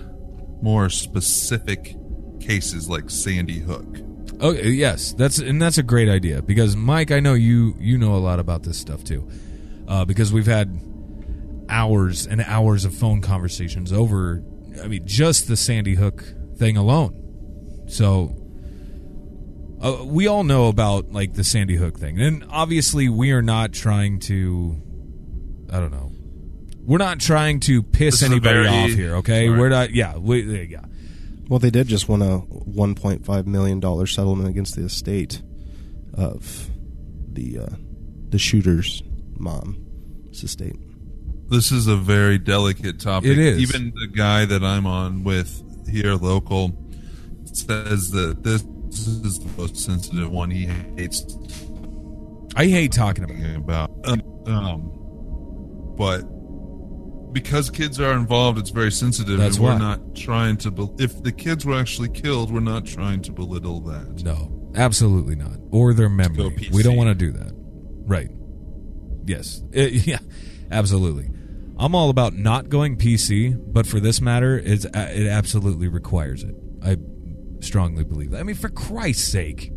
more 0.61 0.89
specific 0.89 1.95
cases 2.41 2.89
like 2.89 3.09
Sandy 3.09 3.59
Hook. 3.59 3.97
Oh 4.39 4.51
yes, 4.51 5.13
that's 5.13 5.37
and 5.37 5.61
that's 5.61 5.77
a 5.77 5.83
great 5.83 6.09
idea 6.09 6.41
because 6.41 6.75
Mike, 6.75 7.11
I 7.11 7.19
know 7.19 7.33
you 7.33 7.75
you 7.79 7.97
know 7.97 8.15
a 8.15 8.17
lot 8.19 8.39
about 8.39 8.63
this 8.63 8.77
stuff 8.77 9.03
too, 9.03 9.27
uh, 9.87 10.05
because 10.05 10.33
we've 10.33 10.45
had 10.45 10.77
hours 11.69 12.27
and 12.27 12.41
hours 12.41 12.85
of 12.85 12.93
phone 12.93 13.21
conversations 13.21 13.93
over. 13.93 14.43
I 14.83 14.87
mean, 14.87 15.07
just 15.07 15.47
the 15.47 15.55
Sandy 15.55 15.95
Hook 15.95 16.23
thing 16.57 16.75
alone. 16.75 17.83
So 17.87 18.35
uh, 19.81 20.03
we 20.05 20.27
all 20.27 20.43
know 20.43 20.67
about 20.67 21.11
like 21.11 21.33
the 21.33 21.43
Sandy 21.43 21.75
Hook 21.75 21.97
thing, 21.99 22.19
and 22.19 22.45
obviously 22.49 23.07
we 23.09 23.31
are 23.31 23.41
not 23.41 23.71
trying 23.71 24.19
to. 24.21 24.81
I 25.71 25.79
don't 25.79 25.91
know. 25.91 26.11
We're 26.83 26.99
not 26.99 27.19
trying 27.19 27.61
to 27.61 27.81
piss 27.81 28.19
This 28.19 28.29
anybody 28.29 28.63
very- 28.63 28.67
off 28.67 28.89
here, 28.91 29.15
okay? 29.15 29.49
Right. 29.49 29.59
We're 29.59 29.69
not. 29.69 29.91
Yeah, 29.91 30.17
we, 30.17 30.65
yeah. 30.67 30.85
Well, 31.47 31.59
they 31.59 31.69
did 31.69 31.87
just 31.87 32.09
win 32.09 32.21
a 32.21 32.39
1.5 32.39 33.45
million 33.45 33.79
dollar 33.79 34.07
settlement 34.07 34.49
against 34.49 34.75
the 34.75 34.83
estate 34.83 35.41
of 36.13 36.69
the 37.31 37.59
uh, 37.59 37.75
the 38.29 38.39
shooter's 38.39 39.03
mom's 39.37 40.43
estate. 40.43 40.75
This 41.49 41.71
is 41.71 41.87
a 41.87 41.95
very 41.95 42.39
delicate 42.39 42.99
topic. 42.99 43.31
It 43.31 43.37
is. 43.37 43.59
Even 43.59 43.93
the 43.93 44.07
guy 44.07 44.45
that 44.45 44.63
I'm 44.63 44.87
on 44.87 45.23
with 45.23 45.61
here 45.87 46.15
local 46.15 46.71
says 47.45 48.09
that 48.11 48.43
this 48.43 48.63
is 49.07 49.39
the 49.39 49.61
most 49.61 49.77
sensitive 49.77 50.31
one 50.31 50.49
he 50.49 50.65
hates 50.65 51.23
I 52.55 52.67
hate 52.67 52.93
talking 52.93 53.25
about. 53.25 53.55
about. 53.57 53.91
Um, 54.05 54.21
um, 54.47 55.95
but 55.97 56.23
because 57.35 57.69
kids 57.69 57.99
are 57.99 58.13
involved, 58.13 58.57
it's 58.57 58.69
very 58.71 58.91
sensitive, 58.91 59.37
That's 59.37 59.57
and 59.57 59.65
we're 59.65 59.73
why. 59.73 59.77
not 59.77 60.15
trying 60.15 60.55
to. 60.57 60.71
Be- 60.71 61.03
if 61.03 61.21
the 61.21 61.31
kids 61.31 61.65
were 61.65 61.75
actually 61.79 62.09
killed, 62.09 62.51
we're 62.51 62.61
not 62.61 62.85
trying 62.85 63.21
to 63.23 63.31
belittle 63.33 63.81
that. 63.81 64.23
No, 64.23 64.71
absolutely 64.73 65.35
not. 65.35 65.57
Or 65.71 65.93
their 65.93 66.09
memory. 66.09 66.69
We 66.71 66.81
don't 66.81 66.95
want 66.95 67.09
to 67.09 67.15
do 67.15 67.31
that. 67.31 67.51
Right. 68.07 68.29
Yes. 69.25 69.61
It- 69.71 70.07
yeah. 70.07 70.19
Absolutely. 70.71 71.29
I'm 71.77 71.93
all 71.93 72.09
about 72.09 72.33
not 72.33 72.69
going 72.69 72.97
PC, 72.97 73.61
but 73.71 73.85
for 73.85 73.99
this 73.99 74.21
matter, 74.21 74.57
it's 74.57 74.85
uh, 74.85 75.11
it 75.13 75.27
absolutely 75.27 75.89
requires 75.89 76.43
it. 76.43 76.55
I 76.81 76.95
strongly 77.59 78.03
believe 78.05 78.31
that. 78.31 78.39
I 78.39 78.43
mean, 78.43 78.55
for 78.55 78.69
Christ's 78.69 79.27
sake. 79.29 79.71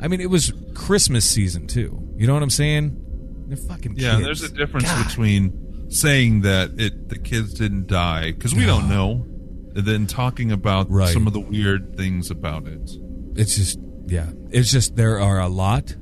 I 0.00 0.06
mean, 0.08 0.20
it 0.20 0.30
was 0.30 0.52
Christmas 0.74 1.24
season 1.28 1.66
too. 1.66 2.12
You 2.16 2.26
know 2.26 2.34
what 2.34 2.42
I'm 2.42 2.50
saying? 2.50 3.04
They're 3.48 3.56
fucking 3.56 3.94
Yeah, 3.96 4.16
kids. 4.16 4.24
there's 4.26 4.42
a 4.42 4.54
difference 4.54 4.86
God. 4.92 5.06
between 5.08 5.67
saying 5.88 6.42
that 6.42 6.72
it 6.78 7.08
the 7.08 7.18
kids 7.18 7.54
didn't 7.54 7.86
die 7.86 8.32
because 8.32 8.54
we 8.54 8.64
don't 8.66 8.88
know, 8.88 9.26
and 9.74 9.84
then 9.86 10.06
talking 10.06 10.52
about 10.52 10.90
Right. 10.90 11.12
some 11.12 11.26
of 11.26 11.32
the 11.32 11.40
weird 11.40 11.96
things 11.96 12.30
about 12.30 12.66
it. 12.66 12.90
It's 13.36 13.56
just 13.56 13.78
yeah. 14.06 14.30
It's 14.50 14.70
just 14.70 14.96
there 14.96 15.20
are 15.20 15.40
a 15.40 15.48
lot 15.48 15.96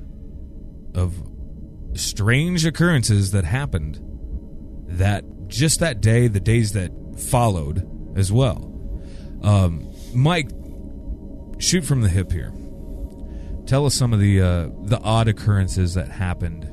of 0.95 1.15
strange 1.95 2.65
occurrences 2.67 3.33
that 3.33 3.45
happened 3.45 4.01
that 4.89 5.25
just 5.49 5.81
that 5.81 6.01
day, 6.01 6.27
the 6.29 6.41
days 6.41 6.73
that 6.73 6.91
followed 7.19 7.87
as 8.17 8.33
well. 8.33 8.73
Um, 9.43 9.87
Mike, 10.15 10.51
shoot 11.59 11.85
from 11.85 12.01
the 12.01 12.09
hip 12.09 12.33
here. 12.33 12.53
Tell 13.67 13.85
us 13.87 13.95
some 13.95 14.13
of 14.13 14.21
the 14.21 14.41
uh, 14.41 14.69
the 14.85 14.99
odd 15.03 15.29
occurrences 15.29 15.95
that 15.95 16.09
happened 16.09 16.71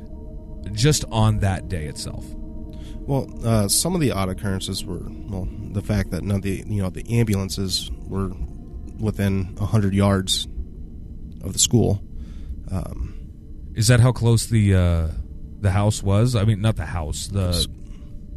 just 0.73 1.05
on 1.11 1.39
that 1.39 1.67
day 1.67 1.85
itself. 1.85 2.25
Well, 3.05 3.29
uh, 3.43 3.67
some 3.67 3.95
of 3.95 4.01
the 4.01 4.11
odd 4.11 4.29
occurrences 4.29 4.85
were 4.85 5.01
well 5.27 5.47
the 5.71 5.81
fact 5.81 6.11
that 6.11 6.23
none 6.23 6.37
of 6.37 6.41
the 6.43 6.63
you 6.67 6.81
know 6.81 6.89
the 6.89 7.05
ambulances 7.19 7.91
were 8.07 8.31
within 8.99 9.55
hundred 9.57 9.93
yards 9.93 10.47
of 11.43 11.53
the 11.53 11.59
school. 11.59 12.01
Um, 12.71 13.13
Is 13.75 13.87
that 13.87 13.99
how 13.99 14.11
close 14.11 14.45
the 14.45 14.73
uh, 14.75 15.07
the 15.59 15.71
house 15.71 16.01
was? 16.01 16.35
I 16.35 16.45
mean, 16.45 16.61
not 16.61 16.75
the 16.77 16.85
house. 16.85 17.27
The 17.27 17.67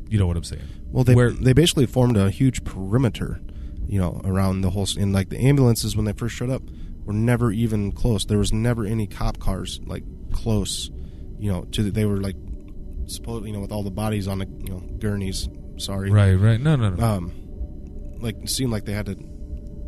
you 0.08 0.18
know 0.18 0.26
what 0.26 0.36
I'm 0.36 0.44
saying. 0.44 0.62
Well, 0.90 1.04
they 1.04 1.14
Where- 1.14 1.30
they 1.32 1.52
basically 1.52 1.86
formed 1.86 2.16
a 2.16 2.30
huge 2.30 2.64
perimeter, 2.64 3.40
you 3.86 3.98
know, 4.00 4.20
around 4.24 4.62
the 4.62 4.70
whole. 4.70 4.86
And 4.98 5.12
like 5.12 5.28
the 5.28 5.38
ambulances 5.38 5.96
when 5.96 6.04
they 6.06 6.12
first 6.12 6.34
showed 6.34 6.50
up, 6.50 6.62
were 7.04 7.12
never 7.12 7.52
even 7.52 7.92
close. 7.92 8.24
There 8.24 8.38
was 8.38 8.52
never 8.52 8.84
any 8.84 9.06
cop 9.06 9.38
cars 9.38 9.80
like 9.86 10.04
close, 10.32 10.90
you 11.38 11.50
know. 11.52 11.62
To 11.72 11.82
the, 11.84 11.90
they 11.90 12.04
were 12.04 12.20
like, 12.20 12.36
supposed, 13.06 13.46
you 13.46 13.52
know, 13.52 13.60
with 13.60 13.72
all 13.72 13.82
the 13.82 13.90
bodies 13.90 14.28
on 14.28 14.38
the 14.38 14.46
you 14.46 14.70
know 14.70 14.80
gurneys. 14.98 15.48
Sorry, 15.78 16.10
Right, 16.10 16.34
right. 16.34 16.60
No, 16.60 16.74
no, 16.76 16.90
no. 16.90 17.04
Um, 17.04 17.32
like 18.20 18.36
it 18.42 18.48
seemed 18.50 18.72
like 18.72 18.84
they 18.86 18.92
had 18.92 19.06
to 19.06 19.16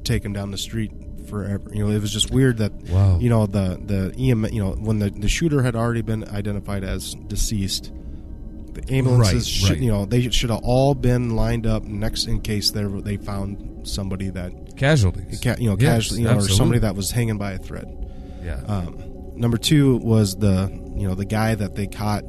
take 0.04 0.24
him 0.24 0.32
down 0.34 0.50
the 0.50 0.58
street 0.58 0.92
forever. 1.28 1.70
You 1.72 1.84
know, 1.86 1.90
it 1.94 2.00
was 2.00 2.12
just 2.12 2.30
weird 2.30 2.58
that 2.58 2.72
Wow. 2.90 3.18
you 3.18 3.28
know 3.30 3.46
the 3.46 3.80
the 3.84 4.14
EM, 4.18 4.44
you 4.52 4.62
know, 4.62 4.72
when 4.72 4.98
the 4.98 5.10
the 5.10 5.28
shooter 5.28 5.62
had 5.62 5.74
already 5.76 6.02
been 6.02 6.28
identified 6.28 6.84
as 6.84 7.14
deceased. 7.26 7.92
The 8.74 8.94
ambulances, 8.94 9.34
Right, 9.34 9.44
should, 9.46 9.70
right. 9.70 9.78
you 9.80 9.90
know, 9.90 10.04
they 10.04 10.28
should 10.30 10.50
have 10.50 10.60
all 10.62 10.94
been 10.94 11.34
lined 11.34 11.66
up 11.66 11.82
next 11.84 12.26
in 12.26 12.40
case 12.42 12.70
they 12.70 12.84
they 12.84 13.16
found 13.16 13.88
somebody 13.88 14.28
that, 14.30 14.76
Casualties. 14.76 15.40
ca- 15.42 15.56
you 15.58 15.68
know, 15.70 15.76
Yes, 15.78 16.04
casually, 16.08 16.20
you 16.20 16.26
know, 16.28 16.36
or 16.36 16.42
somebody 16.42 16.78
that 16.80 16.94
was 16.94 17.10
hanging 17.10 17.38
by 17.38 17.52
a 17.52 17.58
thread. 17.58 17.86
Yeah. 18.44 18.60
Um, 18.68 19.32
number 19.36 19.56
two 19.56 19.96
was 19.96 20.36
the 20.36 20.70
you 20.96 21.08
know 21.08 21.14
the 21.14 21.24
guy 21.24 21.54
that 21.56 21.74
they 21.74 21.86
caught 21.88 22.22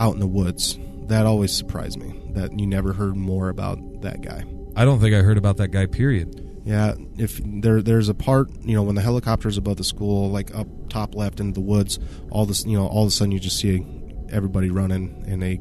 out 0.00 0.14
in 0.14 0.20
the 0.20 0.26
woods. 0.26 0.78
That 1.08 1.26
always 1.26 1.52
surprised 1.56 1.98
me 1.98 2.20
that 2.32 2.58
you 2.58 2.66
never 2.66 2.92
heard 2.92 3.16
more 3.16 3.48
about 3.48 3.78
that 4.02 4.20
guy. 4.22 4.44
I 4.74 4.84
don't 4.84 5.00
think 5.00 5.14
I 5.14 5.22
heard 5.22 5.38
about 5.38 5.56
that 5.58 5.68
guy. 5.68 5.86
Period. 5.86 6.42
Yeah, 6.64 6.94
if 7.16 7.40
there 7.44 7.80
there's 7.80 8.08
a 8.08 8.14
part, 8.14 8.50
you 8.62 8.74
know, 8.74 8.82
when 8.82 8.96
the 8.96 9.00
helicopter's 9.02 9.56
above 9.56 9.76
the 9.76 9.84
school, 9.84 10.30
like 10.30 10.52
up 10.54 10.66
top 10.90 11.14
left 11.14 11.38
into 11.38 11.52
the 11.54 11.60
woods, 11.60 12.00
all 12.30 12.44
this, 12.44 12.66
you 12.66 12.76
know, 12.76 12.86
all 12.88 13.02
of 13.04 13.08
a 13.08 13.10
sudden 13.12 13.30
you 13.30 13.38
just 13.38 13.58
see 13.58 13.86
everybody 14.30 14.68
running, 14.70 15.24
and 15.28 15.40
they 15.40 15.60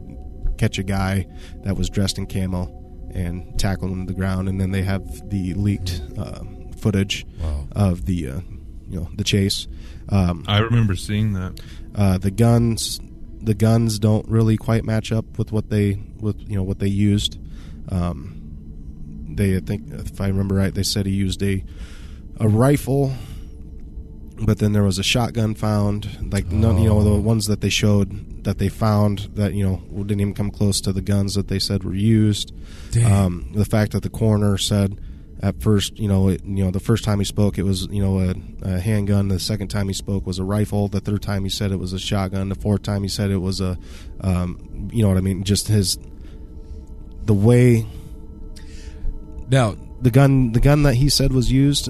catch 0.57 0.79
a 0.79 0.83
guy 0.83 1.27
that 1.63 1.77
was 1.77 1.89
dressed 1.91 2.17
in 2.17 2.25
camo 2.25 2.71
and 3.13 3.57
tackle 3.59 3.87
him 3.89 4.07
to 4.07 4.11
the 4.13 4.17
ground, 4.17 4.49
and 4.49 4.59
then 4.59 4.71
they 4.71 4.81
have 4.81 5.29
the 5.29 5.53
leaked 5.53 6.01
uh, 6.17 6.41
footage 6.79 7.25
Wow. 7.39 7.67
of 7.73 8.05
the, 8.05 8.29
uh, 8.29 8.39
you 8.89 8.99
know, 8.99 9.07
the 9.15 9.23
chase. 9.23 9.67
Um, 10.09 10.43
I 10.47 10.57
remember 10.59 10.95
seeing 10.95 11.33
that. 11.33 11.59
uh, 11.93 12.17
the 12.17 12.31
guns, 12.31 12.99
the 13.45 13.53
guns 13.53 13.99
don't 13.99 14.27
really 14.27 14.57
quite 14.57 14.83
match 14.83 15.11
up 15.11 15.37
with 15.37 15.51
what 15.51 15.69
they 15.69 16.01
with 16.19 16.37
you 16.49 16.55
know 16.55 16.63
what 16.63 16.79
they 16.79 16.87
used. 16.87 17.37
Um, 17.89 18.41
they 19.35 19.55
I 19.55 19.59
think 19.59 19.91
if 19.91 20.19
I 20.19 20.27
remember 20.27 20.55
right, 20.55 20.73
they 20.73 20.83
said 20.83 21.05
he 21.05 21.13
used 21.13 21.41
a 21.43 21.63
a 22.39 22.47
rifle, 22.47 23.13
but 24.41 24.59
then 24.59 24.73
there 24.73 24.83
was 24.83 24.99
a 24.99 25.03
shotgun 25.03 25.55
found. 25.55 26.31
Like 26.33 26.47
none, 26.51 26.77
you 26.81 26.89
know, 26.89 27.03
the 27.03 27.11
Oh. 27.11 27.19
ones 27.19 27.47
that 27.47 27.61
they 27.61 27.69
showed 27.69 28.43
that 28.43 28.57
they 28.57 28.69
found 28.69 29.29
that 29.35 29.53
you 29.53 29.63
know 29.65 29.81
didn't 30.03 30.21
even 30.21 30.33
come 30.33 30.51
close 30.51 30.81
to 30.81 30.91
the 30.93 31.01
guns 31.01 31.35
that 31.35 31.47
they 31.47 31.59
said 31.59 31.83
were 31.83 31.95
used. 31.95 32.51
Um, 33.05 33.51
the 33.53 33.65
fact 33.65 33.91
that 33.93 34.03
the 34.03 34.09
coroner 34.09 34.57
said 34.57 34.99
at 35.41 35.61
first, 35.61 35.99
you 35.99 36.07
know, 36.07 36.29
it, 36.29 36.43
you 36.45 36.63
know, 36.63 36.71
the 36.71 36.79
first 36.79 37.03
time 37.03 37.19
he 37.19 37.25
spoke, 37.25 37.57
it 37.57 37.63
was 37.63 37.87
you 37.87 38.01
know 38.01 38.19
a, 38.19 38.35
a 38.63 38.79
handgun. 38.79 39.27
The 39.27 39.39
second 39.39 39.67
time 39.67 39.87
he 39.87 39.93
spoke 39.93 40.25
was 40.25 40.39
a 40.39 40.43
rifle. 40.43 40.87
The 40.87 41.01
third 41.01 41.21
time 41.21 41.43
he 41.43 41.49
said 41.49 41.71
it 41.71 41.77
was 41.77 41.93
a 41.93 41.99
shotgun. 41.99 42.49
The 42.49 42.55
fourth 42.55 42.83
time 42.83 43.03
he 43.03 43.09
said 43.09 43.31
it 43.31 43.37
was 43.37 43.61
a, 43.61 43.77
um, 44.21 44.89
you 44.91 45.03
know 45.03 45.09
what 45.09 45.17
I 45.17 45.21
mean? 45.21 45.43
Just 45.43 45.67
his 45.67 45.97
the 47.25 47.33
way 47.33 47.85
now, 49.49 49.75
the 50.01 50.11
gun 50.11 50.51
the 50.51 50.59
gun 50.59 50.83
that 50.83 50.95
he 50.95 51.09
said 51.09 51.31
was 51.31 51.51
used 51.51 51.89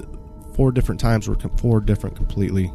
four 0.54 0.72
different 0.72 1.00
times 1.00 1.28
were 1.28 1.36
com- 1.36 1.56
four 1.56 1.80
different 1.80 2.16
completely 2.16 2.72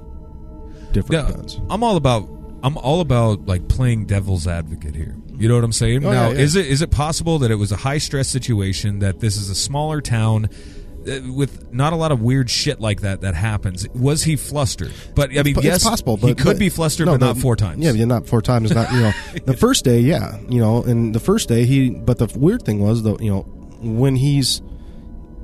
different 0.92 1.28
now, 1.28 1.36
guns. 1.36 1.60
I'm 1.70 1.84
all 1.84 1.98
about. 1.98 2.30
I'm 2.64 2.78
all 2.78 3.02
about 3.02 3.46
like 3.48 3.68
playing 3.68 4.06
devil's 4.06 4.48
advocate 4.48 4.96
here. 4.96 5.16
You 5.36 5.48
know 5.50 5.56
what 5.56 5.64
I'm 5.64 5.72
saying? 5.72 6.06
Oh, 6.06 6.12
now, 6.12 6.30
yeah, 6.30 6.36
yeah. 6.36 6.40
is 6.42 6.56
it 6.56 6.68
is 6.68 6.82
it 6.82 6.92
possible 6.92 7.40
that 7.40 7.50
it 7.52 7.56
was 7.56 7.72
a 7.72 7.76
high 7.78 7.98
stress 7.98 8.28
situation? 8.28 9.00
That 9.00 9.20
this 9.20 9.38
is 9.38 9.50
a 9.50 9.56
smaller 9.56 10.02
town 10.02 10.46
uh, 11.08 11.20
with 11.34 11.74
not 11.74 11.94
a 11.94 11.96
lot 11.96 12.12
of 12.12 12.22
weird 12.22 12.50
shit 12.50 12.80
like 12.80 13.02
that 13.02 13.22
that 13.22 13.34
happens? 13.34 13.88
Was 13.90 14.24
he 14.24 14.36
flustered? 14.36 14.94
But 15.16 15.32
I 15.32 15.42
mean, 15.42 15.56
It's 15.56 15.64
yes, 15.64 15.84
possible. 15.84 16.18
he 16.18 16.36
could 16.36 16.44
but- 16.46 16.60
be 16.60 16.70
flustered, 16.70 17.08
no, 17.08 17.14
but 17.14 17.22
not 17.26 17.36
the- 17.36 17.42
four 17.42 17.56
times. 17.56 17.84
Yeah, 17.84 17.94
yeah, 17.94 18.06
not 18.06 18.28
four 18.28 18.42
times. 18.44 18.72
Not 18.72 18.92
you 18.94 19.00
know, 19.00 19.12
the 19.46 19.58
first 19.58 19.84
day, 19.84 20.00
yeah, 20.00 20.38
you 20.48 20.60
know, 20.62 20.84
and 20.84 21.16
the 21.16 21.20
first 21.20 21.50
day 21.50 21.66
he. 21.66 21.90
But 21.90 22.20
the 22.20 22.28
weird 22.38 22.64
thing 22.64 22.80
was, 22.80 23.02
though, 23.02 23.18
you 23.20 23.32
know, 23.32 23.42
when 23.82 24.16
he's 24.16 24.62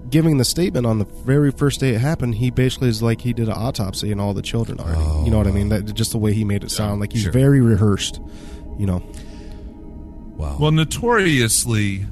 giving 0.09 0.37
the 0.37 0.45
statement 0.45 0.85
on 0.85 0.99
the 0.99 1.05
very 1.05 1.51
first 1.51 1.79
day 1.79 1.89
it 1.89 1.99
happened, 1.99 2.35
he 2.35 2.49
basically 2.49 2.89
is 2.89 3.01
like 3.01 3.21
he 3.21 3.33
did 3.33 3.47
an 3.47 3.55
autopsy 3.55 4.11
on 4.11 4.19
all 4.19 4.33
the 4.33 4.41
children 4.41 4.79
already. 4.79 5.01
Oh, 5.01 5.25
you 5.25 5.31
know 5.31 5.37
what 5.37 5.47
I 5.47 5.51
mean? 5.51 5.69
That 5.69 5.93
just 5.93 6.11
the 6.11 6.17
way 6.17 6.33
he 6.33 6.43
made 6.43 6.63
it 6.63 6.71
sound, 6.71 7.01
like 7.01 7.13
he's 7.13 7.23
sure. 7.23 7.31
very 7.31 7.61
rehearsed. 7.61 8.19
You 8.77 8.85
know, 8.85 9.03
Wow. 10.37 10.55
Well, 10.59 10.71
notoriously, 10.71 12.05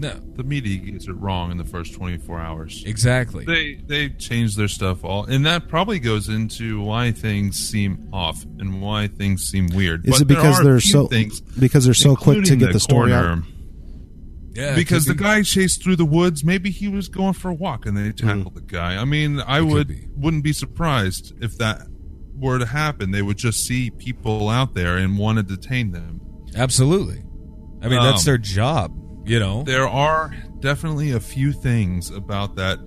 no, 0.00 0.14
the 0.34 0.42
media 0.42 0.78
gets 0.78 1.06
it 1.06 1.12
wrong 1.12 1.52
in 1.52 1.58
the 1.58 1.64
first 1.64 1.94
24 1.94 2.40
hours. 2.40 2.82
exactly. 2.84 3.44
They 3.44 3.74
they 3.74 4.08
change 4.10 4.56
their 4.56 4.66
stuff 4.66 5.04
all, 5.04 5.24
and 5.24 5.46
that 5.46 5.68
probably 5.68 6.00
goes 6.00 6.28
into 6.28 6.80
why 6.80 7.12
things 7.12 7.56
seem 7.56 8.08
off 8.12 8.42
and 8.58 8.82
why 8.82 9.06
things 9.06 9.42
seem 9.42 9.68
weird. 9.68 10.06
is 10.06 10.10
But 10.10 10.22
it 10.22 10.24
because 10.26 10.56
there 10.58 10.66
are 10.66 10.74
they're 10.74 10.80
so 10.80 11.06
things, 11.06 11.40
because 11.40 11.84
they're 11.84 11.94
so 11.94 12.16
quick 12.16 12.44
to 12.44 12.56
get 12.56 12.72
the, 12.72 12.80
story 12.80 13.10
coroner, 13.12 13.32
out? 13.32 13.38
Yeah, 14.58 14.74
because 14.74 15.04
the 15.04 15.14
be. 15.14 15.22
guy 15.22 15.42
chased 15.42 15.82
through 15.82 15.96
the 15.96 16.04
woods. 16.04 16.44
Maybe 16.44 16.70
he 16.70 16.88
was 16.88 17.08
going 17.08 17.34
for 17.34 17.48
a 17.50 17.54
walk 17.54 17.86
and 17.86 17.96
they 17.96 18.10
tackled 18.12 18.54
the 18.54 18.60
guy. 18.60 18.96
I 18.96 19.04
mean, 19.04 19.40
I 19.40 19.58
It 19.58 19.62
would 19.64 19.88
be. 19.88 20.08
wouldn't 20.16 20.42
be 20.44 20.52
surprised 20.52 21.32
if 21.40 21.56
that 21.58 21.82
were 22.36 22.58
to 22.58 22.66
happen. 22.66 23.10
They 23.12 23.22
would 23.22 23.36
just 23.38 23.64
see 23.66 23.90
people 23.90 24.48
out 24.48 24.74
there 24.74 24.96
and 24.96 25.16
want 25.18 25.38
to 25.38 25.42
detain 25.44 25.92
them. 25.92 26.20
Absolutely. 26.56 27.22
I 27.82 27.88
mean, 27.88 28.02
that's 28.02 28.22
Um, 28.22 28.26
their 28.26 28.38
job. 28.38 28.92
You 29.26 29.38
know. 29.38 29.62
There 29.62 29.86
are 29.88 30.34
definitely 30.60 31.12
a 31.12 31.20
few 31.20 31.52
things 31.52 32.10
about 32.10 32.56
that 32.56 32.78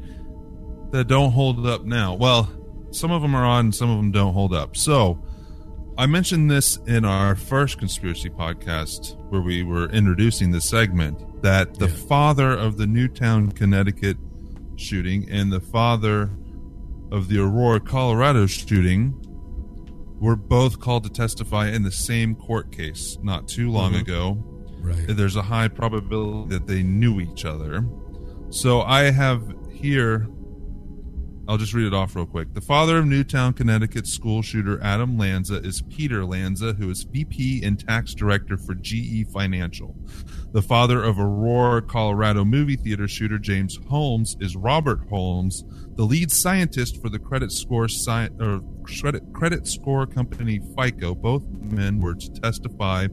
that 0.92 1.08
don't 1.08 1.32
hold 1.32 1.66
up 1.66 1.86
now. 1.86 2.16
Well, 2.16 2.50
some 2.92 3.12
of 3.12 3.22
them 3.22 3.34
are 3.36 3.46
on, 3.46 3.72
some 3.72 3.90
of 3.90 3.98
them 3.98 4.12
don't 4.12 4.34
hold 4.34 4.54
up. 4.54 4.76
So, 4.76 5.24
I 5.98 6.06
mentioned 6.06 6.50
this 6.50 6.78
in 6.88 7.06
our 7.06 7.36
first 7.36 7.78
conspiracy 7.78 8.30
podcast 8.30 9.18
where 9.30 9.42
we 9.42 9.62
were 9.64 9.90
introducing 9.90 10.52
the 10.52 10.62
segment 10.62 11.42
that 11.44 11.76
the 11.76 11.88
Yeah. 11.88 11.94
father 12.08 12.52
of 12.52 12.78
the 12.78 12.88
Newtown, 12.88 13.52
Connecticut 13.52 14.18
shooting 14.78 15.30
and 15.30 15.52
the 15.52 15.60
father 15.60 16.32
of 17.12 17.28
the 17.28 17.40
Aurora, 17.40 17.80
Colorado 17.82 18.46
shooting 18.48 19.14
were 20.20 20.36
both 20.36 20.80
called 20.80 21.04
to 21.04 21.10
testify 21.10 21.68
in 21.68 21.84
the 21.84 21.92
same 21.92 22.36
court 22.36 22.72
case 22.72 23.18
not 23.22 23.48
too 23.48 23.70
long 23.70 23.92
mm-hmm. 23.94 24.02
ago 24.02 24.44
Right. 24.82 25.06
there's 25.10 25.36
a 25.36 25.44
high 25.44 25.68
probability 25.68 26.50
that 26.56 26.66
they 26.66 26.82
knew 26.82 27.20
each 27.20 27.46
other. 27.46 27.86
So 28.50 28.82
I 28.82 29.12
have 29.12 29.44
here, 29.72 30.28
I'll 31.48 31.58
just 31.58 31.74
read 31.74 31.88
it 31.88 31.94
off 31.94 32.16
real 32.16 32.26
quick. 32.26 32.54
The 32.54 32.62
father 32.62 32.98
of 32.98 33.06
Newtown, 33.06 33.54
Connecticut 33.54 34.08
school 34.08 34.42
shooter 34.42 34.82
Adam 34.82 35.18
Lanza 35.18 35.56
is 35.56 35.82
Peter 35.90 36.24
Lanza, 36.24 36.74
who 36.74 36.90
is 36.90 37.04
VP 37.04 37.64
and 37.64 37.80
tax 37.80 38.14
director 38.14 38.58
for 38.58 38.76
GE 38.76 39.28
Financial. 39.32 39.96
The 40.52 40.62
father 40.62 41.04
of 41.04 41.20
Aurora, 41.20 41.82
Colorado 41.82 42.46
movie 42.46 42.76
theater 42.76 43.08
shooter 43.08 43.40
James 43.40 43.80
Holmes 43.90 44.38
is 44.40 44.56
Robert 44.56 45.08
Holmes, 45.10 45.64
the 45.96 46.04
lead 46.04 46.32
scientist 46.32 47.02
for 47.02 47.10
the 47.10 47.20
credit 47.20 47.52
score 47.52 47.88
sci- 47.88 48.30
or 48.40 48.62
credit 48.84 49.24
credit 49.34 49.68
score 49.68 50.06
company 50.06 50.62
FICO. 50.78 51.16
Both 51.16 51.44
men 51.48 52.00
were 52.00 52.16
to 52.16 52.32
testify 52.32 53.08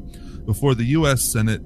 before 0.45 0.74
the 0.74 0.85
U.S. 0.85 1.33
Senate 1.33 1.62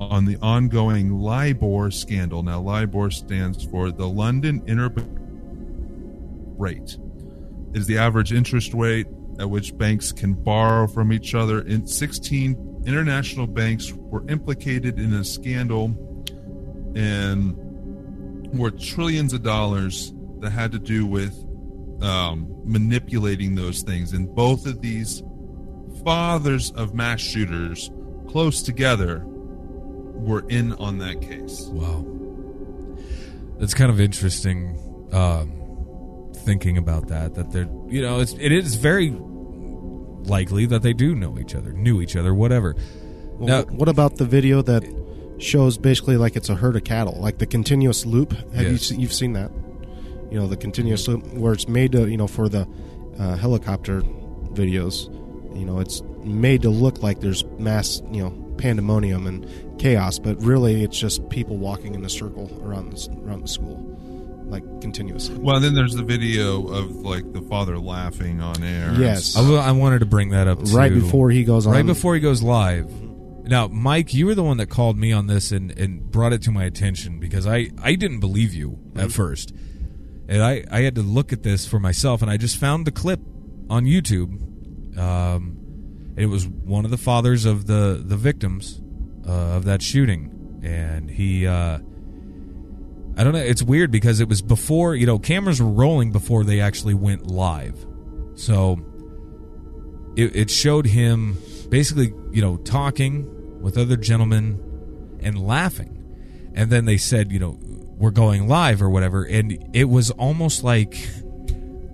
on 0.00 0.24
the 0.24 0.36
ongoing 0.42 1.10
LIBOR 1.10 1.90
scandal. 1.90 2.42
Now, 2.42 2.60
LIBOR 2.60 3.10
stands 3.10 3.64
for 3.64 3.92
the 3.92 4.08
London 4.08 4.60
Interbank 4.62 5.21
Rate. 6.58 6.98
It 7.72 7.78
is 7.78 7.86
the 7.86 7.98
average 7.98 8.32
interest 8.32 8.74
rate 8.74 9.06
at 9.38 9.48
which 9.48 9.76
banks 9.76 10.12
can 10.12 10.34
borrow 10.34 10.86
from 10.86 11.12
each 11.12 11.34
other. 11.34 11.60
In 11.60 11.86
16 11.86 12.84
international 12.86 13.46
banks 13.46 13.92
were 13.92 14.28
implicated 14.28 14.98
in 14.98 15.12
a 15.14 15.24
scandal 15.24 15.86
and 16.94 17.56
were 18.58 18.70
trillions 18.70 19.32
of 19.32 19.42
dollars 19.42 20.12
that 20.40 20.50
had 20.50 20.72
to 20.72 20.78
do 20.78 21.06
with 21.06 21.32
um, 22.02 22.48
manipulating 22.64 23.54
those 23.54 23.82
things. 23.82 24.12
And 24.12 24.34
both 24.34 24.66
of 24.66 24.80
these 24.80 25.22
fathers 26.04 26.72
of 26.72 26.94
mass 26.94 27.20
shooters 27.20 27.90
close 28.28 28.62
together 28.62 29.22
were 29.24 30.44
in 30.48 30.72
on 30.74 30.98
that 30.98 31.20
case. 31.20 31.62
Wow. 31.68 32.04
That's 33.58 33.74
kind 33.74 33.90
of 33.90 34.00
interesting 34.00 34.78
um, 35.12 35.61
thinking 36.42 36.76
about 36.78 37.08
that. 37.08 37.34
That 37.34 37.50
they're, 37.52 37.68
you 37.88 38.02
know, 38.02 38.20
it's, 38.20 38.32
it 38.34 38.52
is 38.52 38.74
very 38.76 39.10
likely 40.24 40.66
that 40.66 40.82
they 40.82 40.92
do 40.92 41.14
know 41.14 41.38
each 41.38 41.54
other, 41.54 41.72
knew 41.72 42.00
each 42.00 42.16
other, 42.16 42.34
whatever. 42.34 42.76
Well, 43.38 43.48
Now- 43.66 43.74
what 43.74 43.88
about 43.88 44.16
the 44.16 44.24
video 44.24 44.62
that 44.62 44.84
shows 45.38 45.76
basically 45.78 46.16
like 46.16 46.36
it's 46.36 46.48
a 46.48 46.54
herd 46.54 46.76
of 46.76 46.84
cattle, 46.84 47.18
like 47.20 47.38
the 47.38 47.46
continuous 47.46 48.06
loop? 48.06 48.32
Have 48.54 48.64
you 48.66 48.72
Yes. 48.72 48.82
se- 48.86 48.96
you've 48.96 49.12
seen 49.12 49.32
that? 49.32 49.50
You 50.30 50.38
know, 50.38 50.46
the 50.46 50.56
continuous 50.56 51.06
loop 51.08 51.26
where 51.34 51.52
it's 51.52 51.68
made 51.68 51.92
to 51.92 52.08
you 52.08 52.16
know 52.16 52.26
for 52.26 52.48
the 52.48 52.66
uh, 53.18 53.36
helicopter 53.36 54.02
videos. 54.54 55.08
You 55.58 55.66
know, 55.66 55.78
it's 55.80 56.02
made 56.24 56.62
to 56.62 56.70
look 56.70 57.02
like 57.02 57.20
there's 57.20 57.44
mass 57.58 58.00
you 58.10 58.22
know 58.22 58.30
pandemonium 58.56 59.26
and 59.26 59.46
chaos, 59.78 60.18
but 60.18 60.40
really 60.42 60.84
it's 60.84 60.98
just 60.98 61.28
people 61.28 61.56
walking 61.58 61.94
in 61.94 62.04
a 62.04 62.08
circle 62.08 62.48
around 62.62 62.92
the, 62.92 63.20
around 63.26 63.42
the 63.42 63.48
school, 63.48 63.91
like 64.52 64.80
continuously. 64.82 65.36
Well, 65.38 65.58
then 65.58 65.74
there's 65.74 65.94
the 65.94 66.02
video 66.02 66.68
of 66.68 66.96
like 66.96 67.32
the 67.32 67.40
father 67.42 67.78
laughing 67.78 68.40
on 68.40 68.62
air. 68.62 68.92
Yes. 68.92 69.34
I, 69.34 69.72
wanted 69.72 70.00
to 70.00 70.06
bring 70.06 70.28
that 70.28 70.46
up 70.46 70.62
too. 70.62 70.76
right 70.76 70.92
before 70.92 71.30
he 71.30 71.42
goes 71.42 71.66
on. 71.66 71.72
right 71.72 71.86
before 71.86 72.14
he 72.14 72.20
goes 72.20 72.42
live. 72.42 72.90
Now, 73.44 73.66
Mike, 73.66 74.14
you 74.14 74.26
were 74.26 74.34
the 74.34 74.44
one 74.44 74.58
that 74.58 74.66
called 74.66 74.96
me 74.96 75.10
on 75.10 75.26
this 75.26 75.50
and, 75.50 75.76
and 75.76 76.08
brought 76.10 76.32
it 76.32 76.42
to 76.42 76.52
my 76.52 76.64
attention 76.64 77.18
because 77.18 77.46
I, 77.46 77.70
I 77.82 77.96
didn't 77.96 78.20
believe 78.20 78.54
you 78.54 78.78
at 78.94 79.10
first. 79.10 79.52
And 80.28 80.42
I, 80.42 80.64
I 80.70 80.82
had 80.82 80.94
to 80.94 81.02
look 81.02 81.32
at 81.32 81.42
this 81.42 81.66
for 81.66 81.80
myself, 81.80 82.22
and 82.22 82.30
I 82.30 82.36
just 82.36 82.56
found 82.56 82.86
the 82.86 82.92
clip 82.92 83.20
on 83.68 83.84
YouTube. 83.84 84.96
Um, 84.96 86.14
it 86.16 86.26
was 86.26 86.46
one 86.46 86.84
of 86.84 86.92
the 86.92 86.96
fathers 86.96 87.44
of 87.44 87.66
the, 87.66 88.00
the 88.04 88.16
victims 88.16 88.80
uh, 89.26 89.32
of 89.32 89.64
that 89.64 89.82
shooting. 89.82 90.60
And 90.62 91.10
he, 91.10 91.46
uh, 91.46 91.80
I 93.16 93.24
don't 93.24 93.34
know, 93.34 93.40
it's 93.40 93.62
weird 93.62 93.90
because 93.90 94.20
it 94.20 94.28
was 94.28 94.40
before, 94.40 94.94
you 94.94 95.06
know, 95.06 95.18
cameras 95.18 95.60
were 95.60 95.68
rolling 95.68 96.12
before 96.12 96.44
they 96.44 96.60
actually 96.60 96.94
went 96.94 97.26
live. 97.26 97.86
So 98.34 98.78
it, 100.16 100.34
it 100.34 100.50
showed 100.50 100.86
him 100.86 101.36
basically, 101.68 102.14
you 102.32 102.40
know, 102.40 102.56
talking 102.56 103.60
with 103.60 103.76
other 103.76 103.96
gentlemen 103.96 104.60
and 105.20 105.38
laughing. 105.38 105.98
And 106.54 106.70
then 106.70 106.84
they 106.86 106.96
said, 106.96 107.32
you 107.32 107.38
know, 107.38 107.58
we're 107.62 108.10
going 108.10 108.48
live 108.48 108.82
or 108.82 108.90
whatever. 108.90 109.24
And 109.24 109.70
it 109.74 109.84
was 109.84 110.10
almost 110.10 110.64
like, 110.64 110.96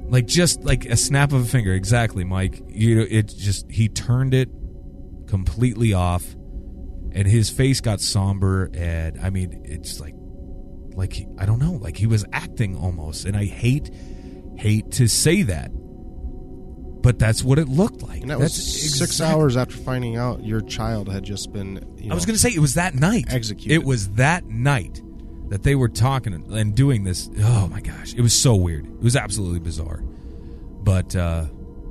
like 0.09 0.27
just 0.27 0.65
like 0.65 0.87
a 0.87 0.97
snap 0.97 1.33
of 1.33 1.43
a 1.43 1.45
finger. 1.45 1.73
Exactly, 1.73 2.25
Mike. 2.25 2.63
You 2.69 2.97
know, 2.97 3.07
it 3.09 3.29
just, 3.29 3.71
he 3.71 3.89
turned 3.89 4.35
it 4.35 4.49
completely 5.27 5.93
off 5.93 6.25
and 7.13 7.27
his 7.27 7.51
face 7.51 7.81
got 7.81 8.01
somber. 8.01 8.71
And 8.73 9.21
I 9.21 9.31
mean, 9.31 9.63
it's 9.65 10.01
like, 10.01 10.15
like, 10.99 11.15
he, 11.15 11.27
I 11.39 11.47
don't 11.47 11.59
know, 11.61 11.73
like 11.73 11.97
he 11.97 12.07
was 12.07 12.25
acting 12.33 12.77
almost. 12.77 13.25
And 13.25 13.37
I 13.37 13.45
hate, 13.47 13.91
hate 14.57 14.91
to 14.93 15.09
say 15.09 15.43
that. 15.45 15.71
But 17.01 17.19
that's 17.19 17.43
what 17.45 17.59
it 17.59 17.69
looked 17.69 18.03
like. 18.03 18.23
and 18.23 18.31
that 18.31 18.39
was 18.41 18.53
six 18.55 19.01
exact- 19.01 19.33
hours 19.33 19.57
after 19.57 19.77
finding 19.77 20.17
out 20.17 20.45
your 20.45 20.61
child 20.61 21.09
had 21.09 21.23
just 21.23 21.53
been. 21.53 21.77
You 21.97 22.09
know, 22.09 22.13
I 22.13 22.15
was 22.17 22.27
going 22.27 22.35
to 22.35 22.41
say 22.41 22.51
it 22.51 22.59
was 22.59 22.75
that 22.75 22.95
night. 22.95 23.33
Executed. 23.33 23.73
It 23.73 23.85
was 23.85 24.11
that 24.15 24.45
night 24.47 25.01
that 25.49 25.63
they 25.63 25.77
were 25.77 25.89
talking 25.89 26.35
and 26.35 26.75
doing 26.75 27.05
this. 27.05 27.31
Oh 27.41 27.69
my 27.69 27.81
gosh, 27.81 28.15
it 28.15 28.21
was 28.21 28.35
so 28.35 28.57
weird. 28.57 28.85
It 28.87 29.03
was 29.03 29.15
absolutely 29.17 29.61
bizarre. 29.61 30.03
But 30.83 31.15
uh, 31.15 31.47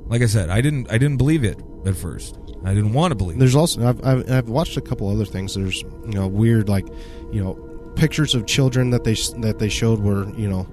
like 0.06 0.20
I 0.22 0.26
said, 0.26 0.50
I 0.50 0.60
didn't. 0.60 0.92
I 0.92 0.98
didn't 0.98 1.16
believe 1.16 1.42
it 1.42 1.58
at 1.86 1.96
first. 1.96 2.38
I 2.64 2.74
didn't 2.74 2.92
want 2.92 3.12
to 3.12 3.14
believe. 3.16 3.36
it. 3.36 3.40
There's 3.40 3.56
also 3.56 3.88
I've, 3.88 4.04
I've 4.04 4.30
I've 4.30 4.48
watched 4.48 4.76
a 4.76 4.80
couple 4.80 5.08
other 5.10 5.24
things. 5.24 5.54
There's 5.54 5.80
you 5.82 6.12
know 6.12 6.28
weird 6.28 6.68
like 6.68 6.86
you 7.32 7.42
know 7.42 7.54
pictures 7.98 8.34
of 8.34 8.46
children 8.46 8.90
that 8.90 9.04
they 9.04 9.14
that 9.40 9.58
they 9.58 9.68
showed 9.68 9.98
were 9.98 10.30
you 10.36 10.48
know 10.48 10.66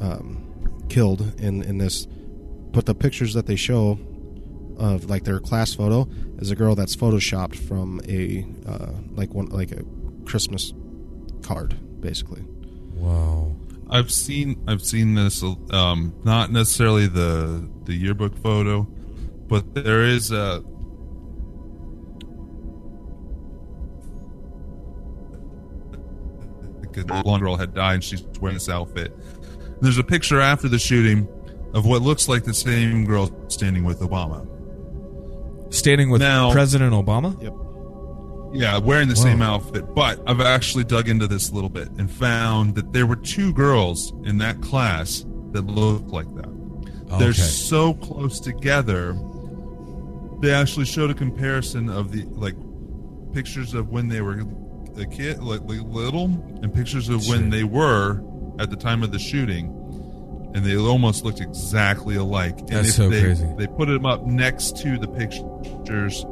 um, 0.00 0.84
killed 0.88 1.32
in 1.40 1.62
in 1.62 1.78
this, 1.78 2.06
but 2.72 2.86
the 2.86 2.94
pictures 2.94 3.32
that 3.34 3.46
they 3.46 3.56
show 3.56 3.98
of 4.76 5.08
like 5.08 5.24
their 5.24 5.40
class 5.40 5.74
photo 5.74 6.06
is 6.38 6.50
a 6.50 6.56
girl 6.56 6.74
that's 6.74 6.94
photoshopped 6.94 7.56
from 7.56 8.00
a 8.08 8.46
uh, 8.66 8.92
like 9.12 9.32
one 9.32 9.46
like 9.46 9.72
a 9.72 9.82
Christmas 10.26 10.74
card 11.42 11.78
basically. 12.00 12.42
Wow. 12.94 13.56
I've 13.88 14.10
seen 14.10 14.62
I've 14.66 14.82
seen 14.82 15.14
this 15.14 15.42
um 15.70 16.14
not 16.24 16.50
necessarily 16.50 17.06
the 17.06 17.68
the 17.84 17.94
yearbook 17.94 18.36
photo, 18.42 18.88
but 19.46 19.74
there 19.74 20.02
is 20.02 20.32
a 20.32 20.64
the 27.02 27.22
blonde 27.22 27.42
girl 27.42 27.56
had 27.56 27.74
died 27.74 27.94
and 27.94 28.04
she's 28.04 28.22
wearing 28.40 28.54
this 28.56 28.68
outfit. 28.68 29.12
There's 29.80 29.98
a 29.98 30.04
picture 30.04 30.40
after 30.40 30.68
the 30.68 30.78
shooting 30.78 31.28
of 31.74 31.84
what 31.86 32.02
looks 32.02 32.28
like 32.28 32.44
the 32.44 32.54
same 32.54 33.04
girl 33.04 33.30
standing 33.48 33.84
with 33.84 34.00
Obama. 34.00 34.46
Standing 35.74 36.10
with 36.10 36.20
Now- 36.22 36.52
President 36.52 36.92
Obama. 36.92 37.40
Yep. 37.42 37.52
Yeah, 38.54 38.78
wearing 38.78 39.08
the 39.08 39.14
Whoa. 39.14 39.22
same 39.22 39.42
outfit. 39.42 39.94
But 39.94 40.22
I've 40.26 40.40
actually 40.40 40.84
dug 40.84 41.08
into 41.08 41.26
this 41.26 41.50
a 41.50 41.54
little 41.54 41.68
bit 41.68 41.88
and 41.98 42.10
found 42.10 42.74
that 42.76 42.92
there 42.92 43.04
were 43.06 43.16
two 43.16 43.52
girls 43.52 44.12
in 44.24 44.38
that 44.38 44.62
class 44.62 45.26
that 45.52 45.66
looked 45.66 46.08
like 46.08 46.32
that. 46.36 47.18
They're 47.18 47.32
so 47.34 47.94
close 47.94 48.40
together. 48.40 49.16
They 50.40 50.52
actually 50.52 50.86
showed 50.86 51.10
a 51.10 51.14
comparison 51.14 51.88
of 51.88 52.12
the 52.12 52.24
like 52.30 52.54
pictures 53.32 53.74
of 53.74 53.88
when 53.90 54.08
they 54.08 54.20
were 54.22 54.42
a 54.98 55.06
kid, 55.06 55.42
like, 55.42 55.62
like 55.62 55.80
little, 55.82 56.24
and 56.24 56.72
pictures 56.74 57.08
of 57.08 57.26
when 57.28 57.50
they 57.50 57.64
were 57.64 58.22
at 58.58 58.70
the 58.70 58.76
time 58.76 59.02
of 59.02 59.12
the 59.12 59.18
shooting, 59.18 59.72
and 60.54 60.64
they 60.64 60.76
almost 60.76 61.24
looked 61.24 61.40
exactly 61.40 62.16
alike. 62.16 62.58
And 62.58 62.68
That's 62.68 62.88
if 62.88 62.94
so 62.94 63.08
they, 63.08 63.22
crazy. 63.22 63.52
They 63.56 63.66
put 63.66 63.86
them 63.86 64.06
up 64.06 64.24
next 64.24 64.76
to 64.78 64.98
the 64.98 65.08
pictures 65.08 66.24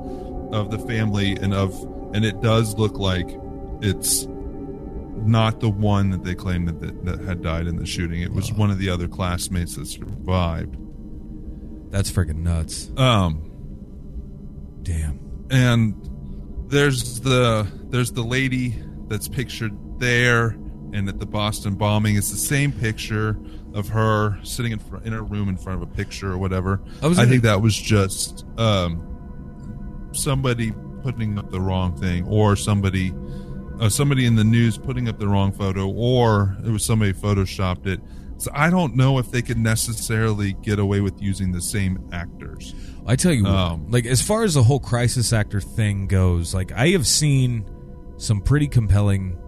of 0.52 0.70
the 0.70 0.78
family 0.86 1.36
and 1.36 1.52
of, 1.52 1.74
and 2.14 2.24
it 2.24 2.40
does 2.40 2.76
look 2.76 2.98
like 2.98 3.28
it's 3.82 4.26
not 5.26 5.60
the 5.60 5.68
one 5.70 6.10
that 6.10 6.24
they 6.24 6.34
claimed 6.34 6.68
that, 6.68 6.80
that, 6.80 7.04
that 7.04 7.20
had 7.20 7.42
died 7.42 7.66
in 7.66 7.76
the 7.76 7.86
shooting. 7.86 8.22
It 8.22 8.32
was 8.32 8.52
one 8.52 8.70
of 8.70 8.78
the 8.78 8.88
other 8.90 9.08
classmates 9.08 9.76
that 9.76 9.86
survived. 9.86 10.76
That's 11.90 12.10
freaking 12.10 12.38
nuts. 12.38 12.90
Um, 12.96 13.50
Damn. 14.82 15.46
and 15.50 15.94
there's 16.68 17.20
the 17.20 17.66
there's 17.94 18.10
the 18.10 18.24
lady 18.24 18.74
that's 19.06 19.28
pictured 19.28 19.72
there 20.00 20.56
and 20.92 21.08
at 21.08 21.20
the 21.20 21.26
Boston 21.26 21.76
bombing. 21.76 22.16
It's 22.16 22.32
the 22.32 22.36
same 22.36 22.72
picture 22.72 23.38
of 23.72 23.86
her 23.86 24.36
sitting 24.42 24.72
in 24.72 24.80
front 24.80 25.06
in 25.06 25.12
a 25.12 25.22
room 25.22 25.48
in 25.48 25.56
front 25.56 25.80
of 25.80 25.88
a 25.88 25.92
picture 25.92 26.32
or 26.32 26.36
whatever. 26.36 26.82
I 27.00 27.06
I 27.06 27.26
think 27.26 27.44
that 27.44 27.62
was 27.62 27.76
just 27.76 28.44
um 28.58 30.10
somebody 30.12 30.72
putting 31.04 31.38
up 31.38 31.52
the 31.52 31.60
wrong 31.60 31.96
thing 31.96 32.26
or 32.26 32.56
somebody 32.56 33.14
uh, 33.78 33.88
somebody 33.88 34.26
in 34.26 34.34
the 34.34 34.44
news 34.44 34.76
putting 34.76 35.08
up 35.08 35.20
the 35.20 35.28
wrong 35.28 35.52
photo 35.52 35.88
or 35.88 36.56
it 36.64 36.70
was 36.70 36.84
somebody 36.84 37.12
photoshopped 37.12 37.86
it. 37.86 38.00
So 38.38 38.50
I 38.52 38.70
don't 38.70 38.96
know 38.96 39.18
if 39.18 39.30
they 39.30 39.40
could 39.40 39.58
necessarily 39.58 40.54
get 40.54 40.80
away 40.80 41.00
with 41.00 41.22
using 41.22 41.52
the 41.52 41.62
same 41.62 42.08
actors. 42.12 42.74
I 43.06 43.14
tell 43.14 43.32
you, 43.32 43.44
what, 43.44 43.52
Um, 43.52 43.86
like 43.88 44.04
as 44.06 44.20
far 44.20 44.42
as 44.42 44.54
the 44.54 44.64
whole 44.64 44.80
crisis 44.80 45.32
actor 45.32 45.60
thing 45.60 46.08
goes, 46.08 46.52
like 46.52 46.72
I 46.72 46.88
have 46.88 47.06
seen 47.06 47.64
some 48.16 48.40
pretty 48.40 48.68
compelling 48.68 49.38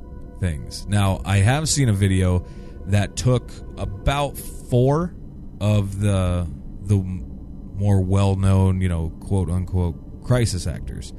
things. 0.40 0.86
Now, 0.86 1.20
I 1.24 1.38
have 1.38 1.68
seen 1.68 1.88
a 1.88 1.92
video 1.92 2.46
that 2.86 3.16
took 3.16 3.50
about 3.76 4.36
four 4.38 5.14
of 5.60 6.00
the 6.00 6.46
the 6.82 6.96
more 6.96 8.00
well-known, 8.00 8.80
you 8.80 8.88
know, 8.88 9.10
quote 9.20 9.50
unquote 9.50 10.24
crisis 10.24 10.66
actors 10.66 11.12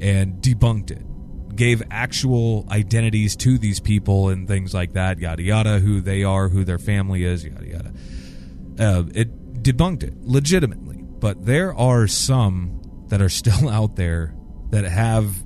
and 0.00 0.34
debunked 0.42 0.90
it. 0.90 1.56
Gave 1.56 1.82
actual 1.90 2.66
identities 2.70 3.36
to 3.36 3.58
these 3.58 3.78
people 3.78 4.28
and 4.28 4.48
things 4.48 4.74
like 4.74 4.94
that, 4.94 5.18
yada 5.20 5.42
yada, 5.42 5.78
who 5.78 6.00
they 6.00 6.24
are, 6.24 6.48
who 6.48 6.64
their 6.64 6.78
family 6.78 7.24
is, 7.24 7.44
yada 7.44 7.66
yada. 7.66 7.92
Uh, 8.78 9.04
it 9.14 9.62
debunked 9.62 10.02
it 10.02 10.14
legitimately, 10.22 10.96
but 11.02 11.44
there 11.46 11.72
are 11.74 12.08
some 12.08 12.80
that 13.08 13.22
are 13.22 13.28
still 13.40 13.68
out 13.68 13.96
there 13.96 14.34
that 14.70 14.84
have. 14.84 15.43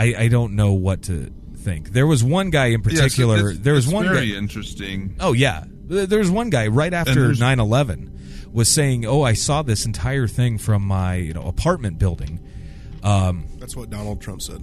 I, 0.00 0.14
I 0.24 0.28
don't 0.28 0.54
know 0.56 0.72
what 0.72 1.02
to 1.04 1.30
think. 1.56 1.90
There 1.92 2.06
was 2.06 2.24
one 2.24 2.50
guy 2.50 2.66
in 2.66 2.80
Yeah, 2.80 2.90
so 2.90 2.90
particular. 3.02 3.36
it's- 3.50 3.58
there 3.58 3.74
was 3.74 3.84
it's 3.86 3.92
one 3.94 4.06
very 4.08 4.30
guy. 4.32 4.38
interesting 4.38 5.16
Oh 5.20 5.32
yeah, 5.32 5.64
there 5.86 6.18
was 6.18 6.30
one 6.30 6.50
guy 6.50 6.68
right 6.68 6.92
after 6.94 7.14
there's- 7.32 7.38
9/11 7.40 8.08
was 8.52 8.68
saying, 8.68 9.04
"Oh, 9.06 9.22
I 9.22 9.34
saw 9.34 9.62
this 9.62 9.84
entire 9.86 10.26
thing 10.26 10.58
from 10.58 10.82
my 10.82 11.16
you 11.16 11.32
know 11.34 11.42
apartment 11.42 11.98
building." 11.98 12.40
Um, 13.02 13.44
That's 13.58 13.76
what 13.76 13.90
Donald 13.90 14.20
Trump 14.20 14.42
said. 14.42 14.62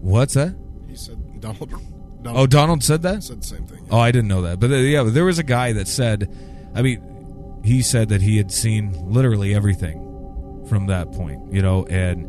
what's 0.00 0.34
that? 0.34 0.54
He 0.88 0.96
said 0.96 1.40
Donald. 1.40 1.72
Oh, 1.72 2.22
Donald 2.22 2.50
Donald 2.50 2.82
said 2.84 3.02
that. 3.02 3.22
said 3.22 3.42
the 3.42 3.46
same 3.46 3.66
thing. 3.66 3.86
Oh, 3.90 3.98
I 3.98 4.10
didn't 4.10 4.28
know 4.28 4.42
that. 4.42 4.58
But 4.60 4.70
uh, 4.70 4.76
yeah, 4.76 5.02
there 5.04 5.24
was 5.24 5.38
a 5.38 5.42
guy 5.44 5.72
that 5.72 5.86
said, 5.88 6.28
I 6.74 6.82
mean, 6.82 7.60
he 7.64 7.80
said 7.82 8.08
that 8.08 8.22
he 8.22 8.36
had 8.38 8.50
seen 8.50 8.92
literally 9.12 9.54
everything 9.54 10.64
from 10.68 10.86
that 10.86 11.12
point, 11.12 11.52
you 11.52 11.62
know, 11.62 11.84
and 11.86 12.28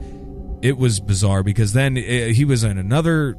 it 0.62 0.78
was 0.78 0.99
bizarre 0.99 1.43
because 1.43 1.74
then 1.74 1.97
uh 1.97 2.01
he 2.34 2.45
was 2.45 2.64
in 2.64 2.78
another. 2.78 3.36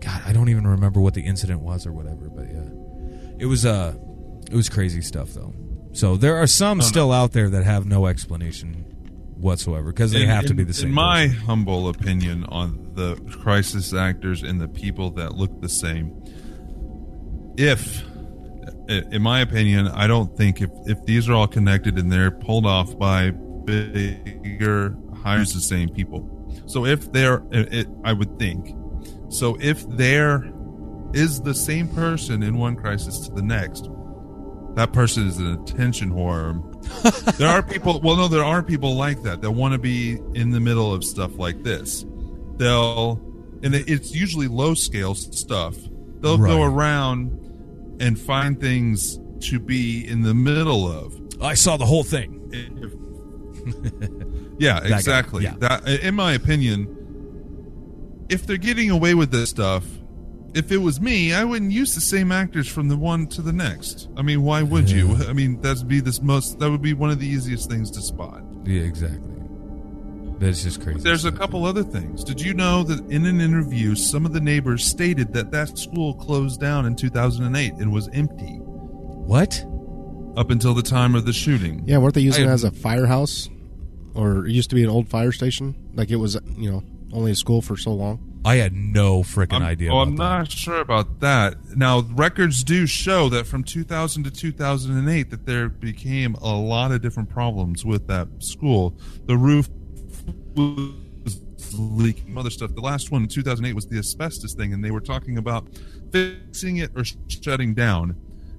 God, 0.00 0.22
I 0.24 0.32
don't 0.32 0.48
even 0.48 0.66
remember 0.66 1.00
what 1.00 1.14
the 1.14 1.22
incident 1.22 1.60
was 1.60 1.86
or 1.86 1.92
whatever, 1.92 2.28
but 2.30 2.46
yeah, 2.46 2.70
it 3.38 3.46
was 3.46 3.66
uh, 3.66 3.94
it 4.50 4.54
was 4.54 4.68
crazy 4.68 5.02
stuff 5.02 5.30
though. 5.30 5.52
So 5.92 6.16
there 6.16 6.36
are 6.36 6.46
some 6.46 6.80
still 6.82 7.12
out 7.12 7.32
there 7.32 7.50
that 7.50 7.64
have 7.64 7.84
no 7.84 8.06
explanation 8.06 8.84
whatsoever 9.36 9.92
because 9.92 10.12
they 10.12 10.22
In- 10.22 10.28
have 10.28 10.46
to 10.46 10.54
be 10.54 10.64
the 10.64 10.72
same. 10.72 10.88
In 10.88 10.94
my 10.94 11.26
person. 11.28 11.40
humble 11.42 11.88
opinion 11.88 12.44
on 12.44 12.92
the 12.94 13.16
crisis 13.42 13.92
actors 13.92 14.42
and 14.42 14.60
the 14.60 14.68
people 14.68 15.10
that 15.12 15.34
look 15.34 15.60
the 15.60 15.68
same, 15.68 16.14
if, 17.56 18.02
in 18.88 19.20
my 19.22 19.40
opinion, 19.40 19.88
I 19.88 20.06
don't 20.06 20.36
think 20.36 20.60
if, 20.62 20.70
if 20.86 21.04
these 21.06 21.28
are 21.28 21.32
all 21.34 21.48
connected 21.48 21.98
and 21.98 22.10
they're 22.12 22.30
pulled 22.30 22.66
off 22.66 22.96
by 22.98 23.30
bigger, 23.64 24.96
hires 25.22 25.52
the 25.52 25.60
same 25.60 25.88
people. 25.88 26.28
So 26.70 26.86
if 26.86 27.10
they're, 27.10 27.42
it, 27.50 27.88
I 28.04 28.12
would 28.12 28.38
think, 28.38 28.76
so 29.28 29.56
if 29.60 29.88
there 29.88 30.48
is 31.12 31.40
the 31.40 31.52
same 31.52 31.88
person 31.88 32.44
in 32.44 32.58
one 32.58 32.76
crisis 32.76 33.18
to 33.26 33.32
the 33.32 33.42
next, 33.42 33.88
that 34.76 34.92
person 34.92 35.26
is 35.26 35.38
an 35.38 35.60
attention 35.60 36.12
whore. 36.12 36.62
there 37.38 37.48
are 37.48 37.60
people. 37.60 38.00
Well, 38.00 38.16
no, 38.16 38.28
there 38.28 38.44
are 38.44 38.62
people 38.62 38.94
like 38.94 39.22
that 39.22 39.40
that 39.40 39.50
want 39.50 39.72
to 39.72 39.80
be 39.80 40.20
in 40.34 40.50
the 40.50 40.60
middle 40.60 40.94
of 40.94 41.02
stuff 41.02 41.36
like 41.38 41.64
this. 41.64 42.06
They'll, 42.56 43.20
and 43.64 43.74
it's 43.74 44.14
usually 44.14 44.46
low 44.46 44.74
scale 44.74 45.16
stuff. 45.16 45.76
They'll 46.20 46.38
go 46.38 46.62
around 46.62 47.96
and 47.98 48.16
find 48.16 48.60
things 48.60 49.18
to 49.48 49.58
be 49.58 50.06
in 50.06 50.22
the 50.22 50.34
middle 50.34 50.86
of. 50.86 51.20
I 51.42 51.54
saw 51.54 51.76
the 51.76 51.86
whole 51.86 52.04
thing. 52.04 52.48
If- 52.52 52.94
yeah, 54.60 54.80
guy, 54.88 54.96
exactly. 54.96 55.42
yeah. 55.44 55.54
That, 55.58 55.88
in 55.88 56.14
my 56.14 56.32
opinion, 56.34 58.26
if 58.28 58.46
they're 58.46 58.56
getting 58.56 58.90
away 58.90 59.14
with 59.14 59.30
this 59.32 59.50
stuff, 59.50 59.84
if 60.54 60.70
it 60.72 60.78
was 60.78 61.00
me, 61.00 61.32
I 61.32 61.44
wouldn't 61.44 61.72
use 61.72 61.94
the 61.94 62.00
same 62.00 62.30
actors 62.32 62.68
from 62.68 62.88
the 62.88 62.96
one 62.96 63.26
to 63.28 63.42
the 63.42 63.52
next. 63.52 64.08
I 64.16 64.22
mean, 64.22 64.42
why 64.42 64.62
would 64.62 64.90
you? 64.90 65.16
I 65.28 65.32
mean, 65.32 65.60
that'd 65.60 65.86
be 65.88 66.00
this 66.00 66.20
most. 66.22 66.58
That 66.58 66.70
would 66.70 66.82
be 66.82 66.92
one 66.92 67.10
of 67.10 67.18
the 67.20 67.26
easiest 67.26 67.70
things 67.70 67.90
to 67.92 68.00
spot. 68.02 68.42
Yeah, 68.64 68.82
exactly. 68.82 69.26
That's 70.38 70.62
just 70.62 70.80
crazy. 70.82 71.00
There's 71.00 71.24
a 71.24 71.28
stuff. 71.28 71.38
couple 71.38 71.64
other 71.66 71.82
things. 71.82 72.24
Did 72.24 72.40
you 72.40 72.54
know 72.54 72.82
that 72.84 72.98
in 73.10 73.26
an 73.26 73.40
interview, 73.40 73.94
some 73.94 74.24
of 74.24 74.32
the 74.32 74.40
neighbors 74.40 74.84
stated 74.84 75.32
that 75.34 75.50
that 75.50 75.76
school 75.78 76.14
closed 76.14 76.60
down 76.60 76.86
in 76.86 76.96
2008 76.96 77.74
and 77.74 77.92
was 77.92 78.08
empty 78.14 78.56
What? 78.58 79.64
up 80.36 80.50
until 80.50 80.72
the 80.74 80.82
time 80.82 81.14
of 81.14 81.26
the 81.26 81.32
shooting? 81.32 81.82
Yeah, 81.86 81.98
weren't 81.98 82.14
they 82.14 82.22
using 82.22 82.46
I- 82.46 82.50
it 82.50 82.52
as 82.54 82.64
a 82.64 82.70
firehouse, 82.70 83.48
or 84.14 84.46
it 84.46 84.52
used 84.52 84.70
to 84.70 84.76
be 84.76 84.82
an 84.82 84.90
old 84.90 85.08
fire 85.08 85.32
station? 85.32 85.74
Like 85.94 86.10
it 86.10 86.16
was, 86.16 86.38
you 86.56 86.70
know, 86.70 86.82
only 87.12 87.32
a 87.32 87.36
school 87.36 87.62
for 87.62 87.76
so 87.76 87.92
long. 87.92 88.26
I 88.44 88.56
had 88.56 88.72
no 88.72 89.22
freaking 89.22 89.60
idea. 89.60 89.92
well, 89.92 90.00
about 90.02 90.08
I'm 90.08 90.16
that. 90.16 90.38
not 90.38 90.50
sure 90.50 90.80
about 90.80 91.20
that. 91.20 91.76
Now, 91.76 92.00
records 92.00 92.64
do 92.64 92.86
show 92.86 93.28
that 93.28 93.46
from 93.46 93.64
2000 93.64 94.24
to 94.24 94.30
2008 94.30 95.30
that 95.30 95.44
there 95.44 95.68
became 95.68 96.34
a 96.36 96.54
lot 96.54 96.90
of 96.90 97.02
different 97.02 97.28
problems 97.28 97.84
with 97.84 98.06
that 98.06 98.28
school. 98.38 98.96
The 99.26 99.36
roof 99.36 99.68
was 100.56 100.94
leaking, 101.78 102.36
other 102.38 102.48
stuff. 102.48 102.74
The 102.74 102.80
last 102.80 103.10
one 103.10 103.22
in 103.24 103.28
2008 103.28 103.74
was 103.74 103.86
the 103.86 103.98
asbestos 103.98 104.54
thing, 104.54 104.72
and 104.72 104.82
they 104.82 104.90
were 104.90 105.00
talking 105.02 105.36
about 105.36 105.68
fixing 106.10 106.78
it 106.78 106.90
or 106.96 107.04
sh- 107.04 107.16
shutting 107.42 107.74
down. 107.74 108.16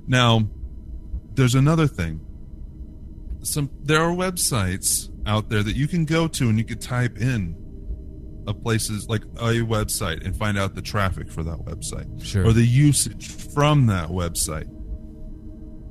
Now, 0.08 0.48
there's 1.34 1.56
another 1.56 1.88
thing. 1.88 2.22
Some 3.42 3.72
there 3.82 4.02
are 4.04 4.14
websites 4.14 5.10
out 5.26 5.50
there 5.50 5.64
that 5.64 5.76
you 5.76 5.88
can 5.88 6.06
go 6.06 6.28
to 6.28 6.50
and 6.50 6.58
you 6.58 6.64
could 6.66 6.82
type 6.82 7.18
in 7.20 7.56
of 8.48 8.62
places 8.64 9.08
like 9.08 9.24
a 9.38 9.62
website 9.62 10.26
and 10.26 10.36
find 10.36 10.58
out 10.58 10.74
the 10.74 10.82
traffic 10.82 11.32
for 11.32 11.44
that 11.44 11.60
website 11.60 12.08
Sure. 12.26 12.46
or 12.48 12.54
the 12.54 12.66
usage 12.66 13.30
from 13.54 13.86
that 13.88 14.10
website. 14.10 14.68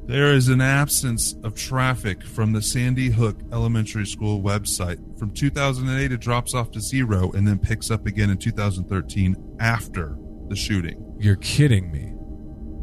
There 0.08 0.32
is 0.34 0.48
an 0.48 0.60
absence 0.60 1.36
of 1.44 1.54
traffic 1.54 2.24
from 2.24 2.52
the 2.52 2.60
Sandy 2.60 3.10
Hook 3.10 3.36
Elementary 3.52 4.04
School 4.06 4.42
website. 4.42 4.98
From 5.20 5.30
2008, 5.32 6.10
it 6.10 6.20
drops 6.20 6.52
off 6.52 6.72
to 6.72 6.80
zero 6.80 7.30
and 7.30 7.46
then 7.46 7.60
picks 7.60 7.92
up 7.92 8.06
again 8.06 8.30
in 8.30 8.36
2013 8.38 9.36
after 9.60 10.16
the 10.48 10.56
shooting. 10.56 11.14
You're 11.20 11.36
kidding 11.36 11.92
me. 11.92 12.12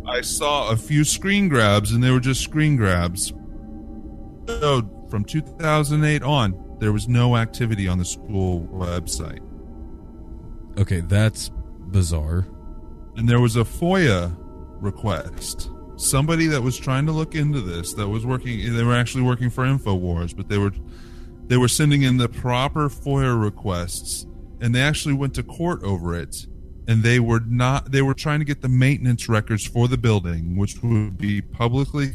I 0.09 0.21
saw 0.21 0.69
a 0.69 0.77
few 0.77 1.03
screen 1.03 1.49
grabs, 1.49 1.91
and 1.91 2.01
they 2.01 2.11
were 2.11 2.21
just 2.21 2.41
screen 2.41 2.77
grabs. 2.77 3.33
So 4.47 4.81
from 5.09 5.23
2008 5.25 6.23
on, 6.23 6.77
there 6.79 6.91
was 6.91 7.07
no 7.07 7.35
activity 7.37 7.87
on 7.87 7.97
the 7.97 8.05
school 8.05 8.61
website. 8.71 9.41
Okay, 10.79 10.99
that's 11.01 11.49
bizarre. 11.91 12.45
and 13.15 13.27
there 13.27 13.39
was 13.39 13.55
a 13.55 13.63
FOIA 13.63 14.35
request. 14.79 15.69
Somebody 15.95 16.45
that 16.47 16.61
was 16.61 16.77
trying 16.77 17.07
to 17.07 17.11
look 17.11 17.33
into 17.33 17.59
this, 17.61 17.93
that 17.93 18.07
was 18.07 18.25
working, 18.25 18.75
they 18.75 18.83
were 18.83 18.93
actually 18.93 19.23
working 19.23 19.49
for 19.49 19.63
Infowars, 19.65 20.35
but 20.37 20.47
they 20.47 20.59
were 20.59 20.71
they 21.47 21.57
were 21.57 21.67
sending 21.69 22.03
in 22.03 22.17
the 22.17 22.29
proper 22.29 22.89
FOIA 22.89 23.41
requests, 23.41 24.27
and 24.61 24.75
they 24.75 24.81
actually 24.81 25.15
went 25.15 25.33
to 25.35 25.43
court 25.43 25.81
over 25.83 26.13
it. 26.15 26.45
And 26.89 27.03
they 27.03 27.19
were 27.19 27.41
not. 27.41 27.91
They 27.91 28.01
were 28.01 28.13
trying 28.13 28.39
to 28.39 28.45
get 28.45 28.61
the 28.61 28.69
maintenance 28.69 29.27
records 29.27 29.65
for 29.65 29.87
the 29.87 29.97
building, 29.97 30.55
which 30.55 30.81
would 30.83 31.17
be 31.17 31.41
publicly, 31.41 32.13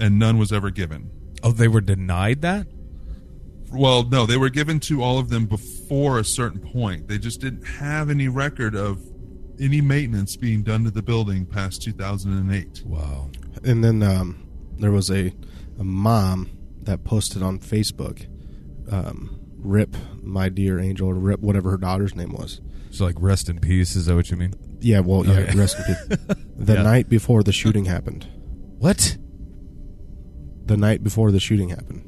and 0.00 0.18
none 0.18 0.38
was 0.38 0.52
ever 0.52 0.70
given. 0.70 1.10
Oh, 1.42 1.52
they 1.52 1.68
were 1.68 1.80
denied 1.80 2.42
that? 2.42 2.66
Well, 3.72 4.02
no, 4.08 4.26
they 4.26 4.36
were 4.36 4.50
given 4.50 4.80
to 4.80 5.02
all 5.02 5.18
of 5.18 5.28
them 5.28 5.46
before 5.46 6.18
a 6.18 6.24
certain 6.24 6.58
point. 6.60 7.06
They 7.06 7.18
just 7.18 7.40
didn't 7.40 7.64
have 7.64 8.10
any 8.10 8.26
record 8.28 8.74
of 8.74 9.00
any 9.60 9.80
maintenance 9.80 10.36
being 10.36 10.62
done 10.64 10.84
to 10.84 10.90
the 10.90 11.02
building 11.02 11.46
past 11.46 11.82
2008. 11.82 12.82
Wow. 12.84 13.30
And 13.62 13.84
then 13.84 14.02
um, 14.02 14.48
there 14.78 14.90
was 14.90 15.10
a, 15.10 15.32
a 15.78 15.84
mom 15.84 16.50
that 16.82 17.04
posted 17.04 17.42
on 17.42 17.58
Facebook, 17.60 18.26
um, 18.90 19.38
"Rip 19.58 19.94
my 20.22 20.48
dear 20.48 20.80
angel," 20.80 21.08
or 21.10 21.14
"Rip 21.14 21.40
whatever 21.40 21.70
her 21.70 21.76
daughter's 21.76 22.16
name 22.16 22.32
was," 22.32 22.60
So 22.90 23.04
like 23.04 23.16
rest 23.18 23.48
in 23.48 23.60
peace. 23.60 23.94
Is 23.94 24.06
that 24.06 24.14
what 24.16 24.30
you 24.30 24.36
mean? 24.36 24.54
Yeah, 24.80 25.00
well, 25.00 25.24
yeah, 25.26 25.40
Okay. 25.40 25.58
rest 25.58 25.76
in 25.78 25.84
peace. 25.94 26.36
The 26.56 26.74
Yeah. 26.74 26.82
night 26.82 27.08
before 27.08 27.42
the 27.42 27.52
shooting 27.52 27.84
happened. 27.84 28.26
What? 28.78 29.16
The 30.70 30.76
night 30.76 31.02
before 31.02 31.32
the 31.32 31.40
shooting 31.40 31.70
happened. 31.70 32.04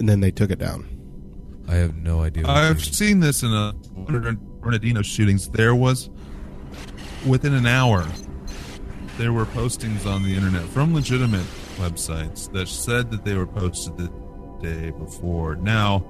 And 0.00 0.08
then 0.08 0.20
they 0.20 0.30
took 0.30 0.50
it 0.50 0.58
down. 0.58 0.88
I 1.68 1.74
have 1.74 1.96
no 1.96 2.22
idea. 2.22 2.46
I've 2.46 2.78
you're- 2.78 2.92
seen 2.92 3.20
this 3.20 3.42
in 3.42 3.52
a 3.52 3.74
Bernardino 4.62 5.02
shootings. 5.02 5.50
There 5.50 5.74
was 5.74 6.08
within 7.26 7.52
an 7.52 7.66
hour, 7.66 8.06
there 9.18 9.34
were 9.34 9.44
postings 9.44 10.06
on 10.06 10.22
the 10.22 10.34
internet 10.34 10.64
from 10.70 10.94
legitimate 10.94 11.44
websites 11.76 12.50
that 12.52 12.68
said 12.68 13.10
that 13.10 13.26
they 13.26 13.34
were 13.34 13.46
posted 13.46 13.98
the 13.98 14.10
day 14.62 14.88
before. 14.92 15.56
Now, 15.56 16.06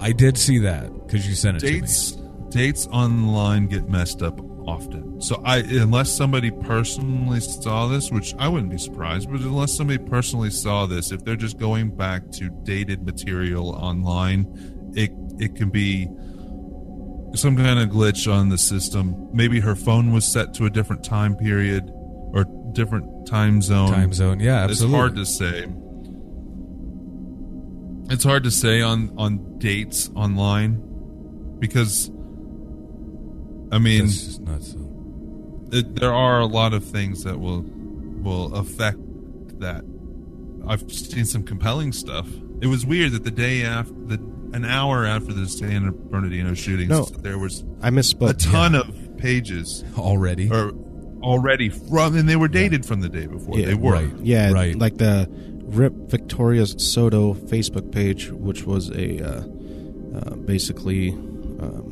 I 0.00 0.12
did 0.12 0.38
see 0.38 0.60
that 0.60 0.90
because 1.06 1.28
you 1.28 1.34
sent 1.34 1.58
it 1.58 1.60
dates 1.60 2.12
dates 2.48 2.86
online 2.86 3.66
get 3.66 3.86
messed 3.90 4.22
up 4.22 4.40
often. 4.66 5.20
So 5.20 5.40
I 5.44 5.58
unless 5.58 6.12
somebody 6.12 6.50
personally 6.50 7.40
saw 7.40 7.86
this, 7.86 8.10
which 8.10 8.34
I 8.38 8.48
wouldn't 8.48 8.70
be 8.70 8.78
surprised, 8.78 9.30
but 9.30 9.40
unless 9.40 9.76
somebody 9.76 9.98
personally 9.98 10.50
saw 10.50 10.86
this, 10.86 11.12
if 11.12 11.24
they're 11.24 11.36
just 11.36 11.58
going 11.58 11.94
back 11.94 12.30
to 12.32 12.50
dated 12.64 13.04
material 13.04 13.70
online, 13.70 14.46
it 14.94 15.12
it 15.38 15.56
can 15.56 15.70
be 15.70 16.08
some 17.34 17.56
kind 17.56 17.78
of 17.78 17.88
glitch 17.88 18.32
on 18.32 18.48
the 18.48 18.58
system. 18.58 19.28
Maybe 19.32 19.60
her 19.60 19.74
phone 19.74 20.12
was 20.12 20.30
set 20.30 20.54
to 20.54 20.66
a 20.66 20.70
different 20.70 21.04
time 21.04 21.36
period 21.36 21.90
or 22.32 22.44
different 22.72 23.26
time 23.26 23.62
zone. 23.62 23.90
Time 23.90 24.12
zone. 24.12 24.40
Yeah, 24.40 24.64
absolutely. 24.64 24.96
It's 24.96 25.00
hard 25.00 25.16
to 25.16 25.26
say. 25.26 25.66
It's 28.12 28.24
hard 28.24 28.44
to 28.44 28.50
say 28.50 28.82
on 28.82 29.14
on 29.16 29.58
dates 29.58 30.10
online 30.14 30.82
because 31.58 32.10
I 33.72 33.78
mean 33.78 34.02
That's 34.06 34.24
just 34.24 34.40
nuts. 34.42 34.76
it, 35.72 35.94
there 35.96 36.12
are 36.12 36.40
a 36.40 36.46
lot 36.46 36.74
of 36.74 36.84
things 36.84 37.24
that 37.24 37.40
will 37.40 37.62
will 38.22 38.54
affect 38.54 38.98
that. 39.60 39.82
I've 40.66 40.90
seen 40.92 41.24
some 41.24 41.42
compelling 41.42 41.92
stuff. 41.92 42.28
It 42.60 42.66
was 42.68 42.86
weird 42.86 43.12
that 43.12 43.24
the 43.24 43.30
day 43.32 43.64
after 43.64 43.92
the 43.94 44.14
an 44.54 44.64
hour 44.66 45.04
after 45.06 45.32
the 45.32 45.48
San 45.48 45.90
Bernardino 46.10 46.52
shootings, 46.54 46.90
No. 46.90 47.04
there 47.06 47.38
was 47.38 47.64
I 47.80 47.88
misspoke. 47.90 48.30
a 48.30 48.34
ton 48.34 48.74
of 48.74 49.16
pages 49.16 49.82
Already. 49.96 50.50
or 50.50 50.72
already 51.22 51.68
from, 51.70 52.16
and 52.16 52.28
they 52.28 52.36
were 52.36 52.48
dated 52.48 52.84
from 52.84 53.00
the 53.00 53.08
day 53.08 53.26
before. 53.26 53.58
Yeah, 53.58 53.66
they 53.66 53.74
were. 53.74 53.92
right. 53.92 54.10
Yeah, 54.20 54.52
Right. 54.52 54.76
like 54.78 54.98
the 54.98 55.26
Rip 55.64 55.94
Victoria 56.10 56.66
Soto 56.66 57.32
Facebook 57.34 57.90
page, 57.92 58.28
which 58.30 58.64
was 58.64 58.90
a 58.90 59.20
uh, 59.24 59.44
uh, 60.18 60.34
basically 60.36 61.10
um, 61.10 61.91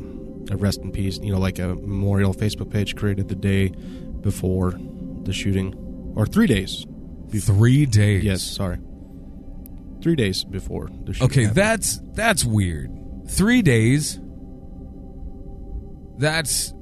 a 0.53 0.57
rest 0.57 0.81
in 0.81 0.91
peace, 0.91 1.19
you 1.21 1.31
know, 1.31 1.39
like 1.39 1.59
a 1.59 1.75
memorial 1.75 2.33
Facebook 2.33 2.71
page 2.71 2.95
created 2.95 3.27
the 3.29 3.35
day 3.35 3.69
before 4.21 4.79
the 5.23 5.33
shooting, 5.33 6.13
or 6.15 6.25
three 6.25 6.47
days. 6.47 6.85
Three 7.31 7.85
days. 7.85 8.23
Yes, 8.23 8.41
sorry, 8.43 8.77
three 10.01 10.15
days 10.15 10.43
before 10.43 10.89
the 11.05 11.13
shooting. 11.13 11.25
Okay, 11.25 11.41
happened. 11.43 11.55
that's 11.55 12.01
that's 12.13 12.43
weird. 12.43 12.91
Three 13.27 13.61
days. 13.61 14.19
That's 16.17 16.73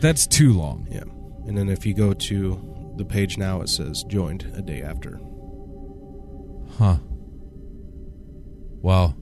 that's 0.00 0.26
too 0.26 0.52
long. 0.52 0.86
yeah. 0.90 1.04
And 1.46 1.56
then 1.56 1.68
if 1.70 1.86
you 1.86 1.94
go 1.94 2.12
to 2.12 2.92
the 2.96 3.04
page 3.04 3.38
now, 3.38 3.62
it 3.62 3.68
says 3.68 4.04
joined 4.04 4.52
a 4.54 4.60
day 4.60 4.82
after. 4.82 5.18
Huh. 6.78 6.98
Wow. 8.82 9.14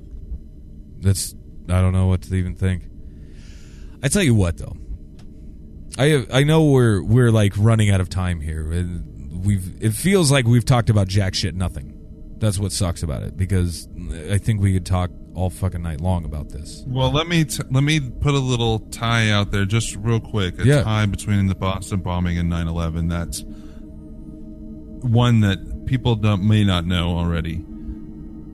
That's 0.99 1.35
I 1.69 1.81
don't 1.81 1.93
know 1.93 2.09
what 2.09 2.23
to 2.23 2.35
even 2.35 2.57
think. 2.57 2.83
I 4.07 4.09
tell 4.09 4.23
you 4.23 4.37
what 4.37 4.57
though. 4.57 4.77
I 5.99 6.25
I 6.33 6.45
know 6.45 6.67
we're 6.67 7.03
we're 7.03 7.33
like 7.33 7.55
running 7.59 7.91
out 7.91 8.01
of 8.01 8.09
time 8.09 8.41
here. 8.41 8.71
and 8.71 9.45
We've 9.45 9.83
it 9.83 9.95
feels 9.95 10.31
like 10.31 10.47
we've 10.47 10.65
talked 10.65 10.91
about 10.91 11.09
jack 11.09 11.35
shit 11.35 11.57
nothing. 11.57 11.93
That's 12.39 12.57
what 12.59 12.71
sucks 12.71 13.03
about 13.03 13.25
it 13.25 13.37
because 13.37 13.89
I 14.31 14.39
think 14.39 14.61
we 14.61 14.73
could 14.73 14.87
talk 14.87 15.11
all 15.35 15.51
fucking 15.51 15.83
night 15.83 16.01
long 16.01 16.25
about 16.25 16.51
this. 16.51 16.85
Well, 16.87 17.11
let 17.11 17.27
me 17.27 17.45
t- 17.45 17.65
let 17.71 17.83
me 17.83 17.99
put 17.99 18.35
a 18.35 18.39
little 18.39 18.79
tie 18.79 19.31
out 19.31 19.51
there, 19.51 19.65
just 19.65 19.97
real 19.97 20.21
quick. 20.21 20.61
A 20.61 20.67
Yeah. 20.67 20.83
tie 20.85 21.07
between 21.07 21.49
the 21.49 21.55
Boston 21.57 21.99
bombing 22.01 22.39
and 22.39 22.49
9/11. 22.49 23.09
That's 23.09 23.43
one 25.03 25.41
that 25.41 25.87
people 25.87 26.15
don't 26.15 26.43
may 26.47 26.63
not 26.65 26.87
know 26.87 27.17
already. 27.19 27.65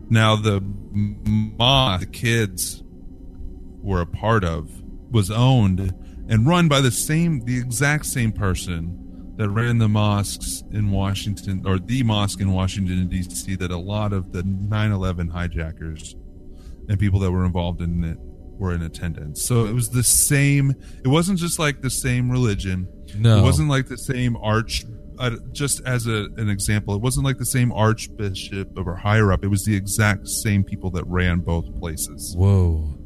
Now, 0.09 0.37
the 0.37 0.57
m- 0.95 1.55
the 1.59 2.07
kids 2.11 2.83
were 3.83 4.01
a 4.01 4.07
part 4.07 4.45
of 4.45 4.82
was 5.13 5.31
owned 5.31 5.95
and 6.29 6.47
run 6.47 6.69
by 6.69 6.81
the 6.81 6.91
same, 6.91 7.45
the 7.45 7.59
exact 7.59 8.07
same 8.07 8.33
person 8.33 8.99
that 9.37 9.49
ran 9.49 9.79
the 9.79 9.89
mosques 9.89 10.63
in 10.73 10.91
Washington, 10.91 11.63
or 11.67 11.79
the 11.79 12.03
mosque 12.03 12.41
in 12.41 12.53
Washington 12.53 13.09
D.C. 13.09 13.57
That 13.57 13.71
a 13.71 13.79
lot 13.79 14.13
of 14.13 14.33
the 14.33 14.43
9/11 14.43 15.31
hijackers 15.31 16.15
and 16.89 16.99
people 16.99 17.21
that 17.21 17.31
were 17.31 17.45
involved 17.45 17.81
in 17.81 18.05
it 18.05 18.19
were 18.59 18.75
in 18.75 18.83
attendance. 18.83 19.43
So 19.43 19.65
it 19.67 19.73
was 19.73 19.91
the 19.91 20.03
same. 20.03 20.75
It 21.05 21.09
wasn't 21.09 21.39
just 21.39 21.59
like 21.59 21.81
the 21.81 21.91
same 21.91 22.31
religion. 22.31 22.89
No. 23.17 23.39
It 23.39 23.43
wasn't 23.43 23.69
like 23.69 23.89
the 23.89 23.99
same 23.99 24.37
arch. 24.37 24.85
Uh, 25.19 25.37
just 25.53 25.81
as 25.87 26.07
a, 26.07 26.29
an 26.37 26.49
example, 26.49 26.95
it 26.95 27.01
wasn't 27.01 27.25
like 27.25 27.39
the 27.39 27.47
same 27.47 27.71
archbishop 27.73 28.69
or 28.77 28.97
higher 28.97 29.33
up. 29.33 29.45
It 29.45 29.49
was 29.49 29.65
the 29.65 29.77
exact 29.77 30.27
same 30.27 30.65
people 30.65 30.91
that 30.93 31.05
ran 31.07 31.41
both 31.41 31.79
places. 31.79 32.35
Whoa. 32.37 32.99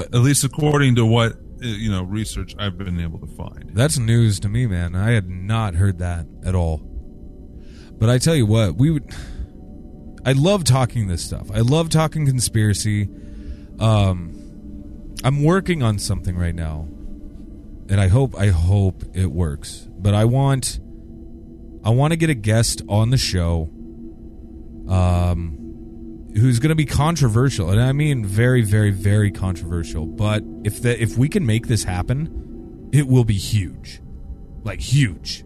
At 0.00 0.20
least 0.20 0.44
according 0.44 0.96
to 0.96 1.06
what 1.06 1.32
uh, 1.32 1.66
you 1.66 1.90
know 1.90 2.02
research 2.02 2.54
I've 2.58 2.76
been 2.76 3.00
able 3.00 3.18
to 3.20 3.26
find. 3.26 3.70
That's 3.74 3.98
news 3.98 4.40
to 4.40 4.48
me, 4.48 4.66
man. 4.66 4.94
I 4.94 5.10
had 5.10 5.28
not 5.28 5.74
heard 5.74 5.98
that 5.98 6.26
at 6.44 6.54
all. 6.54 6.78
But 7.98 8.10
I 8.10 8.18
tell 8.18 8.34
you 8.34 8.46
what, 8.46 8.76
we 8.76 8.90
would. 8.90 9.10
I 10.26 10.32
love 10.32 10.64
talking 10.64 11.06
this 11.06 11.22
stuff. 11.22 11.50
I 11.52 11.60
love 11.60 11.90
talking 11.90 12.24
conspiracy. 12.24 13.10
Um, 13.78 15.14
I'm 15.22 15.42
working 15.44 15.82
on 15.82 15.98
something 15.98 16.36
right 16.36 16.54
now, 16.54 16.88
and 17.88 18.00
I 18.00 18.08
hope 18.08 18.34
I 18.36 18.48
hope 18.48 19.04
it 19.14 19.30
works. 19.30 19.86
But 19.90 20.14
I 20.14 20.24
want, 20.24 20.80
I 21.84 21.90
want 21.90 22.12
to 22.12 22.16
get 22.16 22.30
a 22.30 22.34
guest 22.34 22.82
on 22.88 23.10
the 23.10 23.18
show. 23.18 23.70
Um, 24.88 25.63
who's 26.36 26.58
going 26.58 26.70
to 26.70 26.74
be 26.74 26.84
controversial, 26.84 27.70
and 27.70 27.80
I 27.80 27.92
mean 27.92 28.24
very, 28.24 28.62
very, 28.62 28.90
very 28.90 29.30
controversial. 29.30 30.06
But 30.06 30.42
if 30.64 30.82
that 30.82 31.00
if 31.00 31.16
we 31.16 31.28
can 31.28 31.46
make 31.46 31.68
this 31.68 31.84
happen, 31.84 32.88
it 32.92 33.06
will 33.06 33.24
be 33.24 33.34
huge, 33.34 34.00
like 34.64 34.80
huge. 34.80 35.44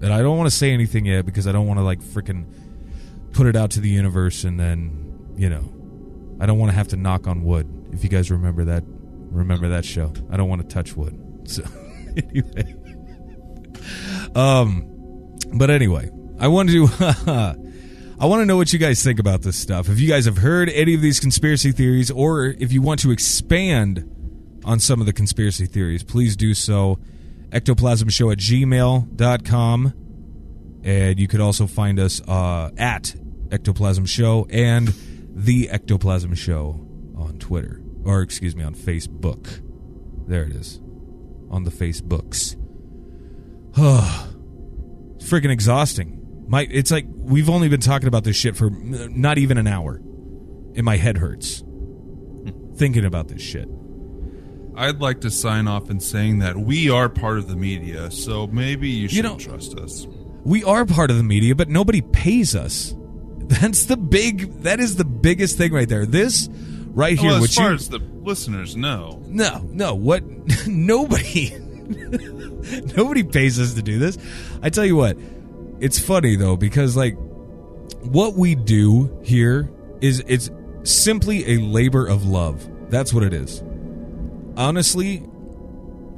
And 0.00 0.12
I 0.12 0.22
don't 0.22 0.36
want 0.36 0.48
to 0.48 0.56
say 0.56 0.70
anything 0.70 1.06
yet 1.06 1.26
because 1.26 1.46
I 1.46 1.52
don't 1.52 1.66
want 1.66 1.78
to 1.80 1.84
like 1.84 2.00
freaking 2.00 2.46
put 3.32 3.46
it 3.46 3.56
out 3.56 3.72
to 3.72 3.80
the 3.80 3.88
universe, 3.88 4.44
and 4.44 4.58
then 4.58 5.34
you 5.36 5.48
know, 5.48 5.72
I 6.40 6.46
don't 6.46 6.58
want 6.58 6.70
to 6.70 6.76
have 6.76 6.88
to 6.88 6.96
knock 6.96 7.26
on 7.26 7.42
wood. 7.42 7.68
If 7.92 8.04
you 8.04 8.10
guys 8.10 8.30
remember 8.30 8.64
that, 8.64 8.84
remember 8.86 9.68
that 9.68 9.84
show. 9.84 10.12
I 10.30 10.36
don't 10.36 10.48
want 10.48 10.62
to 10.62 10.68
touch 10.68 10.96
wood. 10.96 11.24
So 11.48 11.62
anyway, 12.14 12.74
um, 14.34 15.34
but 15.54 15.70
anyway, 15.70 16.10
I 16.38 16.48
want 16.48 16.68
to. 16.68 17.56
I 18.20 18.26
want 18.26 18.40
to 18.40 18.46
know 18.46 18.56
what 18.56 18.72
you 18.72 18.80
guys 18.80 19.04
think 19.04 19.20
about 19.20 19.42
this 19.42 19.56
stuff. 19.56 19.88
If 19.88 20.00
you 20.00 20.08
guys 20.08 20.24
have 20.24 20.38
heard 20.38 20.68
any 20.70 20.94
of 20.94 21.00
these 21.00 21.20
conspiracy 21.20 21.70
theories, 21.70 22.10
or 22.10 22.46
if 22.46 22.72
you 22.72 22.82
want 22.82 22.98
to 23.00 23.12
expand 23.12 24.10
on 24.64 24.80
some 24.80 24.98
of 24.98 25.06
the 25.06 25.12
conspiracy 25.12 25.66
theories, 25.66 26.02
please 26.02 26.36
do 26.36 26.52
so. 26.52 26.98
Ectoplasmshow 27.50 28.32
at 28.32 28.38
gmail.com. 28.38 29.94
And 30.82 31.20
you 31.20 31.28
could 31.28 31.40
also 31.40 31.68
find 31.68 32.00
us 32.00 32.20
uh, 32.26 32.70
at 32.76 33.14
Ectoplasm 33.52 34.06
Show 34.06 34.48
and 34.50 34.92
The 35.30 35.70
Ectoplasm 35.70 36.34
Show 36.34 36.84
on 37.16 37.38
Twitter. 37.38 37.80
Or, 38.04 38.22
excuse 38.22 38.56
me, 38.56 38.64
on 38.64 38.74
Facebook. 38.74 39.62
There 40.26 40.42
it 40.42 40.56
is. 40.56 40.80
On 41.50 41.62
the 41.62 41.70
Facebooks. 41.70 42.56
it's 45.14 45.30
freaking 45.30 45.52
exhausting. 45.52 46.17
My, 46.48 46.66
it's 46.70 46.90
like 46.90 47.06
we've 47.08 47.50
only 47.50 47.68
been 47.68 47.80
talking 47.80 48.08
about 48.08 48.24
this 48.24 48.36
shit 48.36 48.56
for 48.56 48.70
not 48.70 49.38
even 49.38 49.58
an 49.58 49.66
hour. 49.66 49.96
And 50.74 50.84
my 50.84 50.96
head 50.96 51.18
hurts 51.18 51.62
thinking 52.76 53.04
about 53.04 53.28
this 53.28 53.42
shit. 53.42 53.68
I'd 54.76 55.00
like 55.00 55.22
to 55.22 55.30
sign 55.30 55.66
off 55.66 55.90
in 55.90 55.98
saying 55.98 56.38
that 56.38 56.56
we 56.56 56.88
are 56.88 57.08
part 57.08 57.38
of 57.38 57.48
the 57.48 57.56
media, 57.56 58.10
so 58.12 58.46
maybe 58.46 58.88
you 58.88 59.08
should 59.08 59.24
know- 59.24 59.36
trust 59.36 59.76
us. 59.76 60.06
We 60.44 60.62
are 60.64 60.86
part 60.86 61.10
of 61.10 61.16
the 61.16 61.24
media, 61.24 61.54
but 61.56 61.68
nobody 61.68 62.00
pays 62.00 62.54
us. 62.54 62.94
That's 63.48 63.86
the 63.86 63.96
big. 63.96 64.62
That 64.62 64.78
is 64.78 64.96
the 64.96 65.04
biggest 65.04 65.58
thing 65.58 65.72
right 65.72 65.88
there. 65.88 66.06
This 66.06 66.48
right 66.90 67.18
here, 67.18 67.30
well, 67.30 67.36
as 67.36 67.42
which 67.42 67.54
far 67.56 67.70
you, 67.70 67.74
as 67.74 67.88
the 67.88 67.98
listeners 67.98 68.76
know, 68.76 69.20
no, 69.26 69.68
no, 69.72 69.94
what? 69.94 70.22
nobody, 70.66 71.50
nobody 72.96 73.24
pays 73.24 73.58
us 73.58 73.74
to 73.74 73.82
do 73.82 73.98
this. 73.98 74.16
I 74.62 74.70
tell 74.70 74.84
you 74.86 74.96
what, 74.96 75.18
it's 75.80 75.98
funny 75.98 76.36
though 76.36 76.56
because 76.56 76.96
like 76.96 77.16
what 78.02 78.34
we 78.34 78.54
do 78.54 79.18
here 79.22 79.70
is 80.00 80.22
it's 80.26 80.50
simply 80.84 81.54
a 81.54 81.58
labor 81.58 82.06
of 82.06 82.24
love. 82.24 82.68
That's 82.90 83.12
what 83.12 83.22
it 83.22 83.32
is. 83.32 83.62
honestly, 84.56 85.22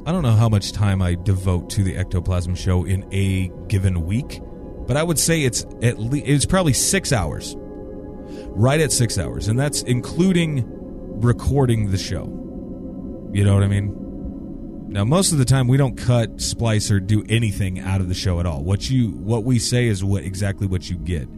I 0.06 0.12
don't 0.12 0.22
know 0.22 0.32
how 0.32 0.48
much 0.48 0.72
time 0.72 1.02
I 1.02 1.14
devote 1.14 1.70
to 1.70 1.82
the 1.82 1.96
ectoplasm 1.96 2.54
show 2.54 2.84
in 2.84 3.06
a 3.12 3.52
given 3.68 4.06
week, 4.06 4.40
but 4.86 4.96
I 4.96 5.02
would 5.02 5.18
say 5.18 5.42
it's 5.42 5.64
at 5.82 5.98
least 5.98 6.26
it's 6.26 6.46
probably 6.46 6.72
six 6.72 7.12
hours, 7.12 7.54
right 7.58 8.80
at 8.80 8.92
six 8.92 9.18
hours, 9.18 9.48
and 9.48 9.58
that's 9.58 9.82
including 9.82 10.64
recording 11.20 11.90
the 11.90 11.98
show. 11.98 12.24
You 13.32 13.44
know 13.44 13.54
what 13.54 13.62
I 13.62 13.68
mean? 13.68 13.94
Now, 14.90 15.04
most 15.04 15.30
of 15.30 15.38
the 15.38 15.44
time, 15.44 15.68
we 15.68 15.76
don't 15.76 15.96
cut, 15.96 16.40
splice, 16.40 16.90
or 16.90 16.98
do 16.98 17.24
anything 17.28 17.78
out 17.78 18.00
of 18.00 18.08
the 18.08 18.14
show 18.14 18.40
at 18.40 18.46
all. 18.46 18.64
What 18.64 18.90
you 18.90 19.10
what 19.10 19.44
we 19.44 19.60
say 19.60 19.86
is 19.86 20.02
what 20.02 20.24
exactly 20.24 20.66
what 20.66 20.90
you 20.90 20.96
get. 20.96 21.28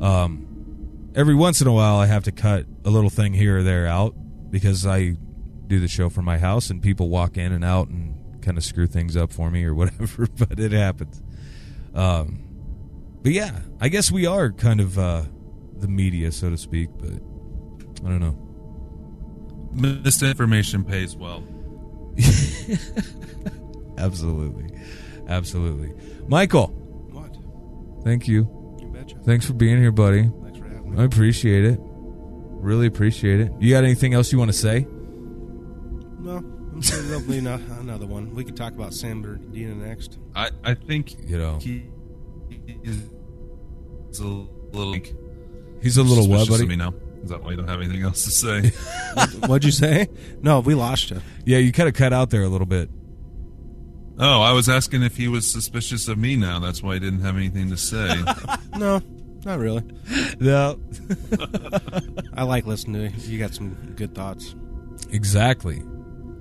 Um, 0.00 1.10
every 1.14 1.34
once 1.34 1.60
in 1.60 1.66
a 1.66 1.72
while, 1.72 1.96
I 1.96 2.06
have 2.06 2.24
to 2.24 2.32
cut 2.32 2.64
a 2.86 2.88
little 2.88 3.10
thing 3.10 3.34
here 3.34 3.58
or 3.58 3.62
there 3.62 3.86
out 3.86 4.14
because 4.50 4.86
I 4.86 5.16
do 5.66 5.78
the 5.78 5.88
show 5.88 6.08
from 6.08 6.24
my 6.24 6.38
house, 6.38 6.70
and 6.70 6.82
people 6.82 7.10
walk 7.10 7.36
in 7.36 7.52
and 7.52 7.62
out 7.62 7.88
and 7.88 8.16
kind 8.40 8.56
of 8.56 8.64
screw 8.64 8.86
things 8.86 9.14
up 9.14 9.30
for 9.30 9.50
me 9.50 9.62
or 9.64 9.74
whatever. 9.76 10.26
but 10.38 10.58
it 10.58 10.72
happens. 10.72 11.22
Um, 11.94 12.46
but 13.22 13.32
yeah, 13.32 13.60
I 13.78 13.90
guess 13.90 14.10
we 14.10 14.24
are 14.24 14.52
kind 14.52 14.80
of 14.80 14.98
uh, 14.98 15.24
the 15.76 15.88
media, 15.88 16.32
so 16.32 16.48
to 16.48 16.56
speak. 16.56 16.88
But 16.98 17.12
I 18.06 18.08
don't 18.08 18.20
know. 18.20 18.38
Misinformation 19.72 20.82
pays 20.82 21.14
well. 21.14 21.44
Absolutely, 23.98 24.66
absolutely. 25.28 25.92
Michael, 26.26 26.68
What? 27.12 27.36
thank 28.04 28.26
you. 28.26 28.48
You 28.80 28.88
betcha. 28.88 29.16
Thanks 29.24 29.44
for 29.46 29.52
being 29.52 29.76
here, 29.78 29.92
buddy. 29.92 30.22
Thanks 30.42 30.58
for 30.58 30.64
having 30.68 30.94
me. 30.94 31.00
I 31.02 31.04
appreciate 31.04 31.64
it. 31.66 31.78
Really 31.82 32.86
appreciate 32.86 33.40
it. 33.40 33.52
You 33.60 33.70
got 33.74 33.84
anything 33.84 34.14
else 34.14 34.32
you 34.32 34.38
want 34.38 34.50
to 34.50 34.56
say? 34.56 34.86
No, 36.18 36.36
I'm 36.38 36.80
sure 36.80 36.98
there'll 37.02 37.20
be 37.26 37.40
no- 37.42 37.60
another 37.80 38.06
one. 38.06 38.34
We 38.34 38.42
could 38.44 38.56
talk 38.56 38.72
about 38.72 38.94
San 38.94 39.20
Bernardino 39.20 39.74
next. 39.74 40.18
I, 40.34 40.50
I 40.64 40.74
think 40.74 41.16
You 41.28 41.36
know, 41.38 41.58
he 41.58 41.84
is 42.82 43.02
a 44.20 44.24
little 44.24 44.94
he's 45.82 45.96
a 45.98 46.02
little 46.02 46.26
what, 46.28 46.48
buddy? 46.48 46.62
of 46.62 46.68
me 46.70 46.76
now. 46.76 46.94
Is 47.22 47.30
that 47.30 47.42
why 47.42 47.50
you 47.50 47.56
don't 47.56 47.68
have 47.68 47.80
anything 47.80 48.02
else 48.02 48.24
to 48.24 48.30
say? 48.30 48.70
What'd 49.46 49.64
you 49.64 49.72
say? 49.72 50.08
No, 50.42 50.60
we 50.60 50.74
lost 50.74 51.10
you. 51.10 51.20
Yeah, 51.44 51.58
you 51.58 51.72
kind 51.72 51.88
of 51.88 51.94
cut 51.94 52.12
out 52.12 52.30
there 52.30 52.42
a 52.42 52.48
little 52.48 52.66
bit. 52.66 52.88
oh, 54.18 54.40
I 54.40 54.52
was 54.52 54.68
asking 54.68 55.02
if 55.02 55.16
he 55.16 55.28
was 55.28 55.46
suspicious 55.46 56.08
of 56.08 56.18
me 56.18 56.36
now. 56.36 56.58
That's 56.58 56.82
why 56.82 56.94
he 56.94 57.00
didn't 57.00 57.20
have 57.20 57.36
anything 57.36 57.70
to 57.70 57.76
say. 57.76 58.10
No, 58.78 59.02
not 59.44 59.58
really. 59.58 59.82
No, 60.38 60.80
I 62.34 62.44
like 62.44 62.66
listening 62.66 63.10
to 63.10 63.18
you. 63.18 63.32
You 63.32 63.38
got 63.38 63.52
some 63.52 63.74
good 63.96 64.14
thoughts. 64.14 64.54
exactly. 65.10 65.82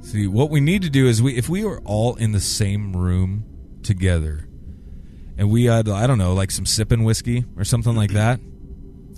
See, 0.01 0.27
what 0.27 0.49
we 0.49 0.61
need 0.61 0.83
to 0.83 0.89
do 0.89 1.07
is 1.07 1.21
we 1.21 1.35
if 1.35 1.49
we 1.49 1.65
were 1.65 1.81
all 1.83 2.15
in 2.15 2.31
the 2.31 2.39
same 2.39 2.95
room 2.95 3.43
together, 3.83 4.47
and 5.37 5.49
we 5.49 5.65
had 5.65 5.89
I 5.89 6.07
don't 6.07 6.17
know 6.17 6.33
like 6.33 6.51
some 6.51 6.65
sipping 6.65 7.03
whiskey 7.03 7.45
or 7.57 7.65
something 7.65 7.95
like 7.95 8.11
mm-hmm. 8.11 8.17
that, 8.17 8.39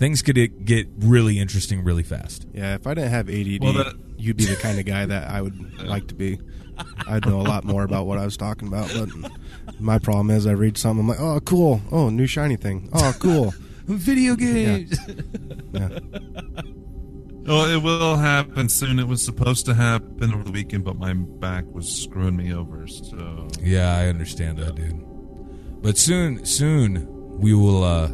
things 0.02 0.20
could 0.20 0.34
get- 0.34 0.64
get 0.64 0.88
really 0.98 1.38
interesting 1.38 1.84
really 1.84 2.02
fast. 2.02 2.44
Yeah, 2.52 2.74
if 2.74 2.88
I 2.88 2.94
didn't 2.94 3.10
have 3.10 3.28
ADD, 3.30 3.62
Well, 3.62 3.72
that- 3.74 3.94
you'd 4.18 4.36
be 4.36 4.46
the 4.46 4.56
kind 4.56 4.80
of 4.80 4.84
guy 4.84 5.06
that 5.06 5.30
I 5.30 5.40
would 5.40 5.54
like 5.86 6.08
to 6.08 6.14
be. 6.16 6.38
I'd 7.06 7.24
know 7.24 7.40
a 7.40 7.42
lot 7.42 7.62
more 7.64 7.84
about 7.84 8.06
what 8.06 8.18
I 8.18 8.24
was 8.24 8.36
talking 8.36 8.66
about, 8.66 8.90
but 8.92 9.08
my 9.78 9.98
problem 10.00 10.30
is 10.30 10.44
I 10.46 10.52
read 10.52 10.76
something, 10.76 11.02
I'm 11.02 11.08
like, 11.08 11.20
oh, 11.20 11.38
cool. 11.40 11.80
Oh, 11.92 12.08
new 12.08 12.26
shiny 12.26 12.56
thing. 12.56 12.88
Oh, 12.92 13.14
cool. 13.20 13.54
Video 13.86 14.34
games. 14.34 14.98
Yeah. 15.72 15.88
well, 17.46 17.66
it 17.66 17.82
will 17.82 18.16
happen 18.16 18.68
soon. 18.68 18.98
It 18.98 19.06
was 19.06 19.22
supposed 19.22 19.66
to 19.66 19.74
happen 19.74 20.32
over 20.34 20.42
the 20.44 20.50
weekend, 20.52 20.84
but 20.84 20.96
my 20.96 21.12
back 21.12 21.64
was 21.72 21.88
screwing 21.90 22.36
me 22.36 22.52
over. 22.52 22.86
So 22.88 23.48
Yeah, 23.60 23.96
I 23.96 24.08
understand 24.08 24.58
that, 24.58 24.74
dude. 24.74 25.00
But 25.82 25.98
soon, 25.98 26.44
soon 26.44 27.06
we 27.38 27.54
will 27.54 27.84
uh 27.84 28.08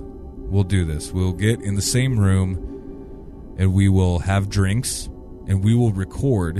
we'll 0.48 0.64
do 0.64 0.84
this. 0.84 1.12
We'll 1.12 1.32
get 1.32 1.60
in 1.60 1.74
the 1.74 1.82
same 1.82 2.18
room 2.18 3.54
and 3.58 3.72
we 3.72 3.88
will 3.88 4.20
have 4.20 4.48
drinks 4.48 5.06
and 5.46 5.64
we 5.64 5.74
will 5.74 5.92
record 5.92 6.58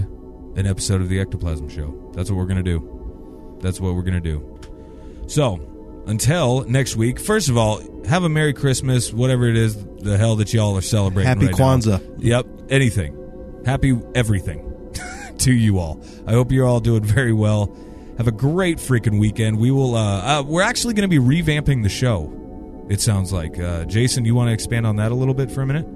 an 0.57 0.67
episode 0.67 1.01
of 1.01 1.09
the 1.09 1.21
Ectoplasm 1.21 1.69
Show. 1.69 2.11
That's 2.15 2.31
what 2.31 2.37
we're 2.37 2.47
gonna 2.47 2.63
do. 2.63 3.59
That's 3.61 3.81
what 3.81 3.95
we're 3.95 4.03
gonna 4.03 4.21
do. 4.21 4.59
So 5.27 5.61
until 6.07 6.65
next 6.65 6.97
week, 6.97 7.21
first 7.21 7.49
of 7.49 7.57
all, 7.57 7.81
have 8.07 8.25
a 8.25 8.29
Merry 8.29 8.55
Christmas, 8.55 9.13
whatever 9.13 9.47
it 9.47 9.57
is 9.57 9.77
the 9.99 10.17
hell 10.17 10.37
that 10.37 10.53
y'all 10.55 10.77
are 10.77 10.81
celebrating. 10.83 11.29
Happy 11.29 11.47
right 11.47 11.59
now. 11.59 11.77
Kwanzaa. 11.77 12.17
Yep, 12.19 12.47
anything. 12.71 13.63
Happy 13.65 13.99
everything 14.15 14.93
to 15.39 15.53
you 15.53 15.79
all. 15.79 16.03
I 16.27 16.33
hope 16.33 16.51
you're 16.51 16.67
all 16.67 16.81
doing 16.81 17.05
very 17.05 17.33
well. 17.33 17.77
Have 18.17 18.27
a 18.27 18.33
great 18.33 18.79
freaking 18.79 19.21
weekend. 19.21 19.59
We 19.59 19.71
will. 19.71 19.95
Uh, 19.95 20.41
uh, 20.41 20.43
we're 20.43 20.63
actually 20.63 20.95
going 20.95 21.09
to 21.09 21.21
be 21.21 21.43
revamping 21.43 21.83
the 21.83 21.89
show. 21.89 22.35
It 22.89 23.01
sounds 23.01 23.33
like. 23.33 23.59
Uh, 23.59 23.85
Jason, 23.85 24.25
you 24.25 24.35
want 24.35 24.49
to 24.49 24.53
expand 24.53 24.87
on 24.87 24.97
that 24.97 25.13
a 25.13 25.15
little 25.15 25.35
bit 25.35 25.51
for 25.51 25.63
a 25.63 25.67
minute? 25.67 25.87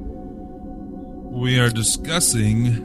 we 1.32 1.58
are 1.58 1.70
discussing 1.70 2.82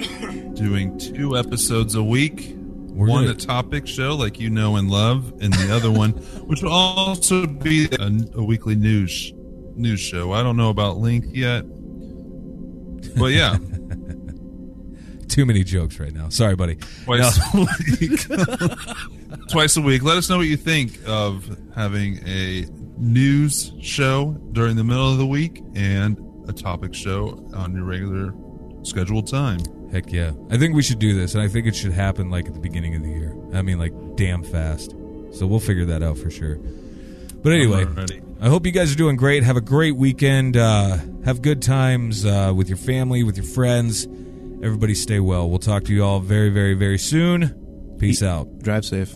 doing 0.54 0.98
two 0.98 1.38
episodes 1.38 1.96
a 1.96 2.04
week. 2.04 2.56
We're 2.56 3.10
one 3.10 3.28
a 3.28 3.36
topic 3.36 3.86
show 3.88 4.16
like 4.16 4.40
you 4.40 4.50
know 4.50 4.78
and 4.78 4.90
love, 4.90 5.34
and 5.42 5.54
the 5.54 5.76
other 5.76 5.92
one, 5.92 6.12
which 6.46 6.64
will 6.64 6.72
also 6.72 7.46
be 7.46 7.86
a, 7.86 8.12
a 8.36 8.44
weekly 8.44 8.76
news 8.76 9.34
news 9.76 10.00
show. 10.00 10.32
I 10.32 10.44
don't 10.44 10.56
know 10.56 10.70
about 10.70 10.98
length 10.98 11.28
yet, 11.36 11.64
but 13.18 13.28
yeah, 13.28 13.58
Too 15.28 15.46
many 15.46 15.64
jokes 15.64 16.00
right 16.00 16.14
now. 16.14 16.30
Sorry, 16.30 16.56
buddy. 16.56 16.78
twice 17.04 17.38
a 17.54 17.68
week. 18.00 18.22
twice 19.50 19.78
a 19.78 19.82
week. 19.82 20.02
Let 20.02 20.18
us 20.18 20.30
know 20.30 20.38
what 20.38 20.48
you 20.48 20.58
think 20.58 20.98
of 21.06 21.56
having 21.76 22.20
a 22.26 22.66
news 22.98 23.74
show 23.82 24.32
during 24.52 24.76
the 24.76 24.84
middle 24.84 25.12
of 25.12 25.18
the 25.18 25.26
week 25.26 25.64
and 25.76 26.20
a 26.48 26.54
topic 26.54 26.94
show 26.94 27.44
on 27.54 27.76
your 27.76 27.86
regular 27.86 28.34
scheduled 28.84 29.28
time. 29.28 29.60
Heck 29.92 30.12
yeah. 30.12 30.32
I 30.50 30.58
think 30.58 30.76
we 30.76 30.84
should 30.84 31.00
do 31.00 31.18
this, 31.18 31.34
and 31.34 31.42
I 31.42 31.48
think 31.48 31.68
it 31.68 31.76
should 31.76 31.94
happen 31.94 32.30
like 32.30 32.48
at 32.48 32.54
the 32.54 32.60
beginning 32.60 32.96
of 32.96 33.04
the 33.04 33.10
year. 33.10 33.36
I 33.54 33.62
mean, 33.62 33.80
like 33.80 33.94
damn 34.16 34.44
fast. 34.44 34.92
So 35.32 35.46
we'll 35.46 35.60
figure 35.60 35.86
that 35.86 36.04
out 36.04 36.18
for 36.18 36.30
sure. 36.30 36.56
But 36.56 37.54
anyway, 37.54 37.86
I 38.42 38.50
hope 38.50 38.66
you 38.66 38.72
guys 38.72 38.92
are 38.92 38.98
doing 38.98 39.16
great. 39.16 39.44
Have 39.44 39.58
a 39.58 39.62
great 39.62 39.96
weekend. 39.96 40.58
Uh, 40.58 40.98
have 41.24 41.42
good 41.42 41.62
times 41.62 42.26
uh, 42.26 42.52
with 42.56 42.68
your 42.68 42.78
family, 42.78 43.24
with 43.24 43.38
your 43.38 43.46
friends. 43.46 44.06
Everybody 44.64 44.96
stay 44.96 45.20
well. 45.20 45.50
We'll 45.50 45.60
talk 45.60 45.84
to 45.86 45.94
you 45.94 46.04
all 46.04 46.20
very, 46.20 46.50
very, 46.50 46.74
very 46.74 46.98
soon. 46.98 47.96
Peace 48.00 48.24
out. 48.24 48.60
Drive 48.60 48.86
safe. 48.86 49.16